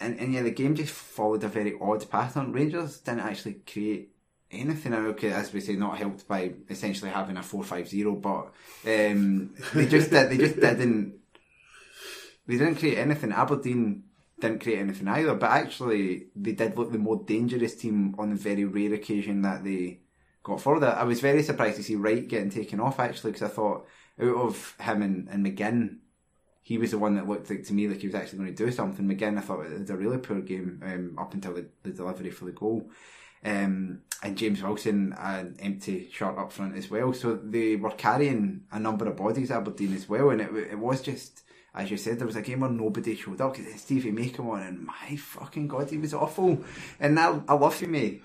And, 0.00 0.18
and 0.20 0.32
yeah, 0.32 0.42
the 0.42 0.50
game 0.50 0.74
just 0.74 0.92
followed 0.92 1.44
a 1.44 1.48
very 1.48 1.74
odd 1.80 2.08
pattern. 2.10 2.52
Rangers 2.52 2.98
didn't 2.98 3.20
actually 3.20 3.54
create 3.70 4.10
anything. 4.50 4.94
Okay, 4.94 5.32
as 5.32 5.52
we 5.52 5.60
say, 5.60 5.74
not 5.74 5.98
helped 5.98 6.28
by 6.28 6.52
essentially 6.68 7.10
having 7.10 7.36
a 7.36 7.42
four-five-zero, 7.42 8.16
but 8.16 8.52
um, 8.84 9.54
they 9.74 9.86
just 9.86 10.10
did, 10.10 10.30
they 10.30 10.38
just 10.38 10.56
didn't 10.56 11.14
they 12.46 12.58
didn't 12.58 12.76
create 12.76 12.98
anything. 12.98 13.32
Aberdeen 13.32 14.04
didn't 14.38 14.62
create 14.62 14.80
anything 14.80 15.08
either, 15.08 15.34
but 15.34 15.50
actually 15.50 16.26
they 16.36 16.52
did 16.52 16.76
look 16.76 16.92
the 16.92 16.98
more 16.98 17.22
dangerous 17.24 17.74
team 17.74 18.14
on 18.18 18.30
the 18.30 18.36
very 18.36 18.64
rare 18.64 18.94
occasion 18.94 19.42
that 19.42 19.64
they 19.64 20.00
got 20.42 20.60
further. 20.60 20.88
I 20.88 21.04
was 21.04 21.20
very 21.20 21.42
surprised 21.42 21.76
to 21.78 21.82
see 21.82 21.96
Wright 21.96 22.26
getting 22.26 22.50
taken 22.50 22.80
off 22.80 23.00
actually 23.00 23.32
because 23.32 23.50
I 23.50 23.54
thought 23.54 23.86
out 24.20 24.36
of 24.36 24.74
him 24.80 25.02
and, 25.02 25.28
and 25.28 25.44
McGinn, 25.44 25.98
he 26.68 26.78
was 26.78 26.90
the 26.90 26.98
one 26.98 27.14
that 27.14 27.28
looked 27.28 27.48
like 27.48 27.64
to 27.66 27.72
me 27.78 27.86
like 27.86 28.00
he 28.00 28.08
was 28.08 28.16
actually 28.16 28.38
going 28.40 28.54
to 28.54 28.64
do 28.64 28.72
something. 28.72 29.06
McGinn, 29.06 29.38
I 29.38 29.40
thought 29.40 29.66
it 29.66 29.80
was 29.82 29.90
a 29.90 29.96
really 29.96 30.18
poor 30.18 30.40
game 30.40 30.82
um, 30.84 31.16
up 31.16 31.32
until 31.32 31.54
the, 31.54 31.64
the 31.84 31.90
delivery 31.90 32.30
for 32.30 32.44
the 32.46 32.50
goal. 32.62 32.90
Um, 33.44 34.00
and 34.24 34.36
James 34.36 34.60
Wilson, 34.62 35.14
an 35.16 35.54
empty 35.60 36.08
shot 36.12 36.36
up 36.36 36.50
front 36.50 36.76
as 36.76 36.90
well. 36.90 37.12
So 37.12 37.36
they 37.36 37.76
were 37.76 37.92
carrying 37.92 38.62
a 38.72 38.80
number 38.80 39.06
of 39.06 39.16
bodies 39.16 39.52
Aberdeen 39.52 39.94
as 39.94 40.08
well, 40.08 40.30
and 40.30 40.40
it, 40.40 40.50
it 40.72 40.78
was 40.78 41.00
just 41.02 41.42
as 41.72 41.90
you 41.90 41.98
said, 41.98 42.18
there 42.18 42.26
was 42.26 42.36
a 42.36 42.42
game 42.42 42.60
where 42.60 42.70
nobody 42.70 43.14
showed 43.14 43.40
up 43.42 43.54
because 43.54 43.80
Stevie 43.82 44.10
May 44.10 44.30
came 44.30 44.48
on, 44.48 44.62
and 44.62 44.86
my 44.86 45.14
fucking 45.16 45.68
god, 45.68 45.90
he 45.90 45.98
was 45.98 46.14
awful. 46.14 46.64
And 46.98 47.20
I, 47.20 47.38
I 47.46 47.52
love 47.54 47.80
you, 47.82 47.88
May. 47.88 48.22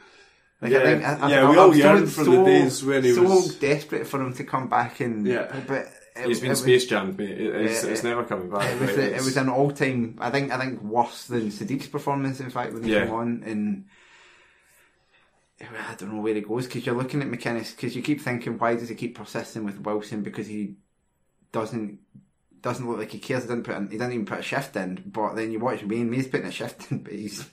Like, 0.61 0.71
Yeah, 0.71 0.77
I 0.79 0.83
think, 0.83 1.03
I, 1.03 1.13
I, 1.15 1.29
yeah, 1.29 1.49
we 1.49 1.53
I'm 1.57 1.59
all 1.59 1.71
so- 1.73 1.77
yearned 1.77 2.11
for 2.11 2.23
the 2.23 2.43
days 2.45 2.83
when 2.83 3.03
he 3.03 3.11
so 3.13 3.23
was- 3.23 3.55
desperate 3.55 4.07
for 4.07 4.21
him 4.21 4.33
to 4.35 4.43
come 4.45 4.69
back 4.69 5.01
and 5.01 5.27
Yeah. 5.27 5.53
but 5.67 5.85
it, 6.15 6.27
He's 6.27 6.39
been 6.41 6.51
it 6.51 6.55
space 6.57 6.85
jammed, 6.85 7.17
mate. 7.17 7.29
It's, 7.39 7.83
Yeah, 7.83 7.89
it's 7.89 8.03
never 8.03 8.23
coming 8.23 8.49
back. 8.49 8.69
it 8.73 8.79
was 8.79 8.95
the, 8.95 9.15
it 9.15 9.21
was 9.23 9.37
an 9.37 9.49
all 9.49 9.71
time. 9.71 10.17
I 10.19 10.29
think 10.29 10.51
I 10.51 10.59
think 10.59 10.81
worse 10.81 11.25
than 11.27 11.49
Sadiq's 11.49 11.87
performance. 11.87 12.39
In 12.39 12.49
fact, 12.49 12.73
when 12.73 12.83
he 12.83 12.91
Yeah. 12.91 13.05
came 13.05 13.13
on, 13.13 13.43
and 13.45 13.85
I 15.61 15.95
don't 15.95 16.13
know 16.13 16.21
where 16.21 16.33
he 16.35 16.41
goes 16.41 16.65
because 16.65 16.85
you're 16.85 16.95
looking 16.95 17.21
at 17.21 17.29
McInnes 17.29 17.75
because 17.75 17.95
you 17.95 18.01
keep 18.01 18.21
thinking 18.21 18.57
why 18.57 18.75
does 18.75 18.89
he 18.89 18.95
keep 18.95 19.15
persisting 19.15 19.63
with 19.63 19.79
Wilson 19.79 20.23
because 20.23 20.47
he 20.47 20.75
doesn't 21.51 21.99
doesn't 22.61 22.87
look 22.87 22.99
like 22.99 23.11
he 23.11 23.19
cares. 23.19 23.43
He 23.43 23.49
didn't 23.49 23.63
put 23.63 23.75
in, 23.75 23.85
he 23.89 23.97
didn't 23.97 24.13
even 24.13 24.25
put 24.25 24.39
a 24.39 24.43
shift 24.43 24.75
in. 24.75 25.01
But 25.05 25.35
then 25.35 25.51
you 25.51 25.59
watch 25.59 25.83
Wayne 25.83 26.09
May's 26.09 26.27
putting 26.27 26.47
a 26.47 26.51
shift 26.51 26.91
in, 26.91 26.99
but 27.03 27.13
he's 27.13 27.47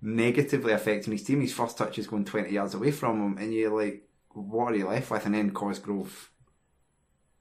negatively 0.00 0.72
affecting 0.72 1.12
his 1.12 1.24
team. 1.24 1.40
His 1.40 1.52
first 1.52 1.76
touch 1.76 1.98
is 1.98 2.06
going 2.06 2.24
twenty 2.24 2.52
yards 2.52 2.74
away 2.74 2.90
from 2.92 3.20
him, 3.20 3.38
and 3.38 3.52
you're 3.52 3.76
like, 3.76 4.04
what 4.32 4.72
are 4.72 4.76
you 4.76 4.86
left 4.88 5.10
with? 5.10 5.26
And 5.26 5.34
then 5.34 5.50
Cosgrove. 5.50 6.30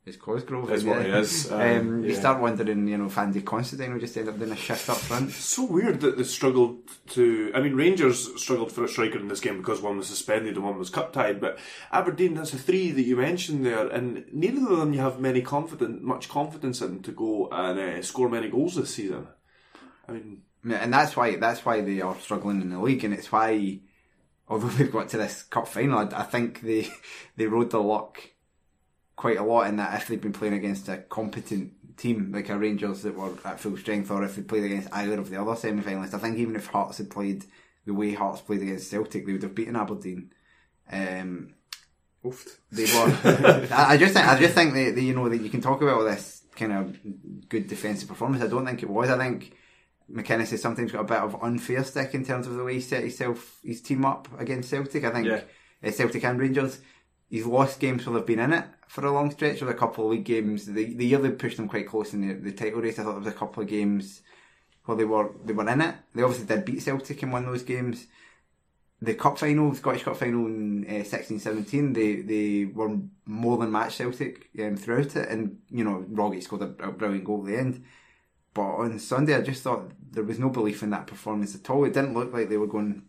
Is 0.08 0.16
Cosgrove 0.16 0.72
Is 0.72 0.86
what 0.86 1.06
he 1.06 1.12
is, 1.12 1.52
um, 1.52 1.60
Um, 1.60 2.04
You 2.06 2.16
start 2.16 2.40
wondering, 2.40 2.88
you 2.88 2.98
know, 2.98 3.08
if 3.08 3.18
Andy 3.18 3.42
Considine 3.42 3.92
will 3.92 4.00
just 4.00 4.16
end 4.16 4.30
up 4.30 4.40
doing 4.40 4.54
a 4.54 4.56
shift 4.56 4.90
up 4.90 4.96
front. 4.98 5.30
It's 5.30 5.38
so 5.38 5.66
weird 5.66 6.00
that 6.00 6.18
they 6.18 6.24
struggled 6.24 6.80
to. 7.10 7.52
I 7.54 7.60
mean, 7.60 7.76
Rangers 7.76 8.42
struggled 8.42 8.72
for 8.72 8.86
a 8.86 8.88
striker 8.88 9.20
in 9.20 9.28
this 9.28 9.42
game 9.42 9.58
because 9.58 9.82
one 9.82 9.98
was 9.98 10.08
suspended 10.08 10.56
and 10.56 10.64
one 10.64 10.78
was 10.78 10.90
cut 10.90 11.12
tied. 11.12 11.42
But 11.42 11.60
Aberdeen, 11.92 12.36
that's 12.36 12.52
the 12.52 12.58
three 12.58 12.92
that 12.92 13.02
you 13.02 13.18
mentioned 13.18 13.66
there, 13.66 13.86
and 13.88 14.24
neither 14.32 14.72
of 14.72 14.78
them 14.80 14.94
you 14.94 15.02
have 15.02 15.20
many 15.20 15.42
confident, 15.42 16.02
much 16.02 16.30
confidence 16.30 16.82
in 16.82 17.02
to 17.04 17.12
go 17.12 17.50
and 17.52 17.78
uh, 17.78 18.02
score 18.02 18.30
many 18.30 18.48
goals 18.48 18.76
this 18.76 18.96
season. 18.96 19.28
I 20.08 20.14
mean, 20.14 20.44
and 20.64 20.94
that's 20.94 21.18
why 21.18 21.36
that's 21.36 21.66
why 21.66 21.82
they 21.82 22.00
are 22.00 22.18
struggling 22.20 22.62
in 22.62 22.70
the 22.70 22.80
league, 22.80 23.04
and 23.04 23.14
it's 23.14 23.30
why, 23.30 23.82
although 24.48 24.68
they've 24.78 24.92
got 24.92 25.10
to 25.10 25.18
this 25.18 25.44
cup 25.44 25.68
final, 25.68 26.00
I, 26.00 26.22
I 26.22 26.24
think 26.24 26.62
they 26.62 26.88
they 27.36 27.48
rode 27.48 27.72
the 27.72 27.82
luck 27.82 28.22
quite 29.18 29.38
a 29.38 29.44
lot 29.44 29.68
in 29.68 29.76
that 29.78 30.00
if 30.02 30.08
they'd 30.08 30.22
been 30.22 30.32
playing 30.32 30.54
against 30.54 30.88
a 30.88 30.98
competent 30.98 31.74
team 31.98 32.32
like 32.34 32.48
a 32.50 32.58
Rangers 32.58 33.02
that 33.02 33.16
were 33.16 33.34
at 33.44 33.60
full 33.60 33.76
strength, 33.76 34.10
or 34.12 34.24
if 34.24 34.36
they 34.38 34.44
played 34.44 34.64
against 34.64 34.88
either 34.94 35.20
of 35.20 35.30
the 35.30 35.42
other 35.42 35.56
semi-finalists, 35.56 36.14
I 36.14 36.20
think 36.20 36.38
even 36.38 36.56
if 36.56 36.68
Hearts 36.68 37.00
had 37.00 37.10
played 37.10 37.44
the 37.86 37.94
way 37.94 38.14
Hearts 38.14 38.42
played 38.42 38.62
against 38.62 38.90
Celtic, 38.90 39.26
they 39.26 39.34
would 39.34 39.44
have 39.44 39.56
beaten 39.56 39.76
Aberdeen. 39.76 40.32
Um, 40.92 41.54
Oofed. 42.24 42.58
they 42.72 42.84
were. 42.84 43.68
I 43.76 43.98
just 43.98 44.14
think 44.14 44.28
I 44.28 44.40
just 44.40 44.54
think 44.56 44.74
that, 44.74 44.96
that 44.96 45.02
you 45.02 45.14
know 45.14 45.30
that 45.30 45.42
you 45.42 45.50
can 45.50 45.62
talk 45.62 45.82
about 45.82 45.96
all 46.00 46.06
this 46.06 46.44
kind 46.56 46.74
of 46.74 46.98
good 47.50 47.68
defensive 47.68 48.08
performance. 48.10 48.44
I 48.44 48.48
don't 48.48 48.66
think 48.66 48.84
it 48.84 48.90
was. 48.90 49.10
I 49.10 49.18
think 49.18 49.54
McInnes 50.12 50.50
has 50.52 50.62
sometimes 50.62 50.92
got 50.92 51.02
a 51.02 51.06
bit 51.06 51.18
of 51.18 51.42
unfair 51.44 51.84
stick 51.84 52.14
in 52.14 52.26
terms 52.26 52.48
of 52.48 52.54
the 52.56 52.64
way 52.64 52.76
he 52.76 52.82
set 52.82 53.02
himself 53.02 53.60
his 53.64 53.82
team 53.82 54.06
up 54.06 54.28
against 54.40 54.70
Celtic. 54.70 55.04
I 55.04 55.12
think 55.12 55.28
Yeah. 55.28 55.42
uh, 55.84 55.92
Celtic 55.92 56.24
and 56.24 56.40
Rangers. 56.40 56.80
He's 57.30 57.46
lost 57.46 57.80
games 57.80 58.06
where 58.06 58.18
they've 58.18 58.26
been 58.26 58.40
in 58.40 58.54
it 58.54 58.66
for 58.88 59.06
a 59.06 59.12
long 59.12 59.32
stretch. 59.32 59.62
Were 59.62 59.70
a 59.70 59.74
couple 59.74 60.06
of 60.06 60.12
league 60.12 60.26
games. 60.26 60.66
The, 60.66 60.94
the 60.94 61.06
year 61.06 61.20
they 61.20 61.32
pushed 61.32 61.58
them 61.58 61.68
quite 61.68 61.88
close 61.88 62.14
in 62.14 62.28
the, 62.28 62.34
the 62.34 62.52
title 62.52 62.82
race, 62.82 63.00
I 63.00 63.04
thought 63.04 63.12
there 63.12 63.20
was 63.20 63.28
a 63.28 63.38
couple 63.38 63.64
of 63.64 63.70
games 63.70 64.22
where 64.86 64.98
they 64.98 65.06
were 65.06 65.32
they 65.44 65.54
were 65.54 65.70
in 65.70 65.82
it. 65.82 65.96
They 66.16 66.24
obviously 66.24 66.48
did 66.48 66.66
beat 66.66 66.82
Celtic 66.82 67.22
and 67.24 67.34
won 67.34 67.46
those 67.46 67.64
games 67.64 68.08
the 69.02 69.14
cup 69.14 69.38
final, 69.38 69.74
Scottish 69.76 70.04
Cup 70.04 70.18
final 70.18 70.48
in 70.48 70.86
uh, 70.90 71.04
sixteen 71.04 71.40
seventeen, 71.40 71.94
they 71.94 72.22
they 72.22 72.66
were 72.66 72.98
more 73.26 73.58
than 73.58 73.72
match 73.72 73.96
Celtic 73.96 74.50
um, 74.60 74.76
throughout 74.76 75.16
it, 75.16 75.30
and 75.30 75.60
you 75.70 75.84
know 75.84 76.06
Rogic 76.12 76.44
scored 76.44 76.64
a, 76.64 76.88
a 76.88 76.92
brilliant 76.92 77.26
goal 77.26 77.42
at 77.42 77.48
the 77.48 77.58
end. 77.58 77.84
But 78.54 78.64
on 78.64 78.98
Sunday, 78.98 79.36
I 79.36 79.42
just 79.42 79.62
thought 79.62 79.92
there 80.12 80.24
was 80.24 80.40
no 80.40 80.50
belief 80.50 80.82
in 80.82 80.90
that 80.90 81.06
performance 81.06 81.54
at 81.54 81.70
all. 81.70 81.86
It 81.86 81.94
didn't 81.94 82.16
look 82.16 82.34
like 82.34 82.50
they 82.50 82.58
were 82.58 82.66
going 82.66 83.04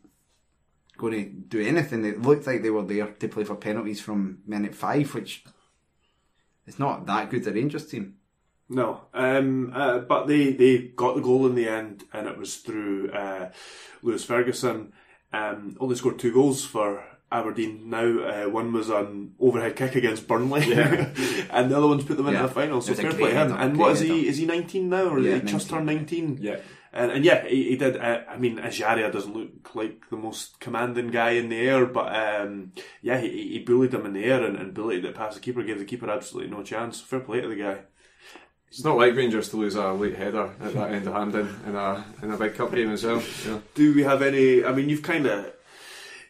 going 0.98 1.12
to 1.14 1.24
do 1.30 1.61
anything. 1.66 2.04
It 2.04 2.20
looked 2.20 2.46
like 2.46 2.62
they 2.62 2.70
were 2.70 2.82
there 2.82 3.06
to 3.06 3.28
play 3.28 3.44
for 3.44 3.54
penalties 3.54 4.00
from 4.02 4.40
minute 4.46 4.74
five, 4.74 5.14
which 5.14 5.44
it's 6.66 6.78
not 6.78 7.06
that 7.06 7.30
good 7.30 7.46
a 7.46 7.52
Rangers 7.52 7.87
team. 7.87 8.16
No, 8.68 9.00
um, 9.14 9.72
uh, 9.74 10.00
but 10.00 10.26
they, 10.26 10.52
they 10.52 10.78
got 10.94 11.14
the 11.14 11.22
goal 11.22 11.46
in 11.46 11.54
the 11.54 11.66
end, 11.66 12.04
and 12.12 12.28
it 12.28 12.37
was 12.37 12.56
through 12.56 13.11
uh, 13.12 13.50
Lewis 14.02 14.24
Ferguson. 14.24 14.92
Um, 15.32 15.74
only 15.80 15.96
scored 15.96 16.18
two 16.18 16.34
goals 16.34 16.66
for 16.66 17.02
Aberdeen 17.32 17.88
now. 17.88 18.18
Uh, 18.20 18.48
one 18.50 18.70
was 18.74 18.90
an 18.90 19.34
overhead 19.40 19.74
kick 19.76 19.94
against 19.94 20.28
Burnley, 20.28 20.70
and 20.74 21.70
the 21.70 21.76
other 21.78 21.87
one's 21.87 22.04
put 22.04 22.18
them 22.18 22.26
into 22.26 22.40
Yeah. 22.40 22.46
the 22.46 22.52
final. 22.52 22.82
So 22.82 22.88
It 22.92 22.96
was 22.96 22.98
a 22.98 23.02
fair 23.02 23.12
play 23.18 23.30
him. 23.32 23.52
And 23.52 23.70
great 23.72 23.80
what 23.80 23.92
is 23.92 24.00
header. 24.00 24.12
he? 24.14 24.28
Is 24.28 24.37
he 24.37 24.44
nineteen 24.46 24.90
now, 24.90 25.04
or 25.08 25.18
Yeah, 25.18 25.37
is 25.37 25.42
he 25.42 25.48
just 25.48 25.70
turned 25.70 25.87
nineteen? 25.87 26.38
Yeah. 26.40 26.56
And, 26.92 27.11
and 27.12 27.24
yeah, 27.24 27.46
he, 27.46 27.70
he 27.70 27.77
did. 27.77 27.96
Uh, 27.96 28.20
I 28.29 28.38
mean, 28.38 28.57
Ajaria 28.59 29.12
doesn't 29.12 29.35
look 29.37 29.74
like 29.74 30.09
the 30.11 30.16
most 30.16 30.59
commanding 30.59 31.09
guy 31.09 31.31
in 31.33 31.48
the 31.51 31.57
air, 31.61 31.85
but 31.87 32.14
um, 32.14 32.72
yeah, 33.03 33.18
he, 33.20 33.29
he 33.53 33.59
bullied 33.59 33.92
him 33.92 34.07
in 34.07 34.14
the 34.14 34.24
air 34.24 34.42
and, 34.42 34.57
and 34.57 34.72
bullied 34.74 35.05
it 35.05 35.14
past 35.14 35.35
the 35.37 35.40
keeper, 35.42 35.62
gave 35.62 35.79
the 35.79 35.85
keeper 35.85 36.09
absolutely 36.11 36.51
no 36.51 36.62
chance. 36.62 37.01
Fair 37.01 37.20
play 37.20 37.40
to 37.42 37.48
the 37.48 37.57
guy. 37.57 37.79
It's 38.70 38.85
not 38.85 38.96
like 38.98 39.14
Rangers 39.14 39.48
to 39.51 39.57
lose 39.57 39.77
a 39.77 39.92
late 39.92 40.16
header 40.16 40.51
at 40.61 40.74
that 40.74 40.92
end 40.92 41.07
of 41.07 41.14
Hampden 41.14 41.48
in 41.66 41.74
a 41.74 42.05
in 42.22 42.31
a 42.31 42.37
big 42.37 42.55
cup 42.55 42.72
game 42.74 42.90
as 42.90 43.03
well. 43.05 43.22
you 43.44 43.51
know. 43.51 43.62
Do 43.74 43.94
we 43.94 44.03
have 44.03 44.20
any? 44.22 44.64
I 44.64 44.72
mean, 44.72 44.88
you've 44.88 45.03
kind 45.03 45.27
of. 45.27 45.53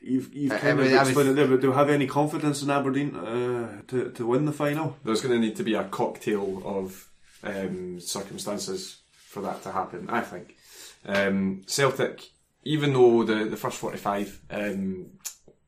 You've, 0.01 0.33
you've 0.33 0.53
kind 0.53 0.65
I 0.65 0.71
of 0.71 0.79
was- 0.79 0.93
I 0.93 0.99
was- 1.01 1.09
explained 1.09 1.31
it 1.31 1.35
there, 1.37 1.49
but 1.49 1.61
do 1.61 1.71
we 1.71 1.77
have 1.77 1.91
any 1.91 2.07
confidence 2.07 2.63
in 2.63 2.71
Aberdeen 2.71 3.17
uh, 3.17 3.83
to, 3.89 4.11
to 4.13 4.27
win 4.27 4.45
the 4.45 4.53
final? 4.53 4.97
There's 5.05 5.21
going 5.21 5.35
to 5.35 5.45
need 5.45 5.57
to 5.57 5.65
be 5.65 5.75
a 5.75 5.83
cocktail 5.85 6.63
of 6.65 7.09
um, 7.43 7.99
circumstances 7.99 8.98
for 9.29 9.43
that 9.43 9.63
to 9.63 9.73
happen. 9.73 10.09
I 10.09 10.23
think 10.23 10.57
um, 11.05 11.63
Celtic, 11.67 12.31
even 12.65 12.93
though 12.93 13.25
the 13.25 13.45
the 13.45 13.57
first 13.57 13.79
45 13.79 14.41
um, 14.51 15.07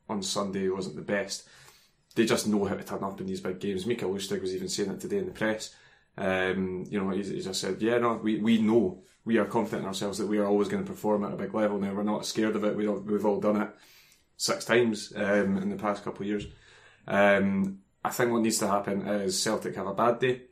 on 0.08 0.22
Sunday 0.22 0.68
wasn't 0.68 0.96
the 0.96 1.02
best, 1.02 1.46
they 2.14 2.24
just 2.24 2.48
know 2.48 2.64
how 2.64 2.74
to 2.74 2.84
turn 2.84 3.04
up 3.04 3.20
in 3.20 3.26
these 3.26 3.40
big 3.40 3.60
games. 3.60 3.86
Mikael 3.86 4.10
Lustig 4.10 4.40
was 4.40 4.54
even 4.54 4.68
saying 4.68 4.90
it 4.90 5.00
today 5.00 5.18
in 5.18 5.26
the 5.26 5.32
press. 5.32 5.74
Um, 6.16 6.84
you 6.88 6.98
know, 6.98 7.10
he, 7.10 7.22
he 7.22 7.40
just 7.40 7.60
said, 7.60 7.80
"Yeah, 7.80 7.98
no, 7.98 8.14
we, 8.14 8.38
we 8.38 8.60
know 8.60 9.02
we 9.24 9.38
are 9.38 9.44
confident 9.44 9.82
in 9.82 9.88
ourselves 9.88 10.18
that 10.18 10.26
we 10.26 10.38
are 10.38 10.46
always 10.46 10.68
going 10.68 10.82
to 10.82 10.90
perform 10.90 11.24
at 11.24 11.32
a 11.32 11.36
big 11.36 11.54
level. 11.54 11.78
Now 11.78 11.92
we're 11.92 12.02
not 12.02 12.26
scared 12.26 12.56
of 12.56 12.64
it. 12.64 12.76
We 12.76 12.88
we've 12.88 13.26
all 13.26 13.40
done 13.40 13.60
it 13.60 13.68
six 14.36 14.64
times 14.64 15.12
um, 15.14 15.58
in 15.58 15.68
the 15.68 15.76
past 15.76 16.02
couple 16.02 16.22
of 16.22 16.28
years. 16.28 16.46
Um, 17.06 17.80
I 18.02 18.08
think 18.08 18.32
what 18.32 18.42
needs 18.42 18.58
to 18.58 18.68
happen 18.68 19.06
is 19.06 19.40
Celtic 19.40 19.76
have 19.76 19.86
a 19.86 19.94
bad 19.94 20.18
day, 20.18 20.42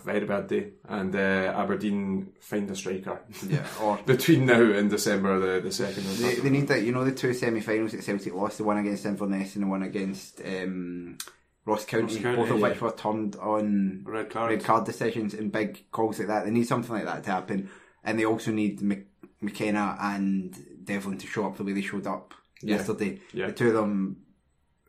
a 0.00 0.04
very 0.04 0.26
bad 0.26 0.46
day, 0.48 0.72
and 0.88 1.14
uh, 1.14 1.18
Aberdeen 1.56 2.32
find 2.40 2.70
a 2.70 2.74
striker. 2.76 3.20
Yeah, 3.48 3.66
or 3.82 3.98
between 4.04 4.46
now 4.46 4.62
and 4.62 4.90
December 4.90 5.38
the 5.38 5.60
the 5.60 5.72
second. 5.72 6.04
They, 6.04 6.34
they 6.36 6.50
need 6.50 6.68
that. 6.68 6.82
You 6.82 6.92
know 6.92 7.04
the 7.04 7.12
two 7.12 7.34
semi-finals 7.34 7.92
that 7.92 8.02
Celtic 8.04 8.34
lost, 8.34 8.58
the 8.58 8.64
one 8.64 8.78
against 8.78 9.06
Inverness 9.06 9.54
and 9.54 9.64
the 9.64 9.68
one 9.68 9.82
against 9.82 10.40
um, 10.44 11.18
Ross 11.64 11.84
County, 11.84 12.14
Ross 12.14 12.22
County, 12.22 12.36
both 12.36 12.50
of 12.50 12.58
yeah. 12.60 12.68
which 12.68 12.80
were 12.80 12.92
turned 12.92 13.36
on 13.36 14.02
Red 14.06 14.30
card. 14.30 14.50
red 14.50 14.64
card 14.64 14.84
decisions 14.86 15.34
and 15.34 15.50
big 15.52 15.90
calls 15.90 16.18
like 16.18 16.28
that. 16.28 16.44
They 16.44 16.50
need 16.50 16.66
something 16.66 16.92
like 16.94 17.04
that 17.04 17.24
to 17.24 17.30
happen, 17.30 17.70
and 18.04 18.18
they 18.18 18.24
also 18.24 18.52
need 18.52 18.80
Mc- 18.82 19.06
McKenna 19.40 19.96
and 20.00 20.54
Devlin 20.84 21.18
to 21.18 21.26
show 21.26 21.46
up 21.46 21.56
the 21.56 21.64
way 21.64 21.72
they 21.72 21.82
showed 21.82 22.06
up 22.06 22.34
Yeah. 22.62 22.76
yesterday. 22.76 23.20
Yeah. 23.32 23.46
The 23.48 23.52
two 23.52 23.68
of 23.68 23.74
them 23.74 24.18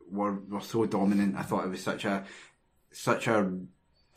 were 0.09 0.39
were 0.47 0.61
so 0.61 0.85
dominant. 0.85 1.35
I 1.35 1.41
thought 1.43 1.65
it 1.65 1.69
was 1.69 1.83
such 1.83 2.05
a 2.05 2.23
such 2.91 3.27
a 3.27 3.51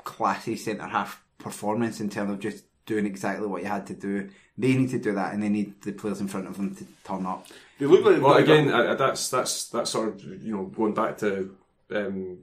classy 0.05 0.57
centre 0.57 0.87
half 0.87 1.23
performance 1.39 2.01
in 2.01 2.09
terms 2.11 2.31
of 2.33 2.41
just 2.41 2.65
doing 2.87 3.07
exactly 3.07 3.47
what 3.47 3.63
you 3.63 3.69
had 3.69 3.87
to 3.87 3.95
do. 3.95 4.29
They 4.59 4.75
need 4.75 4.91
to 4.91 4.99
do 4.99 5.15
that, 5.15 5.33
and 5.33 5.43
they 5.43 5.49
need 5.49 5.81
the 5.83 5.93
players 5.93 6.21
in 6.21 6.29
front 6.29 6.47
of 6.47 6.57
them 6.57 6.75
to 6.77 6.85
turn 7.05 7.25
up. 7.27 7.47
They 7.79 7.87
look 7.87 8.05
like 8.05 8.21
Well, 8.21 8.35
they've 8.35 8.47
got- 8.47 8.53
again, 8.59 8.71
uh, 8.73 8.95
that's 8.95 9.29
that's 9.31 9.69
that's 9.69 9.91
sort 9.91 10.09
of 10.09 10.25
you 10.25 10.55
know 10.55 10.65
going 10.65 10.93
back 10.95 11.17
to 11.19 11.57
um, 11.93 12.39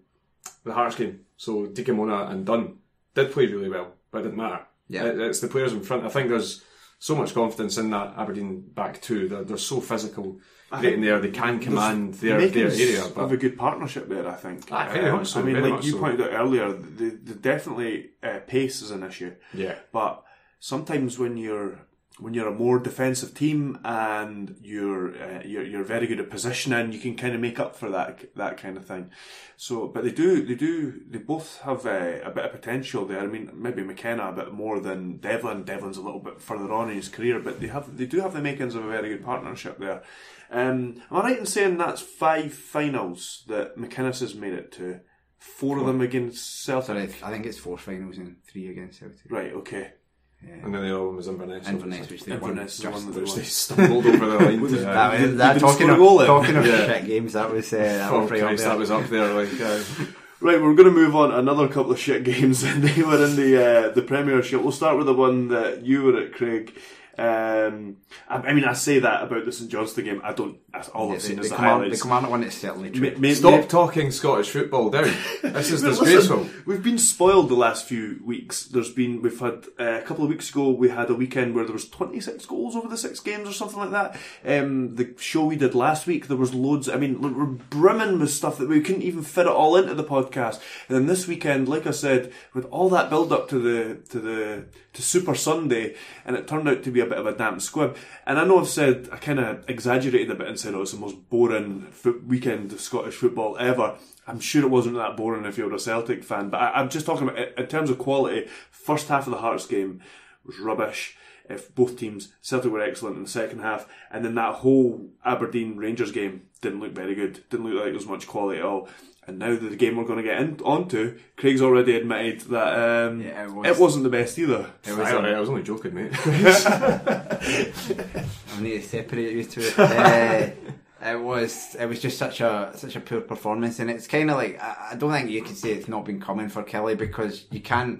the 0.63 0.74
Hearts 0.74 0.96
game. 0.96 1.22
So 1.38 1.67
Dikamona 1.67 2.32
and 2.32 2.46
Dunne 2.46 2.78
did 3.13 3.32
play 3.32 3.46
really 3.48 3.70
well, 3.70 3.93
but 4.12 4.20
it 4.20 4.24
didn't 4.24 4.38
matter. 4.38 4.62
Yeah. 4.89 5.06
It- 5.06 5.20
it's 5.20 5.39
the 5.41 5.48
players 5.48 5.74
in 5.74 5.82
front. 5.82 6.06
I 6.06 6.10
think 6.10 6.30
there's 6.30 6.63
so 6.99 7.15
much 7.15 7.33
confidence 7.33 7.77
in 7.77 7.89
that 7.91 8.13
Aberdeen 8.17 8.62
back 8.62 9.01
two. 9.01 9.27
They're, 9.27 9.43
they're 9.43 9.57
so 9.57 9.79
physical 9.81 10.39
getting 10.81 11.01
there. 11.01 11.19
They 11.19 11.29
can 11.31 11.60
command 11.60 12.15
their 12.15 12.45
their 12.47 12.67
area. 12.71 13.05
of 13.05 13.15
But 13.15 13.31
a 13.31 13.38
good 13.38 13.57
partnership 13.57 14.10
there. 14.10 14.27
I 14.27 14.33
think. 14.36 14.67
Very 14.69 15.10
Um, 15.10 15.17
much 15.17 15.27
so, 15.27 15.39
I 15.39 15.43
mean, 15.43 15.62
like 15.69 15.83
you 15.83 15.91
so. 15.93 15.99
pointed 15.99 16.21
out 16.21 16.31
earlier, 16.33 16.73
the, 16.73 17.10
the 17.12 17.36
definitely 17.36 18.12
uh, 18.23 18.39
pace 18.47 18.81
is 18.81 18.91
an 18.91 19.03
issue. 19.03 19.33
yeah, 19.53 19.75
But 19.91 20.23
sometimes 20.60 21.17
when 21.19 21.38
you're 21.38 21.79
when 22.19 22.34
you're 22.34 22.47
a 22.47 22.53
more 22.53 22.80
defensive 22.80 23.34
team 23.36 23.80
and 23.84 24.56
you're 24.62 25.15
uh, 25.15 25.41
you're, 25.45 25.63
you're 25.63 25.84
very 25.84 26.08
good 26.08 26.19
at 26.19 26.30
positioning, 26.30 26.91
you 26.91 26.99
can 26.99 27.15
kind 27.15 27.36
of 27.36 27.41
make 27.41 27.60
up 27.60 27.75
for 27.75 27.89
that 27.89 28.36
that 28.36 28.58
kind 28.58 28.77
of 28.77 28.86
thing. 28.86 29.12
So, 29.56 29.88
but 29.88 30.03
they 30.03 30.12
do 30.12 30.45
they 30.45 30.56
do 30.56 31.01
they 31.08 31.19
both 31.19 31.62
have 31.62 31.86
uh, 31.86 32.19
a 32.23 32.32
bit 32.32 32.45
of 32.45 32.51
potential 32.51 33.06
there. 33.06 33.19
I 33.19 33.27
mean, 33.27 33.51
maybe 33.53 33.84
McKenna 33.84 34.30
a 34.30 34.34
bit 34.34 34.51
more 34.51 34.80
than 34.80 35.17
Devlin. 35.17 35.63
Devlin's 35.63 35.97
a 35.97 36.01
little 36.01 36.19
bit 36.19 36.41
further 36.41 36.71
on 36.71 36.89
in 36.89 36.95
his 36.95 37.10
career, 37.10 37.39
but 37.39 37.60
they 37.60 37.67
have 37.67 37.97
they 37.97 38.06
do 38.06 38.21
have 38.21 38.34
the 38.34 38.41
makings 38.41 38.75
of 38.75 38.86
a 38.86 38.89
very 38.89 39.10
good 39.10 39.25
partnership 39.25 39.77
there. 39.77 40.01
Um, 40.49 41.01
am 41.12 41.17
I 41.17 41.21
right 41.21 41.39
in 41.39 41.45
saying 41.45 41.77
that's 41.77 42.01
five 42.01 42.53
finals 42.53 43.43
that 43.47 43.77
McInnes 43.77 44.21
has 44.21 44.34
made 44.34 44.53
it 44.53 44.71
to? 44.73 45.01
Four 45.38 45.77
of 45.77 45.86
them 45.86 46.01
against 46.01 46.63
Celtic. 46.63 46.88
Sorry, 46.88 47.13
I 47.23 47.32
think 47.32 47.45
it's 47.45 47.60
four 47.60 47.77
finals 47.77 48.17
and 48.17 48.38
three 48.43 48.69
against 48.69 48.99
Celtic. 48.99 49.30
Right. 49.30 49.53
Okay. 49.53 49.93
And 50.41 50.73
then 50.73 50.82
the 50.84 50.89
other 50.95 51.06
one 51.06 51.15
was 51.15 51.28
Inverness. 51.28 51.67
Inverness, 51.67 52.10
which 52.10 52.23
they 52.26 52.38
won. 52.38 52.52
Inverness 52.52 52.76
is 52.76 52.82
the 52.82 52.91
one 52.91 53.13
which 53.13 53.34
they 53.34 53.41
they 53.41 53.47
stumbled 53.47 54.06
over 54.06 54.26
the 54.26 54.38
line. 54.38 54.60
to, 54.69 54.89
uh, 54.89 54.93
That, 54.93 55.21
was, 55.21 55.36
that 55.38 55.60
talking 55.60 55.89
of, 55.89 55.97
goal 55.97 56.26
talking 56.26 56.56
of 56.56 56.65
Yeah. 56.65 56.86
shit 56.86 57.06
games, 57.06 57.34
that 57.34 57.52
was 57.52 57.73
uh, 57.73 57.78
that 57.78 58.12
oh 58.12 58.21
was 58.21 58.32
right 58.32 58.41
up 58.41 58.47
Christ, 58.47 58.63
there. 58.63 58.69
that 58.69 58.80
was 58.80 58.91
up 58.91 59.06
there. 59.08 59.34
Like, 59.34 59.62
uh, 59.62 59.84
Right, 60.39 60.62
we're 60.62 60.76
going 60.76 60.88
to 60.88 60.91
move 60.91 61.15
on. 61.15 61.32
Another 61.32 61.67
couple 61.67 61.91
of 61.91 62.00
shit 62.00 62.23
games, 62.23 62.62
and 62.69 62.84
they 62.84 63.02
were 63.02 63.23
in 63.26 63.36
the 63.36 63.88
uh, 63.89 63.89
the 63.91 64.04
Premiership. 64.04 64.62
We'll 64.62 64.71
start 64.71 64.95
with 64.97 65.08
the 65.08 65.13
one 65.15 65.47
that 65.47 65.84
you 65.84 66.04
were 66.04 66.19
at, 66.21 66.34
Craig. 66.34 66.73
Um, 67.17 67.97
I, 68.27 68.36
I 68.36 68.53
mean, 68.53 68.65
I 68.65 68.73
say 68.73 68.99
that 68.99 69.23
about 69.23 69.45
the 69.45 69.51
St 69.51 69.71
Johnstone 69.71 70.06
game. 70.06 70.21
I 70.23 70.34
don't. 70.34 70.60
That's 70.71 70.89
all 70.89 71.10
Yeah, 71.10 71.15
I've 71.15 71.21
seen 71.23 71.38
the, 71.38 71.41
is 71.41 71.49
the, 71.49 71.56
the, 71.56 71.62
command, 71.62 71.91
the 71.91 71.97
commander 71.97 72.30
one 72.30 72.43
is 72.43 72.56
certainly 72.56 72.91
true. 72.91 73.12
Ma- 73.12 73.17
ma- 73.17 73.34
stop 73.34 73.62
ma- 73.62 73.65
talking 73.65 74.12
Scottish 74.12 74.49
football 74.49 74.91
down. 74.91 75.12
This 75.41 75.71
is 75.71 75.82
disgraceful. 75.84 76.38
listen, 76.38 76.63
we've 76.67 76.84
been 76.84 76.99
spoiled 76.99 77.49
the 77.49 77.56
last 77.56 77.86
few 77.88 78.19
weeks. 78.23 78.65
There's 78.65 78.91
been 78.91 79.21
we've 79.23 79.39
had 79.39 79.65
uh, 79.80 79.99
a 79.99 80.01
couple 80.03 80.25
of 80.25 80.30
weeks 80.30 80.49
ago 80.51 80.69
we 80.69 80.89
had 80.89 81.10
a 81.10 81.15
weekend 81.15 81.56
where 81.56 81.63
there 81.63 81.73
was 81.73 81.89
26 81.89 82.45
goals 82.45 82.75
over 82.75 82.88
the 82.88 82.97
six 82.97 83.19
games 83.19 83.49
or 83.49 83.53
something 83.53 83.80
like 83.80 83.91
that. 83.91 84.17
Um, 84.45 84.95
the 84.95 85.15
show 85.17 85.45
we 85.45 85.56
did 85.56 85.73
last 85.73 86.06
week 86.06 86.27
there 86.27 86.38
was 86.38 86.53
loads. 86.53 86.88
I 86.88 86.97
mean, 86.97 87.19
we're 87.21 87.45
brimming 87.45 88.19
with 88.19 88.30
stuff 88.30 88.60
that 88.60 88.69
we 88.69 88.82
couldn't 88.82 89.01
even 89.01 89.23
fit 89.23 89.47
it 89.47 89.51
all 89.51 89.75
into 89.75 89.95
the 89.95 90.03
podcast. 90.03 90.62
And 90.88 90.97
then 90.97 91.06
this 91.08 91.27
weekend, 91.27 91.67
like 91.67 91.88
I 91.88 91.91
said, 91.91 92.32
with 92.53 92.65
all 92.65 92.89
that 92.89 93.10
build 93.10 93.34
up 93.34 93.49
to 93.49 93.60
the 93.60 93.95
to 94.10 94.19
the 94.19 94.65
to 94.97 95.03
Super 95.03 95.36
Sunday, 95.36 95.93
and 96.25 96.36
it 96.36 96.47
turned 96.47 96.67
out 96.67 96.81
to 96.81 96.91
be 96.91 97.01
a 97.01 97.05
bit 97.05 97.19
of 97.19 97.27
a 97.27 97.31
damp 97.31 97.62
squib. 97.62 97.95
And 98.25 98.39
I 98.39 98.45
know 98.45 98.60
I've 98.60 98.67
said 98.67 99.07
I 99.12 99.17
kind 99.17 99.39
of 99.39 99.63
exaggerated 99.69 100.31
a 100.31 100.36
bit 100.36 100.47
and 100.47 100.60
said 100.60 100.73
oh 100.73 100.79
was 100.79 100.91
the 100.91 100.97
most 100.97 101.29
boring 101.29 101.83
fo- 101.91 102.19
weekend 102.25 102.73
of 102.73 102.81
Scottish 102.81 103.13
football 103.13 103.55
ever. 103.60 103.95
I'm 104.25 104.39
sure 104.39 104.63
it 104.63 104.71
wasn't 104.71 104.95
that 104.95 105.15
boring 105.15 105.45
if 105.45 105.55
you 105.57 105.65
were 105.65 105.75
a 105.75 105.79
Celtic 105.79 106.23
fan, 106.23 106.49
but 106.49 106.62
I, 106.62 106.71
I'm 106.71 106.89
just 106.89 107.05
talking 107.05 107.29
about 107.29 107.38
in 107.38 107.67
terms 107.67 107.91
of 107.91 107.99
quality. 107.99 108.47
First 108.71 109.07
half 109.07 109.27
of 109.27 109.31
the 109.31 109.38
Hearts 109.38 109.67
game 109.67 110.01
was 110.43 110.57
rubbish. 110.57 111.15
If 111.47 111.73
both 111.75 111.95
teams, 111.95 112.33
Celtic 112.41 112.71
were 112.71 112.81
excellent 112.81 113.17
in 113.17 113.23
the 113.23 113.29
second 113.29 113.60
half, 113.60 113.88
and 114.12 114.25
then 114.25 114.33
that 114.36 114.55
whole 114.55 115.12
Aberdeen 115.23 115.77
Rangers 115.77 116.12
game 116.12 116.47
didn't 116.60 116.79
look 116.79 116.93
very 116.93 117.13
good. 117.13 117.47
Didn't 117.51 117.67
look 117.67 117.75
like 117.75 117.86
there 117.86 117.93
was 117.93 118.07
much 118.07 118.25
quality 118.25 118.60
at 118.60 118.65
all. 118.65 118.89
And 119.27 119.37
now 119.39 119.49
that 119.53 119.69
the 119.69 119.75
game 119.75 119.97
we're 119.97 120.05
going 120.05 120.17
to 120.17 120.23
get 120.23 120.39
in, 120.39 120.59
onto, 120.63 121.19
Craig's 121.35 121.61
already 121.61 121.97
admitted 121.97 122.41
that 122.49 123.07
um, 123.09 123.21
Yeah, 123.21 123.43
it 123.43 123.49
it, 123.49 123.53
was- 123.53 123.77
was, 123.77 123.95
not 123.97 124.03
the 124.03 124.09
best 124.09 124.39
either. 124.39 124.71
It 124.85 124.95
was, 124.95 125.07
Aye, 125.07 125.15
um, 125.17 125.25
I 125.25 125.39
was 125.39 125.49
only 125.49 125.63
joking, 125.63 125.93
mate. 125.93 126.11
I 126.25 128.23
need 128.61 128.81
to 128.81 128.87
separate 128.87 129.35
you 129.35 129.43
two. 129.43 129.69
Uh, 130.99 131.11
it 131.11 131.21
was 131.21 131.75
it 131.79 131.85
was 131.85 132.01
just 132.01 132.17
such 132.17 132.41
a 132.41 132.71
such 132.75 132.95
a 132.95 132.99
poor 132.99 133.21
performance, 133.21 133.77
and 133.77 133.91
it's 133.91 134.07
kind 134.07 134.31
of 134.31 134.37
like 134.37 134.59
I, 134.59 134.93
I 134.93 134.95
don't 134.95 135.11
think 135.11 135.29
you 135.29 135.43
can 135.43 135.53
say 135.55 135.73
it's 135.73 135.87
not 135.87 136.05
been 136.05 136.19
coming 136.19 136.49
for 136.49 136.63
Killie 136.63 136.97
because 136.97 137.45
you 137.51 137.61
can't 137.61 137.99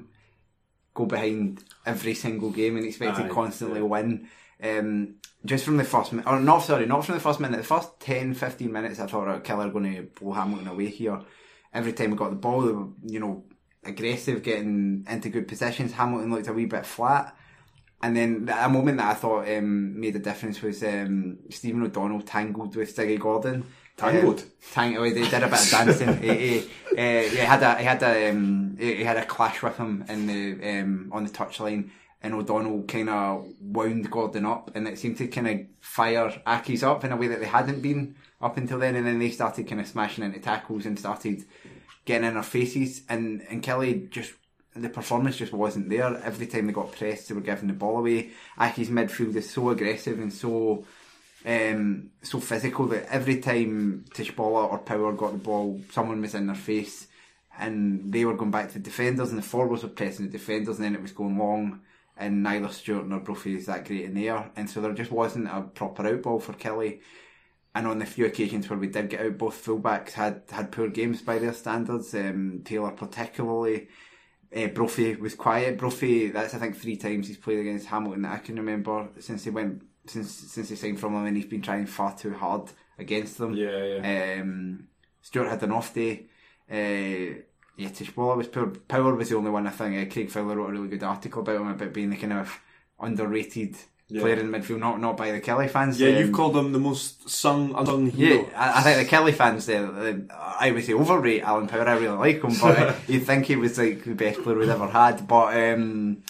go 0.96 1.06
behind 1.06 1.64
every 1.86 2.16
single 2.16 2.50
game 2.50 2.76
and 2.76 2.84
expect 2.88 3.20
Aye, 3.20 3.28
to 3.28 3.34
constantly 3.34 3.84
win. 3.84 4.28
Um, 4.64 5.18
just 5.46 5.66
from 5.66 5.78
the 5.78 5.84
first 5.84 6.12
minute, 6.12 6.28
or 6.28 6.40
not 6.40 6.60
sorry, 6.60 6.86
not 6.86 7.06
from 7.06 7.16
the 7.16 7.22
first 7.22 7.40
minute, 7.40 7.58
the 7.58 7.64
first 7.64 8.00
10, 8.00 8.34
15 8.34 8.72
minutes, 8.72 9.00
I 9.00 9.08
thought 9.08 9.28
oh, 9.28 9.40
Killie 9.40 9.72
going 9.72 9.96
to 9.96 10.04
blow 10.20 10.34
Hamilton 10.34 10.68
away 10.68 10.88
here. 10.88 11.22
Every 11.74 11.94
time 11.94 12.12
we 12.12 12.18
got 12.18 12.30
the 12.32 12.36
ball, 12.36 12.62
they 12.62 12.72
were, 12.72 12.88
you 13.04 13.20
know, 13.20 13.44
aggressive, 13.84 14.44
getting 14.44 15.06
into 15.10 15.30
good 15.30 15.48
positions. 15.48 15.94
Hamilton 15.94 16.32
looked 16.32 16.48
a 16.48 16.54
wee 16.54 16.66
bit 16.66 16.86
flat. 16.86 17.36
And 18.02 18.16
then 18.16 18.50
a 18.56 18.70
moment 18.70 18.98
that 18.98 19.10
I 19.10 19.14
thought 19.16 19.48
um, 19.48 20.00
made 20.00 20.16
a 20.16 20.20
difference 20.20 20.62
was 20.62 20.84
um, 20.84 21.40
Stephen 21.50 21.82
O'Donnell 21.82 22.22
tangled 22.22 22.76
with 22.76 22.96
Ziggy 22.96 23.20
Gordon. 23.20 23.66
Tangled? 23.96 24.42
Uh, 24.42 24.44
tang- 24.72 24.98
oh, 24.98 25.04
he 25.04 25.14
did 25.14 25.28
a 25.28 25.30
bit 25.32 25.44
of 25.44 25.70
dancing. 25.72 26.18
he, 26.22 26.34
he, 26.34 26.60
uh, 26.92 27.30
he 27.30 27.38
had 27.38 27.64
a 27.64 27.76
he 27.76 27.84
had 27.84 28.04
a 28.04 28.30
um, 28.30 28.78
he, 28.80 28.98
he 28.98 29.04
had 29.04 29.18
a 29.18 29.26
clash 29.26 29.64
with 29.64 29.78
him 29.78 30.06
in 30.08 30.28
the 30.28 30.80
um, 30.80 31.10
on 31.12 31.24
the 31.24 31.30
touchline, 31.32 31.90
and 32.22 32.34
O'Donnell 32.34 32.84
kind 32.84 33.10
of 33.10 33.48
wound 33.62 34.10
Gordon 34.10 34.46
up, 34.46 34.72
and 34.76 34.88
it 34.88 34.98
seemed 34.98 35.18
to 35.18 35.28
kind 35.28 35.48
of 35.48 35.60
fire 35.80 36.30
Accies 36.46 36.84
up 36.84 37.04
in 37.04 37.12
a 37.12 37.18
way 37.18 37.28
that 37.28 37.40
they 37.40 37.48
hadn't 37.48 37.82
been 37.82 38.16
up 38.42 38.58
until 38.58 38.80
then, 38.80 38.96
and 38.96 39.06
then 39.06 39.20
they 39.20 39.30
started 39.30 39.68
kind 39.68 39.82
of 39.82 39.88
smashing 39.88 40.24
into 40.24 40.40
tackles 40.40 40.86
and 40.86 40.98
started 40.98 41.44
getting 42.06 42.28
in 42.28 42.34
their 42.34 42.44
faces, 42.44 43.02
and 43.10 43.42
and 43.50 43.64
Killie 43.64 44.10
just 44.10 44.34
the 44.76 44.90
performance 44.90 45.38
just 45.38 45.54
wasn't 45.54 45.90
there. 45.90 46.22
Every 46.24 46.48
time 46.48 46.68
they 46.68 46.74
got 46.74 46.92
pressed, 46.92 47.30
they 47.30 47.36
were 47.36 47.42
giving 47.42 47.68
the 47.68 47.74
ball 47.74 47.98
away. 47.98 48.32
Accies 48.60 48.88
midfield 48.88 49.36
is 49.36 49.50
so 49.50 49.70
aggressive 49.70 50.20
and 50.20 50.32
so 50.32 50.86
um, 51.46 52.12
so 52.22 52.40
physical 52.40 52.88
that 52.88 53.12
every 53.12 53.40
time 53.40 54.06
Tshibola 54.10 54.72
or 54.72 54.80
Power 54.80 55.14
got 55.14 55.32
the 55.32 55.38
ball, 55.38 55.80
someone 55.92 56.22
was 56.22 56.36
in 56.36 56.48
their 56.48 56.56
face 56.56 57.08
and 57.60 58.12
they 58.12 58.26
were 58.26 58.36
going 58.36 58.52
back 58.52 58.68
to 58.68 58.74
the 58.74 58.80
defenders 58.80 59.30
and 59.30 59.38
the 59.38 59.44
forwards 59.44 59.84
were 59.84 59.90
pressing 59.90 60.26
the 60.26 60.32
defenders 60.32 60.78
and 60.78 60.86
then 60.86 60.96
it 60.96 61.02
was 61.02 61.12
going 61.12 61.38
long 61.38 61.80
and 62.20 62.44
neither 62.44 62.70
Stewart 62.70 63.08
nor 63.08 63.20
Brophy 63.20 63.56
is 63.56 63.66
that 63.68 63.86
great 63.86 64.06
in 64.06 64.14
the 64.14 64.30
air 64.30 64.52
and 64.56 64.70
so 64.70 64.82
there 64.82 64.94
just 64.94 65.12
wasn't 65.12 65.48
a 65.48 65.62
proper 65.62 66.04
outball 66.04 66.42
for 66.42 66.54
Killie 66.54 67.00
and 67.76 67.86
on 67.88 68.00
the 68.00 68.06
few 68.06 68.26
occasions 68.26 68.70
where 68.70 68.80
we 68.80 68.88
did 68.88 69.10
get 69.10 69.22
out 69.22 69.38
both 69.38 69.64
fullbacks 69.64 70.12
had, 70.12 70.42
had 70.50 70.72
poor 70.72 70.90
games 70.90 71.22
by 71.22 71.38
their 71.40 71.54
standards 71.54 72.14
um, 72.16 72.62
Taylor 72.66 72.92
particularly 72.92 73.88
uh, 74.56 74.68
Brophy 74.68 75.16
was 75.16 75.36
quiet 75.36 75.78
Brophy 75.78 76.30
that's 76.30 76.54
I 76.54 76.58
think 76.58 76.76
three 76.76 76.98
times 76.98 77.28
he's 77.28 77.38
played 77.38 77.60
against 77.60 77.88
Hamilton 77.88 78.24
that 78.24 78.34
I 78.34 78.38
can 78.40 78.56
remember 78.56 79.10
since 79.20 79.44
he 79.44 79.50
went 79.50 79.84
since 80.06 80.32
since 80.32 80.70
he 80.70 80.76
signed 80.76 81.00
from 81.00 81.14
them 81.14 81.26
and 81.26 81.36
he's 81.36 81.46
been 81.46 81.62
trying 81.62 81.86
far 81.86 82.16
too 82.18 82.34
hard 82.34 82.70
against 82.98 83.38
them 83.38 83.54
Yeah, 83.54 83.84
yeah. 83.84 84.42
um, 84.42 84.88
Stewart 85.22 85.50
had 85.50 85.62
an 85.64 85.72
off 85.74 85.94
day. 85.94 86.28
Uh, 86.72 87.42
yeah, 87.78 87.90
Tshibola 87.90 88.36
was 88.36 88.48
poor. 88.48 88.68
Power 88.68 89.16
was 89.16 89.30
the 89.30 89.38
only 89.38 89.52
one 89.52 89.66
I 89.68 89.70
think. 89.72 89.96
Uh, 90.10 90.12
Craig 90.14 90.30
Fowler 90.30 90.56
wrote 90.58 90.70
a 90.70 90.72
really 90.74 90.88
good 90.90 91.04
article 91.04 91.42
about 91.42 91.62
him 91.62 91.68
about 91.70 91.94
being 91.94 92.10
the 92.10 92.18
kind 92.18 92.34
of 92.34 92.60
underrated 93.00 93.76
Yeah. 94.10 94.22
player 94.22 94.36
in 94.40 94.50
midfield, 94.50 94.80
not 94.80 95.00
not 95.02 95.18
by 95.18 95.32
the 95.32 95.42
Killie 95.42 95.70
fans. 95.70 96.00
Yeah, 96.00 96.10
Um, 96.10 96.16
you've 96.18 96.32
called 96.34 96.56
him 96.56 96.72
the 96.72 96.80
most 96.80 97.30
sung 97.30 97.74
unsung 97.76 98.06
Yeah, 98.08 98.28
hero. 98.30 98.50
I, 98.56 98.80
I 98.80 98.82
think 98.82 99.10
the 99.10 99.16
Killie 99.16 99.34
fans 99.34 99.66
there, 99.66 99.86
uh, 99.86 100.14
I 100.60 100.72
would 100.72 100.86
say 100.86 100.94
overrate 100.94 101.44
Alan 101.44 101.68
Power. 101.68 101.88
I 101.88 101.98
really 101.98 102.18
like 102.18 102.42
him, 102.42 102.54
but 102.62 102.80
uh, 102.80 102.94
you'd 103.08 103.26
think 103.26 103.46
he 103.46 103.56
was 103.58 103.78
like 103.78 104.04
the 104.06 104.14
best 104.16 104.42
player 104.44 104.58
we'd 104.58 104.70
ever 104.70 104.88
had. 104.88 105.28
But 105.28 105.58
um, 105.58 106.24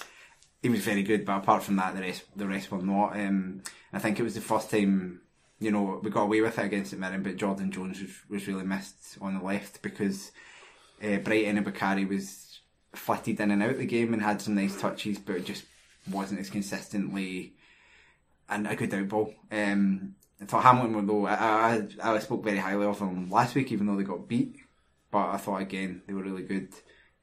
he 0.63 0.69
was 0.69 0.81
very 0.81 1.03
good. 1.03 1.23
But 1.23 1.37
apart 1.37 1.63
from 1.63 1.75
that, 1.77 1.95
the 1.95 2.01
rest 2.01 2.23
the 2.35 2.47
rest 2.47 2.71
were 2.71 2.81
not. 2.81 3.15
Um, 3.15 3.61
I 3.93 3.99
think 3.99 4.19
it 4.19 4.23
was 4.23 4.35
the 4.35 4.41
first 4.41 4.69
time 4.71 5.21
you 5.59 5.71
know 5.71 5.99
we 6.03 6.09
got 6.09 6.23
away 6.23 6.41
with 6.41 6.57
it 6.59 6.65
against 6.65 6.89
St 6.91 6.99
Mirren, 6.99 7.23
but 7.23 7.35
Jordan 7.37 7.71
Jones 7.71 8.01
was, 8.01 8.11
was 8.29 8.47
really 8.47 8.65
missed 8.65 9.17
on 9.21 9.37
the 9.37 9.43
left 9.45 9.81
because 9.83 10.31
uh, 11.03 11.17
Brighton 11.17 11.57
and 11.57 11.65
Bakari 11.65 12.05
was 12.05 12.59
flitted 12.95 13.39
in 13.39 13.51
and 13.51 13.63
out 13.63 13.77
the 13.77 13.85
game 13.85 14.13
and 14.13 14.21
had 14.21 14.41
some 14.41 14.55
nice 14.55 14.79
touches, 14.79 15.19
but 15.19 15.35
it 15.35 15.45
just 15.45 15.65
wasn't 16.09 16.39
as 16.39 16.49
consistently 16.49 17.53
and 18.49 18.67
a 18.67 18.75
good 18.75 18.91
outball. 18.91 19.35
Um, 19.51 20.15
for 20.47 20.61
Hamilton, 20.61 21.05
though, 21.05 21.25
I, 21.25 21.87
I, 22.03 22.13
I 22.13 22.19
spoke 22.19 22.43
very 22.43 22.59
highly 22.59 22.85
of 22.85 22.99
them 22.99 23.29
last 23.29 23.55
week, 23.55 23.71
even 23.71 23.87
though 23.87 23.95
they 23.95 24.03
got 24.03 24.27
beat. 24.27 24.57
But 25.09 25.29
I 25.29 25.37
thought 25.37 25.61
again 25.61 26.01
they 26.05 26.13
were 26.13 26.23
really 26.23 26.43
good, 26.43 26.69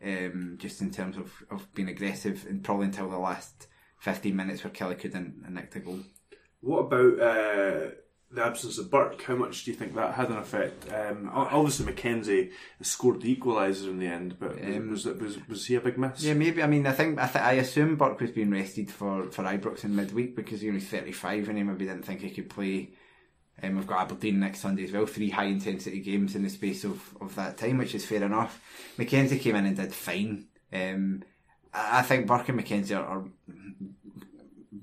um, 0.02 0.56
just 0.58 0.80
in 0.80 0.90
terms 0.90 1.16
of, 1.16 1.32
of 1.50 1.72
being 1.74 1.88
aggressive, 1.88 2.46
and 2.48 2.64
probably 2.64 2.86
until 2.86 3.10
the 3.10 3.18
last 3.18 3.68
fifteen 3.98 4.36
minutes 4.36 4.64
where 4.64 4.72
Killie 4.72 4.98
couldn't 4.98 5.48
nick 5.50 5.76
a 5.76 5.80
goal. 5.80 6.00
What 6.60 6.78
about 6.78 7.20
uh, 7.20 7.90
the 8.34 8.44
absence 8.44 8.78
of 8.78 8.90
Burke? 8.90 9.22
How 9.22 9.34
much 9.36 9.64
do 9.64 9.70
you 9.70 9.76
think 9.76 9.94
that 9.94 10.14
had 10.14 10.28
an 10.30 10.38
effect? 10.38 10.92
Um, 10.92 11.30
obviously, 11.32 11.92
McKenzie 11.92 12.50
scored 12.82 13.20
the 13.22 13.34
equaliser 13.36 13.88
in 13.88 13.98
the 13.98 14.06
end, 14.06 14.36
but 14.38 14.52
Um, 14.62 14.90
was, 14.90 15.06
it, 15.06 15.20
was 15.20 15.38
was 15.48 15.66
he 15.66 15.76
a 15.76 15.80
big 15.80 15.98
miss? 15.98 16.22
Yeah, 16.22 16.34
maybe. 16.34 16.62
I 16.62 16.66
mean, 16.66 16.86
I 16.86 16.92
think 16.92 17.18
I, 17.18 17.26
th- 17.26 17.44
I 17.44 17.52
assume 17.52 17.96
Burke 17.96 18.20
was 18.20 18.30
being 18.32 18.50
rested 18.50 18.90
for 18.90 19.24
for 19.30 19.42
Ibrox 19.44 19.84
in 19.84 19.94
midweek 19.96 20.34
because 20.36 20.60
he 20.60 20.70
was 20.70 20.84
thirty 20.84 21.12
five 21.12 21.48
and 21.48 21.58
he 21.58 21.64
maybe 21.64 21.86
didn't 21.86 22.04
think 22.04 22.20
he 22.20 22.30
could 22.30 22.50
play. 22.50 22.90
Um, 23.62 23.76
we've 23.76 23.86
got 23.86 24.00
Aberdeen 24.02 24.40
next 24.40 24.60
Sunday 24.60 24.84
as 24.84 24.90
well. 24.92 25.06
Three 25.06 25.30
high 25.30 25.44
intensity 25.44 26.00
games 26.00 26.34
in 26.34 26.42
the 26.42 26.50
space 26.50 26.82
of, 26.82 27.00
of 27.20 27.36
that 27.36 27.56
time, 27.56 27.78
which 27.78 27.94
is 27.94 28.04
fair 28.04 28.24
enough. 28.24 28.60
McKenzie 28.98 29.40
came 29.40 29.54
in 29.54 29.66
and 29.66 29.76
did 29.76 29.94
fine. 29.94 30.46
Um, 30.72 31.22
I, 31.72 32.00
I 32.00 32.02
think 32.02 32.26
Burke 32.26 32.48
and 32.48 32.58
McKenzie 32.60 32.98
are, 32.98 33.04
are 33.04 33.24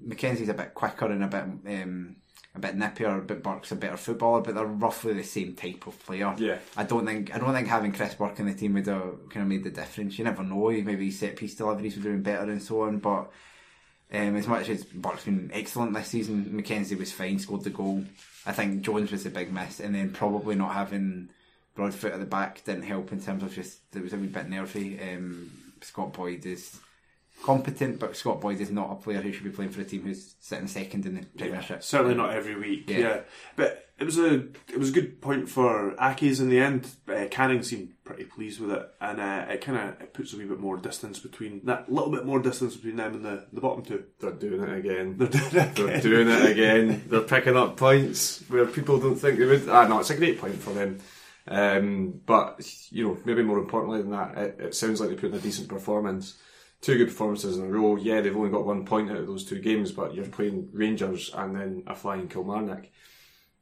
McKenzie's 0.07 0.47
a 0.49 0.53
bit 0.53 0.73
quicker 0.73 1.07
and 1.07 1.23
a 1.23 1.27
bit 1.27 1.43
um, 1.83 2.15
a 2.53 2.59
bit 2.59 2.77
nippier, 2.77 3.25
but 3.25 3.43
Burke's 3.43 3.71
a 3.71 3.75
better 3.75 3.97
footballer. 3.97 4.41
But 4.41 4.55
they're 4.55 4.65
roughly 4.65 5.13
the 5.13 5.23
same 5.23 5.53
type 5.55 5.87
of 5.87 6.03
player. 6.05 6.35
Yeah. 6.37 6.57
I 6.75 6.83
don't 6.83 7.05
think 7.05 7.33
I 7.33 7.39
don't 7.39 7.53
think 7.53 7.67
having 7.67 7.91
Chris 7.91 8.15
Burke 8.15 8.39
in 8.39 8.47
the 8.47 8.53
team 8.53 8.73
would 8.73 8.87
have 8.87 9.29
kind 9.29 9.43
of 9.43 9.47
made 9.47 9.63
the 9.63 9.69
difference. 9.69 10.17
You 10.17 10.25
never 10.25 10.43
know. 10.43 10.69
Maybe 10.69 11.11
set 11.11 11.35
piece 11.35 11.55
deliveries 11.55 11.95
were 11.95 12.03
doing 12.03 12.21
better 12.21 12.51
and 12.51 12.61
so 12.61 12.81
on. 12.83 12.99
But 12.99 13.31
um, 14.13 14.35
as 14.35 14.47
much 14.47 14.67
as 14.69 14.83
Burke's 14.83 15.25
been 15.25 15.51
excellent 15.53 15.93
this 15.93 16.07
season, 16.07 16.45
McKenzie 16.45 16.97
was 16.97 17.13
fine, 17.13 17.39
scored 17.39 17.63
the 17.63 17.69
goal. 17.69 18.03
I 18.45 18.51
think 18.51 18.81
Jones 18.81 19.11
was 19.11 19.23
the 19.23 19.29
big 19.29 19.53
miss, 19.53 19.79
and 19.79 19.95
then 19.95 20.11
probably 20.11 20.55
not 20.55 20.73
having 20.73 21.29
Broadfoot 21.75 22.13
at 22.13 22.19
the 22.19 22.25
back 22.25 22.63
didn't 22.65 22.83
help 22.83 23.11
in 23.11 23.21
terms 23.21 23.43
of 23.43 23.53
just 23.53 23.79
it 23.95 24.03
was 24.03 24.13
a 24.13 24.17
wee 24.17 24.27
bit 24.27 24.49
nervy. 24.49 24.99
Um, 24.99 25.51
Scott 25.81 26.13
Boyd 26.13 26.45
is 26.45 26.79
competent, 27.43 27.99
but 27.99 28.15
Scott 28.15 28.41
Boyd 28.41 28.61
is 28.61 28.71
not 28.71 28.91
a 28.91 28.95
player 28.95 29.21
who 29.21 29.31
should 29.31 29.43
be 29.43 29.49
playing 29.49 29.71
for 29.71 29.81
a 29.81 29.85
team 29.85 30.03
who's 30.03 30.35
sitting 30.39 30.67
second 30.67 31.05
in 31.05 31.15
the 31.15 31.25
Premiership. 31.37 31.83
Certainly 31.83 32.15
not 32.15 32.33
every 32.33 32.55
week. 32.55 32.89
Yeah. 32.89 32.97
Yeah. 32.99 33.21
but 33.55 33.87
it 33.99 34.05
was 34.05 34.17
a 34.17 34.33
it 34.73 34.79
was 34.79 34.89
a 34.89 34.93
good 34.93 35.21
point 35.21 35.47
for 35.47 35.91
Accies 35.99 36.39
in 36.41 36.49
the 36.49 36.57
end. 36.59 36.87
Uh, 37.07 37.25
Canning 37.29 37.61
seemed 37.61 37.93
pretty 38.03 38.23
pleased 38.23 38.59
with 38.59 38.71
it, 38.71 38.89
and 38.99 39.21
uh, 39.21 39.45
it 39.47 39.61
kind 39.61 39.77
of 39.77 40.01
it 40.01 40.13
puts 40.15 40.33
a 40.33 40.37
wee 40.37 40.45
bit 40.45 40.59
more 40.59 40.75
distance 40.77 41.19
between 41.19 41.61
that 41.65 41.91
little 41.91 42.09
bit 42.09 42.25
more 42.25 42.39
distance 42.39 42.75
between 42.75 42.95
them 42.95 43.13
and 43.13 43.23
the, 43.25 43.45
the 43.53 43.61
bottom 43.61 43.83
two. 43.85 44.03
They're 44.19 44.31
doing 44.31 44.61
it 44.63 44.75
again. 44.75 45.17
They're 45.19 45.27
doing 45.27 45.45
it 45.45 45.75
They're 45.75 45.87
again. 45.87 46.01
doing 46.01 46.27
it 46.29 46.51
again. 46.51 47.03
They're 47.09 47.21
picking 47.21 47.55
up 47.55 47.77
points 47.77 48.43
where 48.47 48.65
people 48.65 48.99
don't 48.99 49.15
think 49.17 49.37
they 49.37 49.45
would. 49.45 49.69
Ah, 49.69 49.85
no, 49.87 49.99
it's 49.99 50.09
a 50.09 50.17
great 50.17 50.39
point 50.41 50.55
for 50.55 50.73
them. 50.73 50.97
Um, 51.47 52.21
but 52.25 52.59
you 52.91 53.07
know, 53.07 53.17
maybe 53.25 53.43
more 53.43 53.59
importantly 53.59 54.01
than 54.01 54.11
that, 54.11 54.37
it, 54.37 54.55
it 54.59 54.75
sounds 54.75 54.99
like 54.99 55.09
they 55.09 55.15
put 55.15 55.29
in 55.31 55.35
a 55.37 55.39
decent 55.39 55.67
performance. 55.67 56.37
Two 56.81 56.97
good 56.97 57.09
performances 57.09 57.57
in 57.57 57.65
a 57.65 57.67
row. 57.67 57.95
Yeah, 57.95 58.21
they've 58.21 58.35
only 58.35 58.49
got 58.49 58.65
one 58.65 58.85
point 58.85 59.11
out 59.11 59.17
of 59.17 59.27
those 59.27 59.45
two 59.45 59.59
games, 59.59 59.91
but 59.91 60.13
you're 60.13 60.25
playing 60.25 60.69
Rangers 60.73 61.31
and 61.33 61.55
then 61.55 61.83
a 61.87 61.95
flying 61.95 62.27
Kilmarnock. 62.27 62.87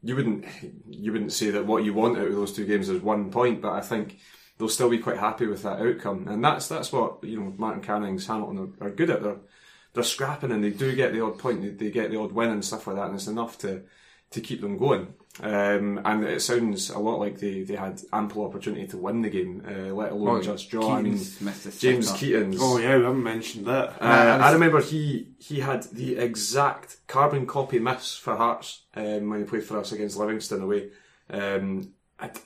You 0.02 0.16
wouldn't, 0.16 0.46
you 0.90 1.12
wouldn't 1.12 1.34
say 1.34 1.52
that 1.52 1.66
what 1.66 1.84
you 1.84 1.94
want 1.94 2.18
out 2.18 2.28
of 2.28 2.36
those 2.36 2.54
two 2.54 2.66
games 2.66 2.88
is 2.88 3.02
one 3.02 3.30
point, 3.30 3.62
but 3.62 3.74
I 3.74 3.82
think 3.82 4.20
they'll 4.58 4.70
still 4.70 4.90
be 4.90 5.00
quite 5.00 5.18
happy 5.18 5.48
with 5.48 5.64
that 5.64 5.82
outcome, 5.82 6.28
and 6.30 6.44
that's 6.44 6.70
that's 6.70 6.94
what 6.94 7.22
you 7.24 7.40
know. 7.40 7.54
Martin 7.58 7.82
Canning's 7.82 8.28
Hamilton 8.28 8.76
are, 8.80 8.88
are 8.88 8.92
good 8.92 9.10
at. 9.10 9.22
They're 9.22 9.42
they're 9.94 10.04
scrapping 10.04 10.52
and 10.52 10.64
they 10.64 10.70
do 10.70 10.96
get 10.96 11.14
the 11.14 11.22
odd 11.22 11.40
point, 11.40 11.62
they, 11.62 11.70
they 11.70 11.92
get 11.92 12.12
the 12.12 12.20
odd 12.20 12.32
win 12.32 12.52
and 12.52 12.64
stuff 12.64 12.88
like 12.88 12.96
that, 12.98 13.08
and 13.08 13.16
it's 13.16 13.28
enough 13.28 13.58
to 13.60 13.84
to 14.32 14.42
keep 14.42 14.62
them 14.62 14.78
going. 14.78 15.14
Um, 15.42 16.02
and 16.04 16.26
it 16.26 16.42
sounds 16.42 16.90
a 16.90 17.00
lot 17.00 17.20
like 17.20 17.40
they, 17.40 17.64
they 17.64 17.76
had 17.76 18.02
ample 18.12 18.44
opportunity 18.44 18.88
to 18.88 18.98
win 18.98 19.22
the 19.22 19.30
game, 19.30 19.64
uh, 19.66 19.94
let 19.94 20.12
alone 20.12 20.40
Oh, 20.40 20.42
just 20.42 20.70
draw. 20.70 20.96
I 20.98 21.02
mean, 21.02 21.14
Keatings 21.14 21.42
missed 21.42 21.66
a 21.66 21.80
James 21.80 22.10
sitter. 22.12 22.44
Keatings. 22.46 22.58
Oh 22.60 22.78
yeah, 22.78 22.98
we 22.98 23.04
haven't 23.04 23.24
mentioned 23.24 23.66
that. 23.68 24.02
Uh, 24.02 24.40
I 24.42 24.52
remember 24.52 24.82
he 24.82 25.30
he 25.38 25.62
had 25.62 25.84
the 25.84 26.18
exact 26.18 26.98
carbon 27.08 27.46
copy 27.46 27.80
miss 27.80 28.18
for 28.18 28.36
Hearts 28.36 28.82
um, 28.96 29.30
when 29.30 29.40
he 29.40 29.46
played 29.46 29.64
for 29.64 29.78
us 29.78 29.94
against 29.94 30.18
Livingston 30.18 30.62
away. 30.62 30.90
Um, 31.30 31.94
it, 32.22 32.42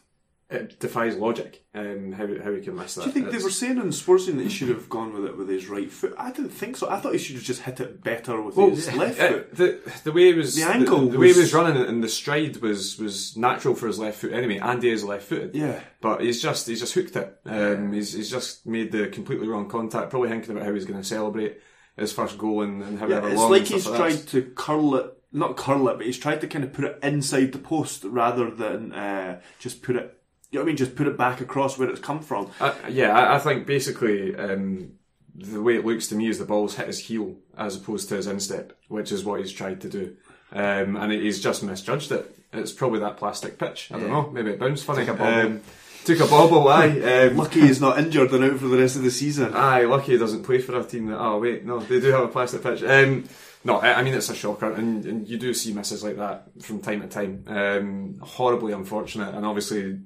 it 0.54 0.80
defies 0.80 1.16
logic 1.18 1.64
um, 1.76 2.12
how 2.14 2.28
how 2.44 2.52
he 2.52 2.62
can 2.62 2.76
miss 2.76 2.96
that. 2.96 3.02
Do 3.02 3.08
you 3.08 3.14
think 3.14 3.32
they 3.32 3.44
were 3.44 3.50
saying 3.50 3.80
on 3.80 3.88
Sportscene 3.88 4.38
that 4.38 4.44
he 4.44 4.50
should 4.50 4.70
have 4.70 4.88
gone 4.90 5.14
with 5.14 5.26
it 5.26 5.38
with 5.38 5.50
his 5.50 5.68
right 5.68 5.92
foot? 5.92 6.14
I 6.18 6.32
didn't 6.32 6.52
think 6.52 6.78
so. 6.78 6.90
I 6.90 7.00
thought 7.00 7.14
he 7.14 7.18
should 7.20 7.36
have 7.36 7.44
just 7.44 7.64
hit 7.64 7.80
it 7.80 8.04
better 8.04 8.42
with 8.42 8.56
Well, 8.56 8.70
his 8.70 8.94
left 8.94 9.20
uh, 9.20 9.28
foot. 9.30 9.56
the 9.56 9.92
the 10.04 10.12
way 10.12 10.28
he 10.32 10.34
was 10.34 10.56
The 10.56 10.64
ankle 10.64 11.08
the, 11.08 11.18
way 11.18 11.28
he 11.28 11.34
was- 11.34 11.38
was 11.38 11.54
running 11.54 11.82
and 11.84 12.04
the 12.04 12.10
stride 12.10 12.58
was 12.58 12.98
was 13.00 13.36
natural 13.36 13.76
for 13.76 13.88
his 13.88 14.00
left 14.00 14.20
foot 14.20 14.34
anyway. 14.34 14.60
Andy 14.60 14.90
is 14.90 15.04
left 15.04 15.26
footed, 15.26 15.56
Yeah. 15.56 15.80
but 16.02 16.22
he's 16.22 16.42
just 16.42 16.68
he's 16.68 16.80
just 16.80 16.94
hooked 16.94 17.16
it. 17.16 17.40
Um, 17.46 17.92
he's 17.94 18.14
he's 18.14 18.30
just 18.30 18.66
made 18.68 18.92
the 18.92 19.08
completely 19.08 19.48
wrong 19.48 19.68
contact. 19.70 20.10
Probably 20.12 20.30
thinking 20.30 20.52
about 20.52 20.66
how 20.66 20.74
he's 20.74 20.86
going 20.86 21.02
to 21.02 21.08
celebrate 21.08 21.60
his 21.98 22.12
first 22.12 22.38
goal 22.38 22.62
and, 22.64 22.82
and 22.84 22.98
however 23.00 23.28
Yeah, 23.28 23.34
it's 23.34 23.42
long. 23.42 23.52
like 23.52 23.66
he's 23.66 23.86
like 23.88 23.98
tried 23.98 24.28
to 24.30 24.42
curl 24.56 24.96
it, 24.96 25.16
not 25.32 25.58
curl 25.58 25.88
it, 25.90 25.98
but 25.98 26.06
he's 26.08 26.18
tried 26.18 26.42
to 26.42 26.48
kind 26.48 26.64
of 26.64 26.74
put 26.74 26.86
it 26.86 27.00
inside 27.04 27.52
the 27.52 27.60
post 27.60 28.04
rather 28.04 28.50
than 28.50 28.92
uh, 28.94 29.40
just 29.60 29.82
put 29.84 29.96
it. 29.96 30.20
You 30.54 30.60
know 30.60 30.66
what 30.66 30.68
I 30.68 30.68
mean? 30.68 30.78
Just 30.78 30.96
put 30.96 31.08
it 31.08 31.18
back 31.18 31.42
across 31.42 31.80
where 31.80 31.90
it's 31.90 32.00
come 32.00 32.20
from. 32.20 32.52
Uh, 32.60 32.76
yeah, 32.88 33.18
I, 33.18 33.38
I 33.38 33.40
think 33.40 33.66
basically 33.66 34.36
um, 34.36 34.92
the 35.34 35.64
way 35.64 35.78
it 35.78 35.84
looks 35.84 36.08
to 36.10 36.16
me 36.16 36.28
is 36.28 36.38
the 36.38 36.46
ball's 36.46 36.76
hit 36.76 36.86
his 36.86 37.00
heel 37.00 37.38
as 37.58 37.76
opposed 37.76 38.08
to 38.10 38.16
his 38.18 38.28
instep, 38.28 38.74
which 38.88 39.12
is 39.12 39.26
what 39.26 39.40
he's 39.40 39.52
tried 39.52 39.82
to 39.82 39.90
do. 39.90 40.16
Um, 40.52 40.96
and 40.96 41.12
he's 41.12 41.42
just 41.42 41.64
misjudged 41.64 42.12
it. 42.12 42.38
It's 42.54 42.72
probably 42.72 43.00
that 43.00 43.18
plastic 43.18 43.58
pitch. 43.58 43.90
I 43.92 43.98
don't 43.98 44.12
know. 44.12 44.30
Maybe 44.30 44.52
it 44.52 44.60
bounced 44.60 44.86
funny. 44.86 45.08
Took 45.08 45.16
a 45.16 45.18
bobble. 45.18 45.48
Um, 45.48 45.62
took 46.06 46.20
a 46.20 46.28
bobble. 46.28 46.68
Aye. 46.68 47.30
Um, 47.32 47.38
Lucky 47.38 47.62
he's 47.62 47.82
not 47.82 47.98
injured 47.98 48.32
and 48.32 48.44
out 48.44 48.60
for 48.60 48.68
the 48.68 48.78
rest 48.78 48.96
of 48.96 49.02
the 49.02 49.10
season. 49.10 49.56
Aye, 49.56 49.86
lucky 49.86 50.12
he 50.12 50.18
doesn't 50.20 50.44
play 50.44 50.60
for 50.60 50.78
a 50.78 50.84
team 50.84 51.08
that. 51.08 51.20
Oh 51.20 51.40
wait, 51.40 51.66
no, 51.66 51.80
they 51.80 52.00
do 52.00 52.12
have 52.12 52.26
a 52.26 52.28
plastic 52.28 52.62
pitch. 52.62 52.84
Um, 52.84 53.28
no, 53.64 53.80
I, 53.80 53.94
I 53.94 54.04
mean 54.04 54.14
it's 54.14 54.30
a 54.30 54.36
shocker, 54.36 54.72
and, 54.72 55.04
and 55.04 55.28
you 55.28 55.40
do 55.40 55.52
see 55.56 55.74
misses 55.74 56.04
like 56.04 56.18
that 56.18 56.50
from 56.62 56.80
time 56.80 57.02
to 57.02 57.08
time. 57.08 57.44
Um, 57.48 58.20
horribly 58.22 58.74
unfortunate, 58.74 59.34
and 59.34 59.46
obviously, 59.46 60.00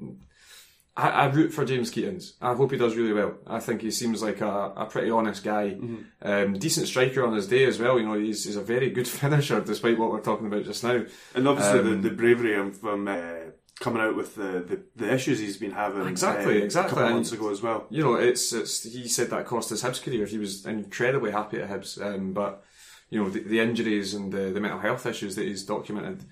I, 0.97 1.09
I 1.09 1.25
root 1.27 1.53
for 1.53 1.63
James 1.63 1.91
Keatings. 1.91 2.33
I 2.41 2.55
hope 2.55 2.71
he 2.71 2.77
does 2.77 2.95
really 2.95 3.13
well. 3.13 3.35
I 3.45 3.59
think 3.59 3.81
he 3.81 3.91
seems 3.91 4.23
like 4.23 4.41
a, 4.41 4.73
a 4.75 4.85
pretty 4.87 5.11
honest 5.11 5.43
guy. 5.43 5.75
Mm-hmm. 5.79 5.97
Um, 6.27 6.57
decent 6.57 6.87
striker 6.87 7.23
on 7.25 7.35
his 7.35 7.47
day 7.47 7.65
as 7.65 7.77
well. 7.79 7.99
You 7.99 8.05
know, 8.07 8.17
he's, 8.19 8.45
he's 8.45 8.55
a 8.55 8.63
very 8.63 8.89
good 8.89 9.07
finisher, 9.19 9.61
despite 9.61 9.99
what 9.99 10.11
we're 10.11 10.21
talking 10.21 10.47
about 10.47 10.65
just 10.65 10.83
now. 10.83 11.05
And 11.35 11.47
obviously 11.47 11.79
Um, 11.79 12.01
the, 12.01 12.09
the 12.09 12.15
bravery 12.15 12.55
of 12.55 12.83
um, 12.83 13.07
uh, 13.07 13.51
coming 13.79 14.01
out 14.01 14.15
with 14.15 14.33
the, 14.35 14.65
the, 14.67 14.81
the 14.95 15.13
issues 15.13 15.37
he's 15.37 15.57
been 15.57 15.71
having 15.71 16.07
Exactly, 16.07 16.61
uh, 16.61 16.65
exactly. 16.65 16.91
a 16.91 16.95
couple 16.95 17.07
of 17.09 17.13
months 17.13 17.31
ago 17.31 17.51
as 17.51 17.61
well. 17.61 17.85
you 17.91 18.03
know, 18.03 18.15
it's 18.15 18.51
it's 18.51 18.81
he 18.83 19.07
said 19.07 19.29
that 19.29 19.45
cost 19.45 19.69
his 19.69 19.83
Hibs 19.83 20.01
career. 20.01 20.25
He 20.25 20.39
was 20.39 20.65
incredibly 20.65 21.29
happy 21.31 21.61
at 21.61 21.69
Hibs, 21.69 22.01
um, 22.03 22.33
but 22.33 22.63
you 23.11 23.21
know 23.23 23.29
the, 23.29 23.41
the 23.41 23.59
injuries 23.59 24.15
and 24.15 24.33
the, 24.33 24.49
the 24.51 24.59
mental 24.59 24.79
health 24.79 25.05
issues 25.05 25.35
that 25.35 25.45
he's 25.45 25.63
documented 25.63 26.25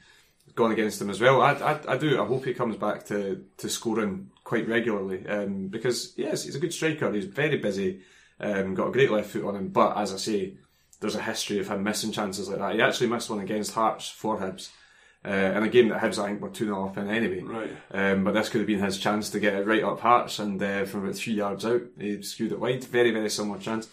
gone 0.56 0.72
against 0.72 1.00
him 1.02 1.10
as 1.10 1.20
well. 1.22 1.42
I, 1.42 1.52
I, 1.52 1.80
I 1.94 1.98
do. 1.98 2.20
I 2.20 2.26
hope 2.26 2.46
he 2.46 2.54
comes 2.54 2.78
back 2.78 3.06
to, 3.08 3.44
to 3.58 3.70
scoring 3.70 4.32
quite 4.46 4.70
regularly 4.70 5.28
um, 5.28 5.68
because 5.68 6.14
yes, 6.16 6.44
he's 6.44 6.56
a 6.56 6.60
good 6.60 6.74
striker. 6.74 7.12
He's 7.12 7.26
very 7.26 7.58
busy, 7.58 8.02
um, 8.40 8.76
got 8.76 8.88
a 8.88 8.92
great 8.92 9.12
left 9.12 9.32
foot 9.32 9.44
on 9.44 9.56
him. 9.58 9.68
But 9.70 9.98
as 9.98 10.14
I 10.14 10.18
say, 10.18 10.54
there's 11.02 11.16
a 11.16 11.22
history 11.22 11.60
of 11.60 11.68
him 11.68 11.84
missing 11.84 12.14
chances 12.14 12.48
like 12.48 12.60
that. 12.60 12.76
He 12.76 12.82
actually 12.82 13.08
missed 13.08 13.30
one 13.30 13.40
against 13.40 13.74
Hearts 13.74 14.08
for 14.08 14.40
Hibs. 14.40 14.70
Uh, 15.26 15.58
in 15.58 15.64
a 15.64 15.70
game 15.70 15.90
that 15.90 16.00
Hibs 16.02 16.24
I 16.24 16.28
think 16.28 16.42
were 16.42 16.50
2 16.50 16.66
0 16.66 16.86
up 16.86 16.98
in 17.00 17.10
anyway. 17.10 17.42
Right. 17.42 17.72
Um, 17.92 18.24
but 18.24 18.36
this 18.36 18.48
could 18.48 18.62
have 18.62 18.68
been 18.68 18.80
his 18.80 19.00
chance 19.00 19.32
to 19.32 19.40
get 19.40 19.56
it 19.56 19.66
right 19.66 19.84
up 19.84 20.00
Hearts 20.00 20.38
and 20.38 20.62
uh, 20.62 20.86
from 20.86 21.04
about 21.04 21.16
three 21.16 21.34
yards 21.34 21.66
out, 21.66 21.82
he 22.00 22.22
skewed 22.22 22.52
it 22.52 22.60
wide. 22.60 22.84
Very, 22.84 23.10
very 23.10 23.32
similar 23.32 23.58
chance. 23.60 23.90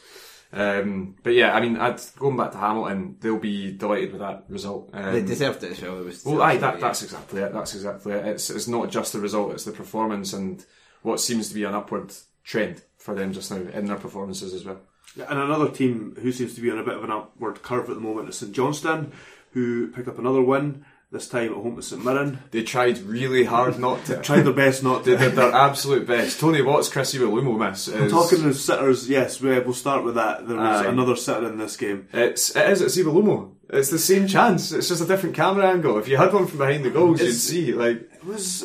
Um, 0.52 1.16
but 1.22 1.32
yeah, 1.32 1.54
I 1.54 1.60
mean, 1.60 1.76
I'd, 1.76 2.00
going 2.16 2.36
back 2.36 2.52
to 2.52 2.58
Hamilton, 2.58 3.16
they'll 3.20 3.38
be 3.38 3.72
delighted 3.72 4.12
with 4.12 4.20
that 4.20 4.44
result. 4.48 4.90
Um, 4.92 5.12
They 5.12 5.22
deserved 5.22 5.62
it 5.64 5.72
as 5.72 5.82
well. 5.82 6.00
It 6.00 6.04
was 6.04 6.24
well, 6.24 6.42
aye, 6.42 6.58
that, 6.58 6.78
that's 6.78 7.02
exactly 7.02 7.40
it. 7.40 7.52
That's 7.52 7.74
exactly 7.74 8.12
it. 8.12 8.26
It's, 8.26 8.50
it's 8.50 8.68
not 8.68 8.90
just 8.90 9.12
the 9.14 9.20
result, 9.20 9.52
it's 9.52 9.64
the 9.64 9.72
performance 9.72 10.32
and 10.32 10.64
what 11.02 11.20
seems 11.20 11.48
to 11.48 11.54
be 11.54 11.64
an 11.64 11.74
upward 11.74 12.12
trend 12.44 12.82
for 12.98 13.14
them 13.14 13.32
just 13.32 13.50
now 13.50 13.56
in 13.56 13.86
their 13.86 13.96
performances 13.96 14.52
as 14.52 14.64
well. 14.64 14.80
And 15.16 15.38
another 15.38 15.68
team 15.70 16.16
who 16.20 16.32
seems 16.32 16.54
to 16.54 16.60
be 16.60 16.70
on 16.70 16.78
a 16.78 16.84
bit 16.84 16.96
of 16.96 17.04
an 17.04 17.10
upward 17.10 17.62
curve 17.62 17.88
at 17.88 17.94
the 17.96 18.00
moment 18.00 18.28
is 18.28 18.38
St 18.38 18.52
Johnstone, 18.52 19.12
who 19.52 19.88
picked 19.88 20.08
up 20.08 20.18
another 20.18 20.42
win, 20.42 20.84
this 21.12 21.28
time 21.28 21.50
at 21.50 21.56
home 21.58 21.76
to 21.76 21.82
St 21.82 22.02
Mirren. 22.04 22.38
They 22.50 22.62
tried 22.62 22.98
really 23.00 23.44
hard 23.44 23.78
not 23.78 24.04
to. 24.06 24.16
Tried 24.22 24.42
their 24.42 24.52
best 24.54 24.82
not 24.82 25.04
They 25.04 25.12
to. 25.12 25.18
did 25.18 25.32
their 25.36 25.52
absolute 25.52 26.06
best. 26.06 26.40
Tony 26.40 26.62
Watts, 26.62 26.88
Chris 26.88 27.14
Iwelumo 27.14 27.58
miss. 27.70 27.86
Is, 27.88 28.10
Talking 28.10 28.44
of 28.46 28.56
sitters, 28.56 29.08
yes, 29.08 29.40
we, 29.40 29.50
we'll 29.60 29.74
start 29.74 30.04
with 30.04 30.14
that. 30.14 30.48
There 30.48 30.56
was 30.56 30.80
Aye. 30.86 30.88
another 30.88 31.14
sitter 31.14 31.46
in 31.48 31.58
this 31.58 31.76
game. 31.76 32.08
It's 32.12 32.56
it 32.56 32.70
is 32.70 32.80
it's 32.80 32.96
Iwelumo. 32.96 33.52
It's 33.68 33.90
the 33.90 33.98
same 33.98 34.26
chance. 34.26 34.72
It's 34.72 34.88
just 34.88 35.02
a 35.02 35.06
different 35.06 35.36
camera 35.36 35.68
angle. 35.68 35.98
If 35.98 36.08
you 36.08 36.16
had 36.16 36.32
one 36.32 36.46
from 36.46 36.58
behind 36.58 36.84
the 36.84 36.90
goals, 36.90 37.20
you'd 37.20 37.26
It's- 37.28 37.42
see 37.42 37.72
like 37.72 38.00
It 38.12 38.24
was. 38.24 38.64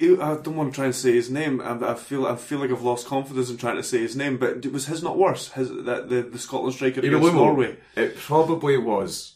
I 0.00 0.06
don't 0.44 0.54
want 0.54 0.72
to 0.72 0.76
try 0.76 0.84
and 0.84 0.94
say 0.94 1.12
his 1.14 1.28
name. 1.28 1.60
I 1.60 1.72
I 1.90 1.94
feel 1.96 2.24
I 2.24 2.36
feel 2.36 2.60
like 2.60 2.70
I've 2.70 2.82
lost 2.82 3.08
confidence 3.08 3.50
in 3.50 3.56
trying 3.56 3.74
to 3.78 3.82
say 3.82 3.98
his 3.98 4.14
name. 4.14 4.36
But 4.36 4.64
it 4.64 4.72
was 4.72 4.86
his 4.86 5.02
not 5.02 5.18
worse? 5.18 5.48
His 5.50 5.68
that 5.86 6.08
the, 6.08 6.22
the 6.22 6.38
Scotland 6.38 6.74
striker 6.76 7.00
against. 7.00 7.32
Norway. 7.34 7.76
It 7.96 8.16
probably 8.16 8.76
was, 8.78 9.34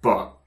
but 0.00 0.37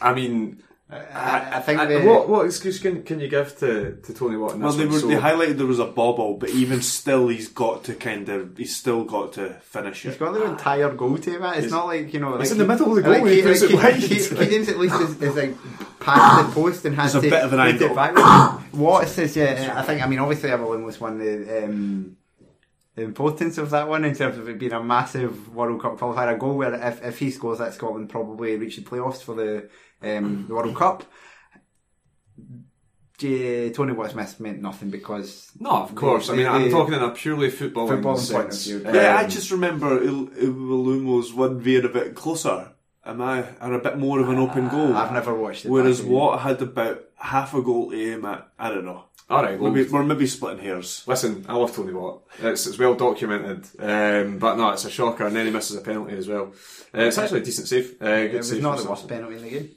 I 0.00 0.12
mean, 0.14 0.62
uh, 0.90 0.96
I, 1.14 1.56
I 1.56 1.60
think 1.60 1.80
I- 1.80 1.86
they, 1.86 2.04
what 2.06 2.28
what 2.28 2.44
excuse 2.46 2.78
can 2.78 3.02
can 3.02 3.20
you 3.20 3.28
give 3.28 3.56
to, 3.58 3.96
to 4.02 4.14
Tony 4.14 4.36
Watt? 4.36 4.58
Well, 4.58 4.72
they 4.72 4.86
were 4.86 4.98
So- 4.98 5.06
they 5.08 5.14
highlighted 5.16 5.56
there 5.56 5.66
was 5.66 5.78
a 5.78 5.86
bobble, 5.86 6.36
but 6.36 6.50
even 6.50 6.82
still, 6.82 7.28
he's 7.28 7.48
got 7.48 7.84
to 7.84 7.94
kind 7.94 8.28
of 8.28 8.56
he's 8.58 8.74
still 8.76 9.04
got 9.04 9.32
to 9.34 9.50
finish 9.62 10.04
it. 10.04 10.10
He's 10.10 10.18
got 10.18 10.32
the 10.34 10.44
ah. 10.44 10.50
entire 10.50 10.90
goal 10.92 11.16
to 11.16 11.22
team. 11.22 11.42
It's, 11.42 11.70
not 11.70 11.86
like 11.86 12.12
you 12.12 12.20
know. 12.20 12.34
Like 12.34 12.50
in 12.50 12.58
the 12.58 12.66
middle 12.66 12.90
of 12.90 12.96
the 12.96 13.02
goal 13.02 13.12
Like, 13.12 13.22
when 13.22 13.32
he 13.32 13.42
Keith- 13.42 13.46
puts 13.46 13.62
it 13.62 13.68
Keith- 13.70 13.82
wide. 13.82 13.94
Keith- 14.02 14.38
Keith 14.38 14.68
at 14.68 14.78
least 14.78 15.00
is, 15.00 15.22
is 15.22 15.36
like 15.36 15.54
past 16.00 16.48
the 16.48 16.60
post 16.60 16.84
and 16.84 16.96
has 16.96 17.12
There's 17.12 17.24
a 17.24 17.26
to 17.28 17.34
bit 17.36 17.44
of 17.44 17.52
an 17.52 17.58
put 17.60 17.68
it 17.68 17.82
angle. 17.82 17.94
back. 17.94 18.74
Watts 18.74 19.16
is 19.18 19.36
yeah. 19.36 19.74
I 19.76 19.82
think. 19.82 20.02
I 20.02 20.06
mean, 20.06 20.18
obviously, 20.18 20.50
Evelyn 20.50 20.84
was 20.84 21.00
one 21.00 21.12
of 21.14 21.18
the. 21.20 21.64
Um, 21.64 22.16
the 22.16 22.21
importance 22.96 23.56
of 23.56 23.70
that 23.70 23.88
one 23.88 24.04
in 24.04 24.14
terms 24.14 24.36
of 24.36 24.48
it 24.48 24.58
being 24.58 24.72
a 24.72 24.82
massive 24.82 25.54
World 25.54 25.80
Cup 25.80 25.98
qualifier, 25.98 26.34
a 26.34 26.36
goal 26.36 26.58
where 26.58 26.74
if, 26.74 27.02
if 27.02 27.18
he 27.18 27.30
scores 27.30 27.58
that 27.58 27.72
Scotland 27.72 28.10
probably 28.10 28.56
reach 28.56 28.76
the 28.76 28.82
playoffs 28.82 29.22
for 29.22 29.34
the 29.34 29.68
um, 30.02 30.44
the 30.48 30.54
World 30.54 30.76
Cup. 30.76 31.04
Tony 33.18 33.92
Watts 33.92 34.14
missed 34.16 34.40
meant 34.40 34.60
nothing 34.60 34.90
because 34.90 35.50
no, 35.60 35.70
of 35.70 35.94
course. 35.94 36.28
I 36.28 36.32
they- 36.32 36.38
mean, 36.38 36.48
I'm 36.48 36.70
talking 36.70 36.94
in 36.94 37.02
a 37.02 37.10
purely 37.10 37.50
footballing, 37.50 38.02
Footballing 38.02 38.32
point 38.32 38.48
of 38.48 38.54
sense. 38.54 38.66
view. 38.66 38.82
Yeah, 38.84 39.16
I 39.16 39.24
Um, 39.24 39.30
just 39.30 39.50
remember 39.52 40.02
Il- 40.02 40.26
Iwelumo's 40.26 41.32
one 41.32 41.58
being 41.60 41.84
a 41.84 41.88
bit 41.88 42.16
closer. 42.16 42.72
Am 43.04 43.20
I 43.20 43.44
and 43.60 43.74
a 43.74 43.78
bit 43.78 43.98
more 43.98 44.20
of 44.20 44.28
an 44.28 44.38
open 44.38 44.68
goal? 44.68 44.94
I've 44.96 45.12
never 45.12 45.34
watched 45.34 45.64
it. 45.64 45.70
Whereas. 45.70 46.02
Watt 46.02 46.40
had 46.40 46.62
about 46.62 47.02
half 47.16 47.54
a 47.54 47.62
goal 47.62 47.90
to 47.90 47.96
aim 48.12 48.24
at. 48.24 48.48
I 48.58 48.70
don't 48.70 48.84
know. 48.84 49.04
All 49.30 49.42
right. 49.42 49.58
Well, 49.58 49.72
Maybe, 49.72 49.88
we're 49.88 50.02
maybe 50.02 50.26
splitting 50.26 50.62
hairs. 50.64 51.04
Listen, 51.06 51.44
I 51.48 51.54
love 51.54 51.74
Tony 51.74 51.92
Watt. 51.92 52.20
It's, 52.40 52.66
it's 52.66 52.78
well 52.78 52.94
documented, 52.94 53.64
um, 53.78 54.38
but 54.38 54.56
no, 54.56 54.70
it's 54.70 54.84
a 54.84 54.90
shocker, 54.90 55.26
and 55.26 55.34
then 55.34 55.46
he 55.46 55.52
misses 55.52 55.76
a 55.76 55.80
penalty 55.80 56.16
as 56.16 56.28
well. 56.28 56.52
Uh, 56.94 57.02
it's 57.02 57.18
actually 57.18 57.40
a 57.40 57.44
decent 57.44 57.68
save. 57.68 57.94
Uh, 58.00 58.04
good 58.04 58.34
It 58.34 58.36
was 58.38 58.48
save 58.50 58.62
not 58.62 58.76
from 58.76 58.84
the 58.84 58.90
worst 58.90 59.08
penalty 59.08 59.36
in 59.36 59.42
the 59.42 59.50
game. 59.50 59.70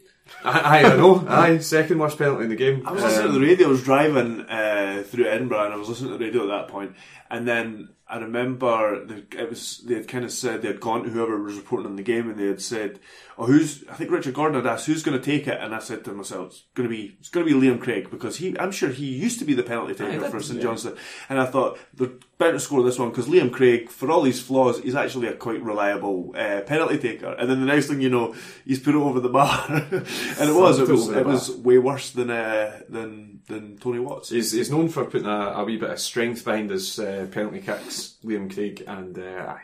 Aye, 0.43 0.61
aye, 0.83 0.91
I 0.91 0.95
know. 0.97 1.23
Aye, 1.29 1.57
second 1.59 1.99
worst 1.99 2.17
penalty 2.17 2.43
in 2.45 2.49
the 2.49 2.55
game. 2.55 2.81
I 2.87 2.91
was 2.91 3.03
listening 3.03 3.27
Um, 3.27 3.33
to 3.33 3.39
the 3.39 3.45
radio. 3.45 3.67
I 3.67 3.69
was 3.69 3.83
driving 3.83 4.41
uh, 4.41 5.03
through 5.05 5.27
Edinburgh, 5.27 5.65
and 5.65 5.73
I 5.73 5.77
was 5.77 5.87
listening 5.87 6.11
to 6.13 6.17
the 6.17 6.25
radio 6.25 6.41
at 6.43 6.47
that 6.47 6.67
point. 6.67 6.95
And 7.29 7.47
then 7.47 7.89
I 8.07 8.19
remember 8.19 9.03
the, 9.03 9.25
it 9.31 9.49
was 9.49 9.81
they 9.85 9.95
had 9.95 10.07
kind 10.07 10.25
of 10.25 10.31
said 10.31 10.61
they 10.61 10.67
had 10.67 10.79
gone 10.79 11.03
to 11.03 11.09
whoever 11.09 11.41
was 11.41 11.55
reporting 11.55 11.87
on 11.87 11.95
the 11.95 12.03
game, 12.03 12.29
and 12.29 12.39
they 12.39 12.45
had 12.45 12.61
said, 12.61 12.99
"Oh, 13.35 13.47
who's?" 13.47 13.83
I 13.89 13.95
think 13.95 14.11
Richard 14.11 14.35
Gordon 14.35 14.63
had 14.63 14.71
asked, 14.71 14.85
"Who's 14.85 15.01
going 15.01 15.19
to 15.19 15.23
take 15.23 15.47
it?" 15.47 15.57
And 15.59 15.73
I 15.73 15.79
said 15.79 16.05
to 16.05 16.13
myself, 16.13 16.47
"It's 16.47 16.63
going 16.75 16.87
to 16.87 16.95
be 16.95 17.15
it's 17.19 17.29
going 17.29 17.47
to 17.47 17.51
be 17.51 17.59
Liam 17.59 17.81
Craig 17.81 18.11
because 18.11 18.37
he 18.37 18.55
I'm 18.59 18.71
sure 18.71 18.89
he 18.89 19.05
used 19.05 19.39
to 19.39 19.45
be 19.45 19.55
the 19.55 19.63
penalty 19.63 19.95
taker 19.95 20.29
for 20.29 20.39
St. 20.39 20.61
Johnstone." 20.61 20.97
And 21.29 21.39
I 21.39 21.45
thought 21.47 21.79
they're 21.95 22.11
bound 22.37 22.53
to 22.53 22.59
score 22.59 22.83
this 22.83 22.99
one 22.99 23.09
because 23.09 23.27
Liam 23.27 23.51
Craig, 23.51 23.89
for 23.89 24.11
all 24.11 24.23
his 24.23 24.39
flaws, 24.41 24.79
he's 24.81 24.95
actually 24.95 25.27
a 25.27 25.33
quite 25.33 25.61
reliable 25.63 26.33
uh, 26.37 26.61
penalty 26.61 26.99
taker. 26.99 27.31
And 27.33 27.49
then 27.49 27.59
the 27.59 27.65
next 27.65 27.87
thing 27.87 28.01
you 28.01 28.09
know, 28.09 28.35
he's 28.65 28.79
put 28.79 28.93
it 28.93 28.99
over 28.99 29.19
the 29.19 29.29
bar, 29.29 29.65
and 29.69 30.49
it 30.49 30.53
was 30.53 30.79
it 30.79 30.87
was 30.87 31.09
it 31.09 31.25
was 31.25 31.49
way 31.51 31.79
worse 31.79 32.11
than 32.11 32.29
uh, 32.29 32.81
than 32.87 33.35
than 33.47 33.77
Tony 33.77 33.99
Watts. 33.99 34.29
He's, 34.29 34.51
he's 34.51 34.71
known 34.71 34.89
for 34.89 35.05
putting 35.05 35.27
a, 35.27 35.53
a 35.55 35.63
wee 35.63 35.77
bit 35.77 35.91
of 35.91 35.99
strength 35.99 36.43
behind 36.43 36.69
his 36.69 36.99
uh, 36.99 37.27
penalty 37.31 37.61
kicks, 37.61 37.94
Liam 38.23 38.53
Craig, 38.53 38.83
and 38.87 39.17
uh, 39.17 39.55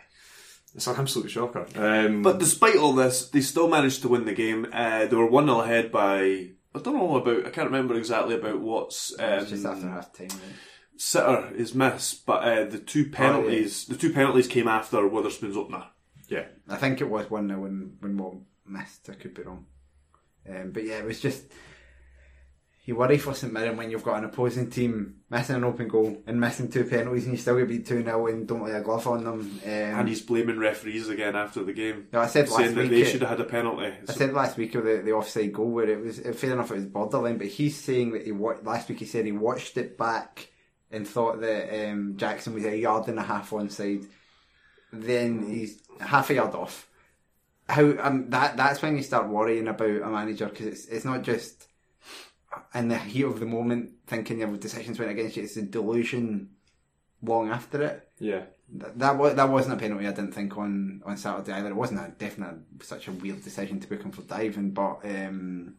it's 0.76 0.88
an 0.88 0.96
absolute 0.98 1.30
shocker. 1.30 1.66
Um, 1.76 2.22
But 2.22 2.40
despite 2.40 2.78
all 2.78 2.94
this, 2.94 3.30
they 3.30 3.42
still 3.42 3.68
managed 3.68 4.02
to 4.04 4.08
win 4.08 4.26
the 4.26 4.34
game. 4.34 4.68
Uh, 4.72 5.06
they 5.06 5.16
were 5.16 5.26
1 5.26 5.46
0 5.46 5.60
ahead 5.62 5.92
by. 5.92 6.52
I 6.74 6.80
don't 6.80 6.96
know 6.96 7.18
about. 7.18 7.46
I 7.46 7.50
can't 7.50 7.68
remember 7.70 7.96
exactly 7.96 8.36
about 8.36 8.62
what's 8.62 9.14
um, 9.20 9.40
It's 9.42 9.50
just 9.50 9.66
after 9.66 9.90
half 9.90 10.14
time. 10.14 10.28
right? 10.30 10.56
sitter 10.98 11.52
is 11.56 11.74
missed, 11.74 12.26
but 12.26 12.44
uh, 12.44 12.66
the 12.66 12.78
two 12.78 13.10
penalties. 13.10 13.86
The 13.86 13.98
two 13.98 14.14
penalties 14.14 14.48
came 14.48 14.68
after 14.68 15.08
Wotherspoon's 15.08 15.58
opener. 15.58 15.86
yeah, 16.30 16.46
I 16.70 16.78
think 16.78 17.02
it 17.02 17.10
was 17.10 17.30
one 17.30 17.48
0 17.48 17.60
when 17.62 17.98
when 18.00 18.18
Watt 18.18 18.36
missed. 18.66 19.10
I 19.10 19.14
could 19.16 19.34
be 19.34 19.42
wrong, 19.44 19.66
um, 20.50 20.72
but 20.72 20.86
yeah, 20.86 21.00
it 21.00 21.06
was 21.06 21.20
just 21.20 21.44
you 22.92 22.98
worry 22.98 23.18
for 23.18 23.34
St 23.34 23.54
Mirren 23.54 23.78
when 23.78 23.90
you've 23.90 24.04
got 24.04 24.18
an 24.18 24.26
opposing 24.26 24.70
team 24.70 25.16
missing 25.30 25.56
an 25.56 25.64
open 25.64 25.88
goal 25.88 26.22
and 26.28 26.38
missing 26.42 26.70
two 26.70 26.84
penalties, 26.84 27.24
and 27.24 27.32
you 27.34 27.38
still 27.40 27.58
get 27.58 27.70
beat 27.70 27.86
two 27.88 28.04
0 28.04 28.28
and 28.28 28.46
don't 28.46 28.66
lay 28.66 28.74
a 28.74 28.82
glove 28.82 29.08
on 29.08 29.24
them. 29.24 29.40
Um, 29.64 29.70
And 29.70 30.10
he's 30.10 30.22
blaming 30.22 30.60
referees 30.60 31.08
again 31.08 31.38
after 31.38 31.64
the 31.64 31.72
game. 31.72 32.08
No, 32.12 32.20
I 32.20 32.28
said 32.28 32.50
last 32.50 32.58
saying 32.58 32.76
that 32.76 32.82
week 32.82 32.90
they 32.92 33.02
it- 33.04 33.06
should 33.06 33.22
have 33.22 33.30
had 33.30 33.40
a 33.40 33.46
penalty. 33.46 33.94
I 34.10 34.12
said 34.12 34.34
last 34.34 34.58
week 34.58 34.76
of 34.76 34.84
the, 34.84 34.98
the 35.06 35.14
offside 35.14 35.54
goal 35.54 35.72
where 35.72 35.88
it 35.90 36.02
was 36.04 36.20
fair 36.20 36.52
enough 36.52 36.70
it 36.72 36.76
was 36.76 36.86
borderline, 36.86 37.38
but 37.38 37.48
he's 37.48 37.80
saying 37.80 38.12
that 38.12 38.26
he 38.26 38.34
wa- 38.34 38.58
last 38.62 38.90
week 38.90 39.00
he 39.00 39.06
said 39.06 39.26
he 39.26 39.32
watched 39.32 39.78
it 39.78 39.98
back 39.98 40.50
and 40.92 41.08
thought 41.08 41.40
that 41.40 41.90
um, 41.90 42.18
Jackson 42.18 42.54
was 42.54 42.66
a 42.66 42.78
yard 42.78 43.08
and 43.08 43.20
a 43.20 43.24
half 43.24 43.52
onside. 43.52 44.06
Then 44.92 45.48
he's 45.50 45.82
half 46.02 46.30
a 46.30 46.34
yard 46.34 46.54
off. 46.56 46.90
How 47.70 47.94
um, 48.00 48.30
that 48.32 48.58
that's 48.58 48.82
when 48.82 48.98
you 48.98 49.04
start 49.04 49.30
worrying 49.30 49.70
about 49.70 50.02
a 50.02 50.08
manager 50.10 50.48
because 50.48 50.66
it's 50.66 50.86
it's 50.88 51.06
not 51.06 51.22
just 51.22 51.68
in 52.74 52.88
the 52.88 52.98
heat 52.98 53.24
of 53.26 53.40
the 53.40 53.46
moment 53.46 53.92
thinking 54.08 54.40
your 54.40 54.56
decisions 54.58 55.00
went 55.00 55.12
against 55.12 55.38
you. 55.38 55.44
It's 55.44 55.56
the 55.56 55.64
delusion 55.64 56.50
long 57.22 57.50
after 57.50 57.82
it. 57.84 58.10
yeah. 58.20 58.44
That 58.74 58.98
that, 59.00 59.18
was, 59.18 59.36
that 59.36 59.50
wasn't 59.50 59.76
a 59.76 59.78
penalty. 59.78 60.08
I 60.08 60.12
didn't 60.12 60.32
think 60.34 60.58
on, 60.58 61.02
on 61.06 61.18
Saturday 61.18 61.52
either. 61.52 61.70
It 61.70 61.76
wasn't 61.76 62.00
a 62.00 62.14
definite 62.18 62.56
such 62.82 63.10
a 63.10 63.12
weird 63.12 63.44
decision 63.44 63.82
to 63.82 63.88
book 63.90 64.02
him 64.02 64.12
for 64.12 64.22
diving, 64.22 64.72
but 64.72 65.00
um, 65.04 65.76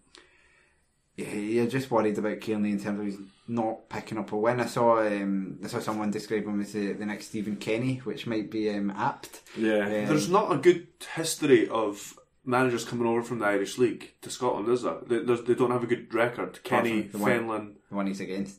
yeah, 1.16 1.32
you're 1.32 1.66
just 1.66 1.90
worried 1.90 2.18
about 2.18 2.42
Kearney 2.42 2.72
in 2.72 2.80
terms 2.80 3.00
of 3.00 3.06
he's 3.06 3.18
not 3.48 3.88
picking 3.88 4.18
up 4.18 4.32
a 4.32 4.36
win. 4.36 4.60
I 4.60 4.66
saw 4.66 4.98
um, 5.06 5.58
I 5.64 5.68
saw 5.68 5.80
someone 5.80 6.10
describe 6.10 6.44
him 6.44 6.60
as 6.60 6.74
the, 6.74 6.92
the 6.92 7.06
next 7.06 7.28
Stephen 7.28 7.56
Kenny, 7.56 7.96
which 8.04 8.26
might 8.26 8.50
be 8.50 8.68
um, 8.68 8.90
apt. 8.90 9.40
Yeah. 9.56 9.86
Um, 9.86 10.06
There's 10.06 10.28
not 10.28 10.52
a 10.52 10.58
good 10.58 10.86
history 11.14 11.68
of 11.70 12.18
managers 12.44 12.84
coming 12.84 13.06
over 13.06 13.22
from 13.22 13.38
the 13.38 13.46
Irish 13.46 13.78
League 13.78 14.14
to 14.22 14.30
Scotland, 14.30 14.68
is 14.68 14.82
there? 14.82 14.96
They, 15.06 15.18
they 15.20 15.54
don't 15.54 15.70
have 15.70 15.84
a 15.84 15.86
good 15.86 16.12
record. 16.14 16.62
Kenny, 16.64 17.02
the 17.02 17.18
one- 17.18 17.30
Fenlon, 17.30 17.72
the 17.88 17.96
one 17.96 18.06
he's 18.06 18.20
against. 18.20 18.58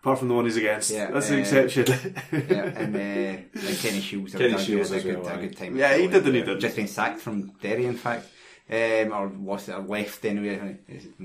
apart 0.00 0.18
from 0.18 0.28
the 0.28 0.34
one 0.34 0.44
he's 0.44 0.56
against. 0.56 0.90
Yeah, 0.90 1.10
That's 1.10 1.30
uh, 1.30 1.34
the 1.34 1.38
exception. 1.40 1.86
Yeah, 2.32 2.64
and 2.64 2.96
uh, 2.96 3.42
like 3.66 3.78
Kenny 3.78 4.00
Shiels. 4.00 4.32
Kenny 4.32 4.54
Shiels 4.54 4.90
had 4.90 5.00
a 5.00 5.02
good, 5.02 5.22
well, 5.22 5.34
a 5.34 5.40
good 5.40 5.56
time. 5.56 5.76
Yeah, 5.76 5.96
he 5.96 6.06
did 6.08 6.24
and 6.26 6.34
he 6.34 6.42
didn't. 6.42 6.60
Just 6.60 6.76
been 6.76 6.88
sacked 6.88 7.20
from 7.20 7.52
Derry, 7.60 7.86
in 7.86 7.96
fact. 7.96 8.26
Um, 8.70 9.12
or 9.12 9.28
was 9.28 9.68
it 9.68 9.74
or 9.74 9.82
left 9.82 10.24
anyway? 10.24 10.78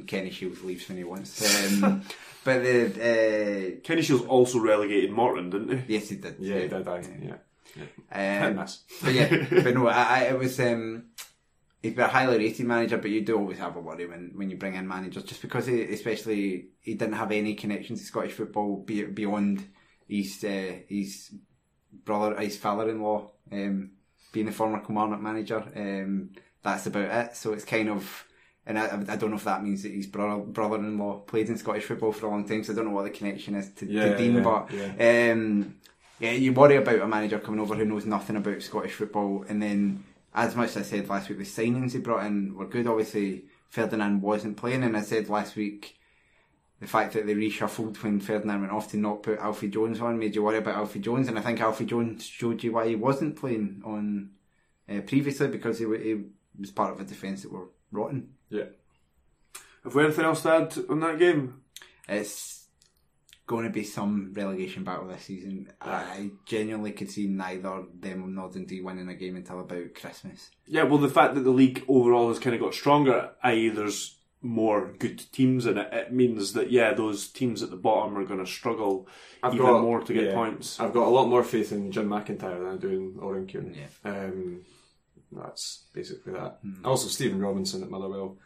Kenny 0.06 0.32
Shiels 0.32 0.64
leaves 0.64 0.88
when 0.90 0.98
he 0.98 1.04
wants. 1.04 1.74
Um, 1.84 2.02
But 2.44 2.64
the 2.64 2.86
uh, 2.86 3.80
Kenny 3.86 4.02
Shiels 4.02 4.26
also 4.26 4.60
relegated 4.60 5.12
Morton, 5.12 5.50
didn't 5.50 5.80
he? 5.80 5.96
yes, 5.96 6.08
he 6.08 6.16
did. 6.16 6.38
Yeah, 6.40 6.60
he 6.60 6.68
did. 6.70 6.88
I, 6.88 7.04
yeah. 7.22 8.48
Um, 8.50 8.66
but 9.04 9.14
yeah, 9.14 9.46
but 9.52 9.74
no, 9.74 9.88
I, 9.90 10.02
I, 10.02 10.20
it 10.30 10.40
was. 10.40 10.58
Um, 10.62 11.08
he's 11.88 11.96
been 11.96 12.06
a 12.06 12.10
highly 12.10 12.38
rated 12.38 12.66
manager, 12.66 12.98
but 12.98 13.10
you 13.10 13.22
do 13.22 13.38
always 13.38 13.58
have 13.60 13.76
a 13.76 13.80
worry 13.80 14.06
when, 14.06 14.32
when 14.36 14.50
you 14.50 14.58
bring 14.58 14.76
in 14.76 14.88
managers, 14.88 15.24
just 15.24 15.42
because 15.42 15.66
he, 15.66 15.82
especially 15.84 16.68
he 16.82 16.96
didn't 16.96 17.16
have 17.16 17.32
any 17.32 17.56
connections 17.56 18.00
to 18.00 18.06
Scottish 18.06 18.34
football 18.34 18.84
be, 18.84 19.04
beyond 19.04 19.66
his 20.08 20.44
uh, 20.44 20.74
his 20.88 21.34
brother, 22.04 22.40
his 22.40 22.58
father-in-law, 22.58 23.32
um, 23.52 23.92
being 24.32 24.46
the 24.46 24.52
former 24.52 24.80
Kilmarnock 24.80 25.22
manager. 25.22 25.64
Um, 25.76 26.32
that's 26.62 26.86
about 26.88 27.28
it. 27.28 27.36
So 27.36 27.54
it's 27.54 27.66
kind 27.66 27.90
of. 27.90 28.26
And 28.66 28.78
I, 28.78 29.14
I 29.14 29.16
don't 29.16 29.30
know 29.30 29.38
if 29.38 29.46
that 29.46 29.64
means 29.64 29.84
that 29.84 29.94
his 29.94 30.08
brother, 30.08 30.44
brother-in-law 30.44 31.20
played 31.20 31.48
in 31.48 31.58
Scottish 31.58 31.86
football 31.86 32.12
for 32.12 32.26
a 32.26 32.30
long 32.30 32.46
time, 32.46 32.66
so 32.66 32.74
I 32.74 32.76
don't 32.76 32.84
know 32.84 32.92
what 32.92 33.06
the 33.06 33.12
connection 33.12 33.56
is 33.56 33.72
to, 33.76 33.86
Yeah, 33.90 34.10
to 34.10 34.18
Dean, 34.18 34.36
yeah, 34.36 34.42
but 34.42 34.72
yeah. 34.74 35.32
um, 35.32 35.76
yeah, 36.20 36.32
you 36.32 36.52
worry 36.52 36.76
about 36.76 37.00
a 37.00 37.08
manager 37.08 37.40
coming 37.40 37.62
over 37.62 37.76
who 37.76 37.86
knows 37.86 38.06
nothing 38.06 38.36
about 38.36 38.62
Scottish 38.62 38.92
football, 38.92 39.46
and 39.48 39.64
then, 39.64 40.04
as 40.38 40.56
much 40.56 40.70
as 40.70 40.78
I 40.78 40.82
said 40.84 41.10
last 41.10 41.30
week, 41.30 41.40
the 41.40 41.44
signings 41.44 41.94
he 41.94 41.98
brought 41.98 42.26
in 42.26 42.56
were 42.56 42.68
good. 42.68 42.86
Obviously, 42.86 43.46
Ferdinand 43.70 44.22
wasn't 44.22 44.56
playing, 44.56 44.84
and 44.84 44.96
I 44.96 45.02
said 45.02 45.30
last 45.30 45.56
week 45.56 45.98
the 46.80 46.86
fact 46.86 47.14
that 47.14 47.26
they 47.26 47.34
reshuffled 47.34 47.98
when 48.04 48.20
Ferdinand 48.20 48.62
went 48.62 48.72
off 48.72 48.92
to 48.92 48.98
not 48.98 49.24
put 49.24 49.40
Alfie 49.40 49.68
Jones 49.68 50.00
on 50.00 50.20
made 50.20 50.36
you 50.36 50.44
worry 50.44 50.60
about 50.60 50.76
Alfie 50.76 51.00
Jones, 51.00 51.28
and 51.28 51.40
I 51.40 51.42
think 51.42 51.60
Alfie 51.60 51.86
Jones 51.86 52.24
showed 52.24 52.64
you 52.64 52.74
why 52.74 52.88
he 52.88 52.96
wasn't 52.96 53.36
playing 53.36 53.82
on 53.84 54.30
uh, 54.88 55.02
previously 55.02 55.48
because 55.48 55.80
he, 55.80 55.86
he 55.86 56.26
was 56.60 56.70
part 56.70 56.94
of 56.94 57.00
a 57.00 57.04
defence 57.04 57.42
that 57.42 57.52
were 57.52 57.70
rotten. 57.92 58.30
Yeah. 58.52 58.66
Have 59.84 59.96
we 59.96 60.04
anything 60.04 60.26
else 60.26 60.44
to 60.44 60.52
add 60.52 60.78
on 60.88 61.00
that 61.00 61.18
game? 61.18 61.62
It's 62.08 62.57
going 63.48 63.64
to 63.64 63.72
be 63.72 63.84
some 63.84 64.34
relegation 64.34 64.84
battle 64.84 65.08
this 65.08 65.24
season. 65.24 65.72
I 65.82 66.32
genuinely 66.46 66.92
could 66.92 67.10
see 67.10 67.28
neither 67.28 67.86
them 67.98 68.24
or 68.24 68.28
Northern 68.28 68.66
D 68.66 68.82
winning 68.82 69.08
a 69.08 69.16
game 69.16 69.38
until 69.38 69.62
about 69.62 69.96
Christmas. 69.96 70.52
Yeah, 70.66 70.84
well, 70.84 70.98
the 70.98 71.10
fact 71.10 71.34
that 71.36 71.42
the 71.42 71.52
league 71.52 71.84
overall 71.88 72.28
has 72.28 72.40
kind 72.40 72.56
of 72.56 72.62
got 72.62 72.74
stronger, 72.74 73.32
i.e., 73.44 73.70
there's 73.70 74.18
more 74.42 74.94
good 75.00 75.32
teams 75.32 75.66
in 75.66 75.78
it, 75.78 75.92
it 75.94 76.14
means 76.14 76.54
that, 76.54 76.70
yeah, 76.70 76.94
those 76.94 77.30
teams 77.30 77.64
at 77.64 77.70
the 77.72 77.78
bottom 77.78 78.18
are 78.18 78.26
going 78.26 78.44
to 78.44 78.52
struggle 78.52 79.08
I've 79.42 79.56
even 79.56 79.82
more 79.82 80.02
to 80.02 80.14
get 80.14 80.26
yeah, 80.26 80.34
points. 80.34 80.80
I've 80.80 80.94
got 80.94 81.08
a 81.08 81.10
lot 81.10 81.28
more 81.28 81.44
faith 81.44 81.72
in 81.72 81.92
Jim 81.92 82.10
McIntyre 82.10 82.60
than 82.60 82.68
I 82.68 82.76
do 82.76 82.90
in 82.90 83.20
Oran 83.20 83.48
Kearney. 83.48 83.78
Yeah. 83.78 84.12
Um, 84.12 84.62
that's 85.32 85.86
basically 85.94 86.34
that. 86.34 86.60
Hmm. 86.62 86.86
Also, 86.86 87.08
Stephen 87.08 87.40
Robinson 87.40 87.82
at 87.82 87.90
Motherwell. 87.90 88.38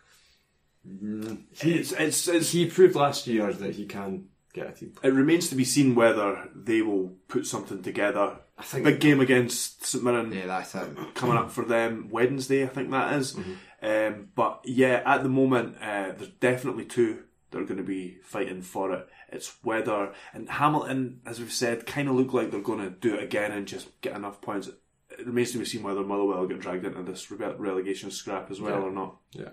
He, 0.83 1.73
It's, 1.73 1.91
it's, 1.91 2.27
it's, 2.27 2.51
he 2.51 2.65
proved 2.67 2.95
last 2.95 3.27
year 3.27 3.51
that 3.53 3.75
he 3.75 3.85
can 3.85 4.29
get 4.53 4.67
a 4.69 4.71
team. 4.71 4.93
it 5.03 5.13
remains 5.13 5.49
to 5.49 5.55
be 5.55 5.63
seen 5.65 5.95
whether 5.95 6.49
they 6.55 6.81
will 6.81 7.15
put 7.27 7.45
something 7.47 7.81
together. 7.81 8.39
I 8.57 8.63
think 8.63 8.85
Big 8.85 8.99
game 8.99 9.19
against 9.19 9.85
St 9.85 10.03
Mirren 10.03 10.31
Yeah, 10.31 10.45
that's 10.47 10.75
it. 10.75 10.89
coming 11.15 11.37
up 11.37 11.51
for 11.51 11.65
them 11.65 12.09
Wednesday, 12.11 12.63
I 12.63 12.67
think 12.67 12.91
that 12.91 13.13
is. 13.13 13.33
Mm-hmm. 13.33 13.53
Um, 13.83 14.27
but 14.35 14.61
yeah, 14.65 15.01
at 15.05 15.23
the 15.23 15.29
moment, 15.29 15.77
uh, 15.81 16.11
there's 16.17 16.29
definitely 16.39 16.85
two 16.85 17.23
that 17.49 17.59
are 17.61 17.65
going 17.65 17.77
to 17.77 17.83
be 17.83 18.17
fighting 18.23 18.61
for 18.61 18.91
it. 18.93 19.07
It's 19.29 19.57
whether 19.63 20.13
and 20.33 20.47
Hamilton, 20.49 21.21
as 21.25 21.39
we've 21.39 21.51
said, 21.51 21.85
kind 21.87 22.07
of 22.07 22.15
look 22.15 22.33
like 22.33 22.51
they're 22.51 22.61
going 22.61 22.79
to 22.79 22.89
do 22.91 23.15
it 23.15 23.23
again 23.23 23.51
and 23.51 23.67
just 23.67 23.99
get 24.01 24.15
enough 24.15 24.41
points. 24.41 24.67
It 24.67 25.25
remains 25.25 25.51
to 25.53 25.57
be 25.57 25.65
seen 25.65 25.83
whether 25.83 26.03
Motherwell 26.03 26.45
get 26.47 26.59
dragged 26.59 26.85
into 26.85 27.01
this 27.03 27.25
rele- 27.27 27.57
relegation 27.57 28.11
scrap 28.11 28.51
as 28.51 28.61
well 28.61 28.79
Yeah. 28.79 28.85
or 28.85 28.91
not. 28.91 29.17
Yeah. 29.31 29.49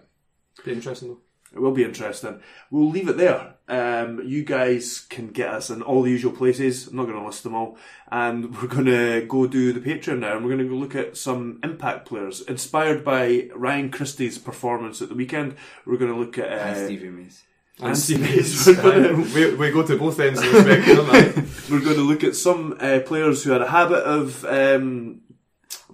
Be 0.65 0.73
interesting 0.73 1.09
though. 1.09 1.21
It 1.55 1.61
will 1.61 1.73
be 1.73 1.83
interesting. 1.85 2.41
We'll 2.71 2.91
leave 2.91 3.09
it 3.09 3.17
there. 3.17 3.55
Um, 3.69 4.21
you 4.25 4.45
guys 4.45 5.01
can 5.09 5.29
get 5.29 5.49
us 5.49 5.71
in 5.71 5.81
all 5.83 6.03
the 6.03 6.11
usual 6.11 6.33
places. 6.33 6.89
I'm 6.89 6.97
not 6.97 7.07
going 7.07 7.19
to 7.19 7.25
list 7.25 7.43
them 7.43 7.55
all. 7.55 7.79
And 8.11 8.55
we're 8.63 8.69
going 8.69 8.85
to 8.87 9.25
go 9.27 9.47
do 9.47 9.73
the 9.73 9.81
Patreon 9.81 10.19
now 10.19 10.37
and 10.37 10.45
we're 10.45 10.55
going 10.55 10.67
to 10.69 10.73
go 10.73 10.79
look 10.79 10.95
at 10.95 11.17
some 11.17 11.59
impact 11.65 12.07
players. 12.07 12.43
Inspired 12.43 13.05
by 13.05 13.49
Ryan 13.55 13.91
Christie's 13.91 14.39
performance 14.39 15.01
at 15.03 15.09
the 15.09 15.15
weekend, 15.15 15.57
we're 15.87 15.97
going 15.97 16.13
to 16.13 16.19
look 16.19 16.37
at. 16.39 16.51
Uh, 16.53 16.55
And 16.55 16.77
Stevie 16.87 17.09
Mays. 17.11 17.43
and 17.81 17.97
Steve 17.99 18.25
Hayes. 18.27 18.67
We're 18.67 19.17
we, 19.17 19.55
we 19.55 19.71
go 19.71 19.87
to 19.87 19.97
both 19.97 20.21
ends 20.21 20.41
of 20.43 20.51
the 20.53 20.61
spectrum. 20.63 21.07
aye. 21.11 21.45
we're 21.71 21.81
going 21.85 21.97
to 21.97 22.03
look 22.03 22.25
at 22.25 22.37
some 22.37 22.77
uh, 22.81 23.01
players 23.07 23.43
who 23.45 23.53
had 23.53 23.63
a 23.63 23.69
habit 23.71 24.03
of 24.05 24.45
um, 24.45 25.21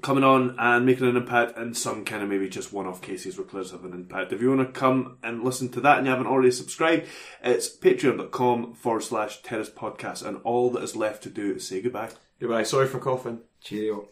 coming 0.04 0.22
on 0.22 0.54
and 0.58 0.84
making 0.84 1.08
an 1.08 1.16
impact, 1.16 1.56
and 1.56 1.74
some 1.76 2.04
kind 2.04 2.22
of 2.22 2.28
maybe 2.28 2.46
just 2.48 2.74
one-off 2.74 3.00
cases 3.00 3.38
where 3.38 3.46
players 3.46 3.70
have 3.70 3.84
an 3.84 3.94
impact. 3.94 4.32
If 4.32 4.42
you 4.42 4.50
want 4.50 4.60
to 4.60 4.78
come 4.78 5.16
and 5.22 5.42
listen 5.42 5.70
to 5.70 5.80
that 5.80 5.96
and 5.96 6.06
you 6.06 6.10
haven't 6.10 6.26
already 6.26 6.50
subscribed, 6.50 7.06
it's 7.42 7.74
patreon.com 7.74 8.74
forward 8.74 9.02
slash 9.02 9.40
terrace 9.42 9.70
podcast, 9.70 10.24
and 10.24 10.42
all 10.44 10.70
that 10.72 10.82
is 10.82 10.94
left 10.94 11.22
to 11.22 11.30
do 11.30 11.54
is 11.54 11.66
say 11.66 11.80
goodbye. 11.80 12.10
Goodbye. 12.38 12.64
Sorry 12.64 12.86
for 12.86 12.98
coughing. 12.98 13.40
Cheerio. 13.62 14.08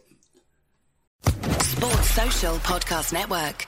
Sports 1.25 2.09
Social 2.09 2.55
Podcast 2.57 3.13
Network. 3.13 3.67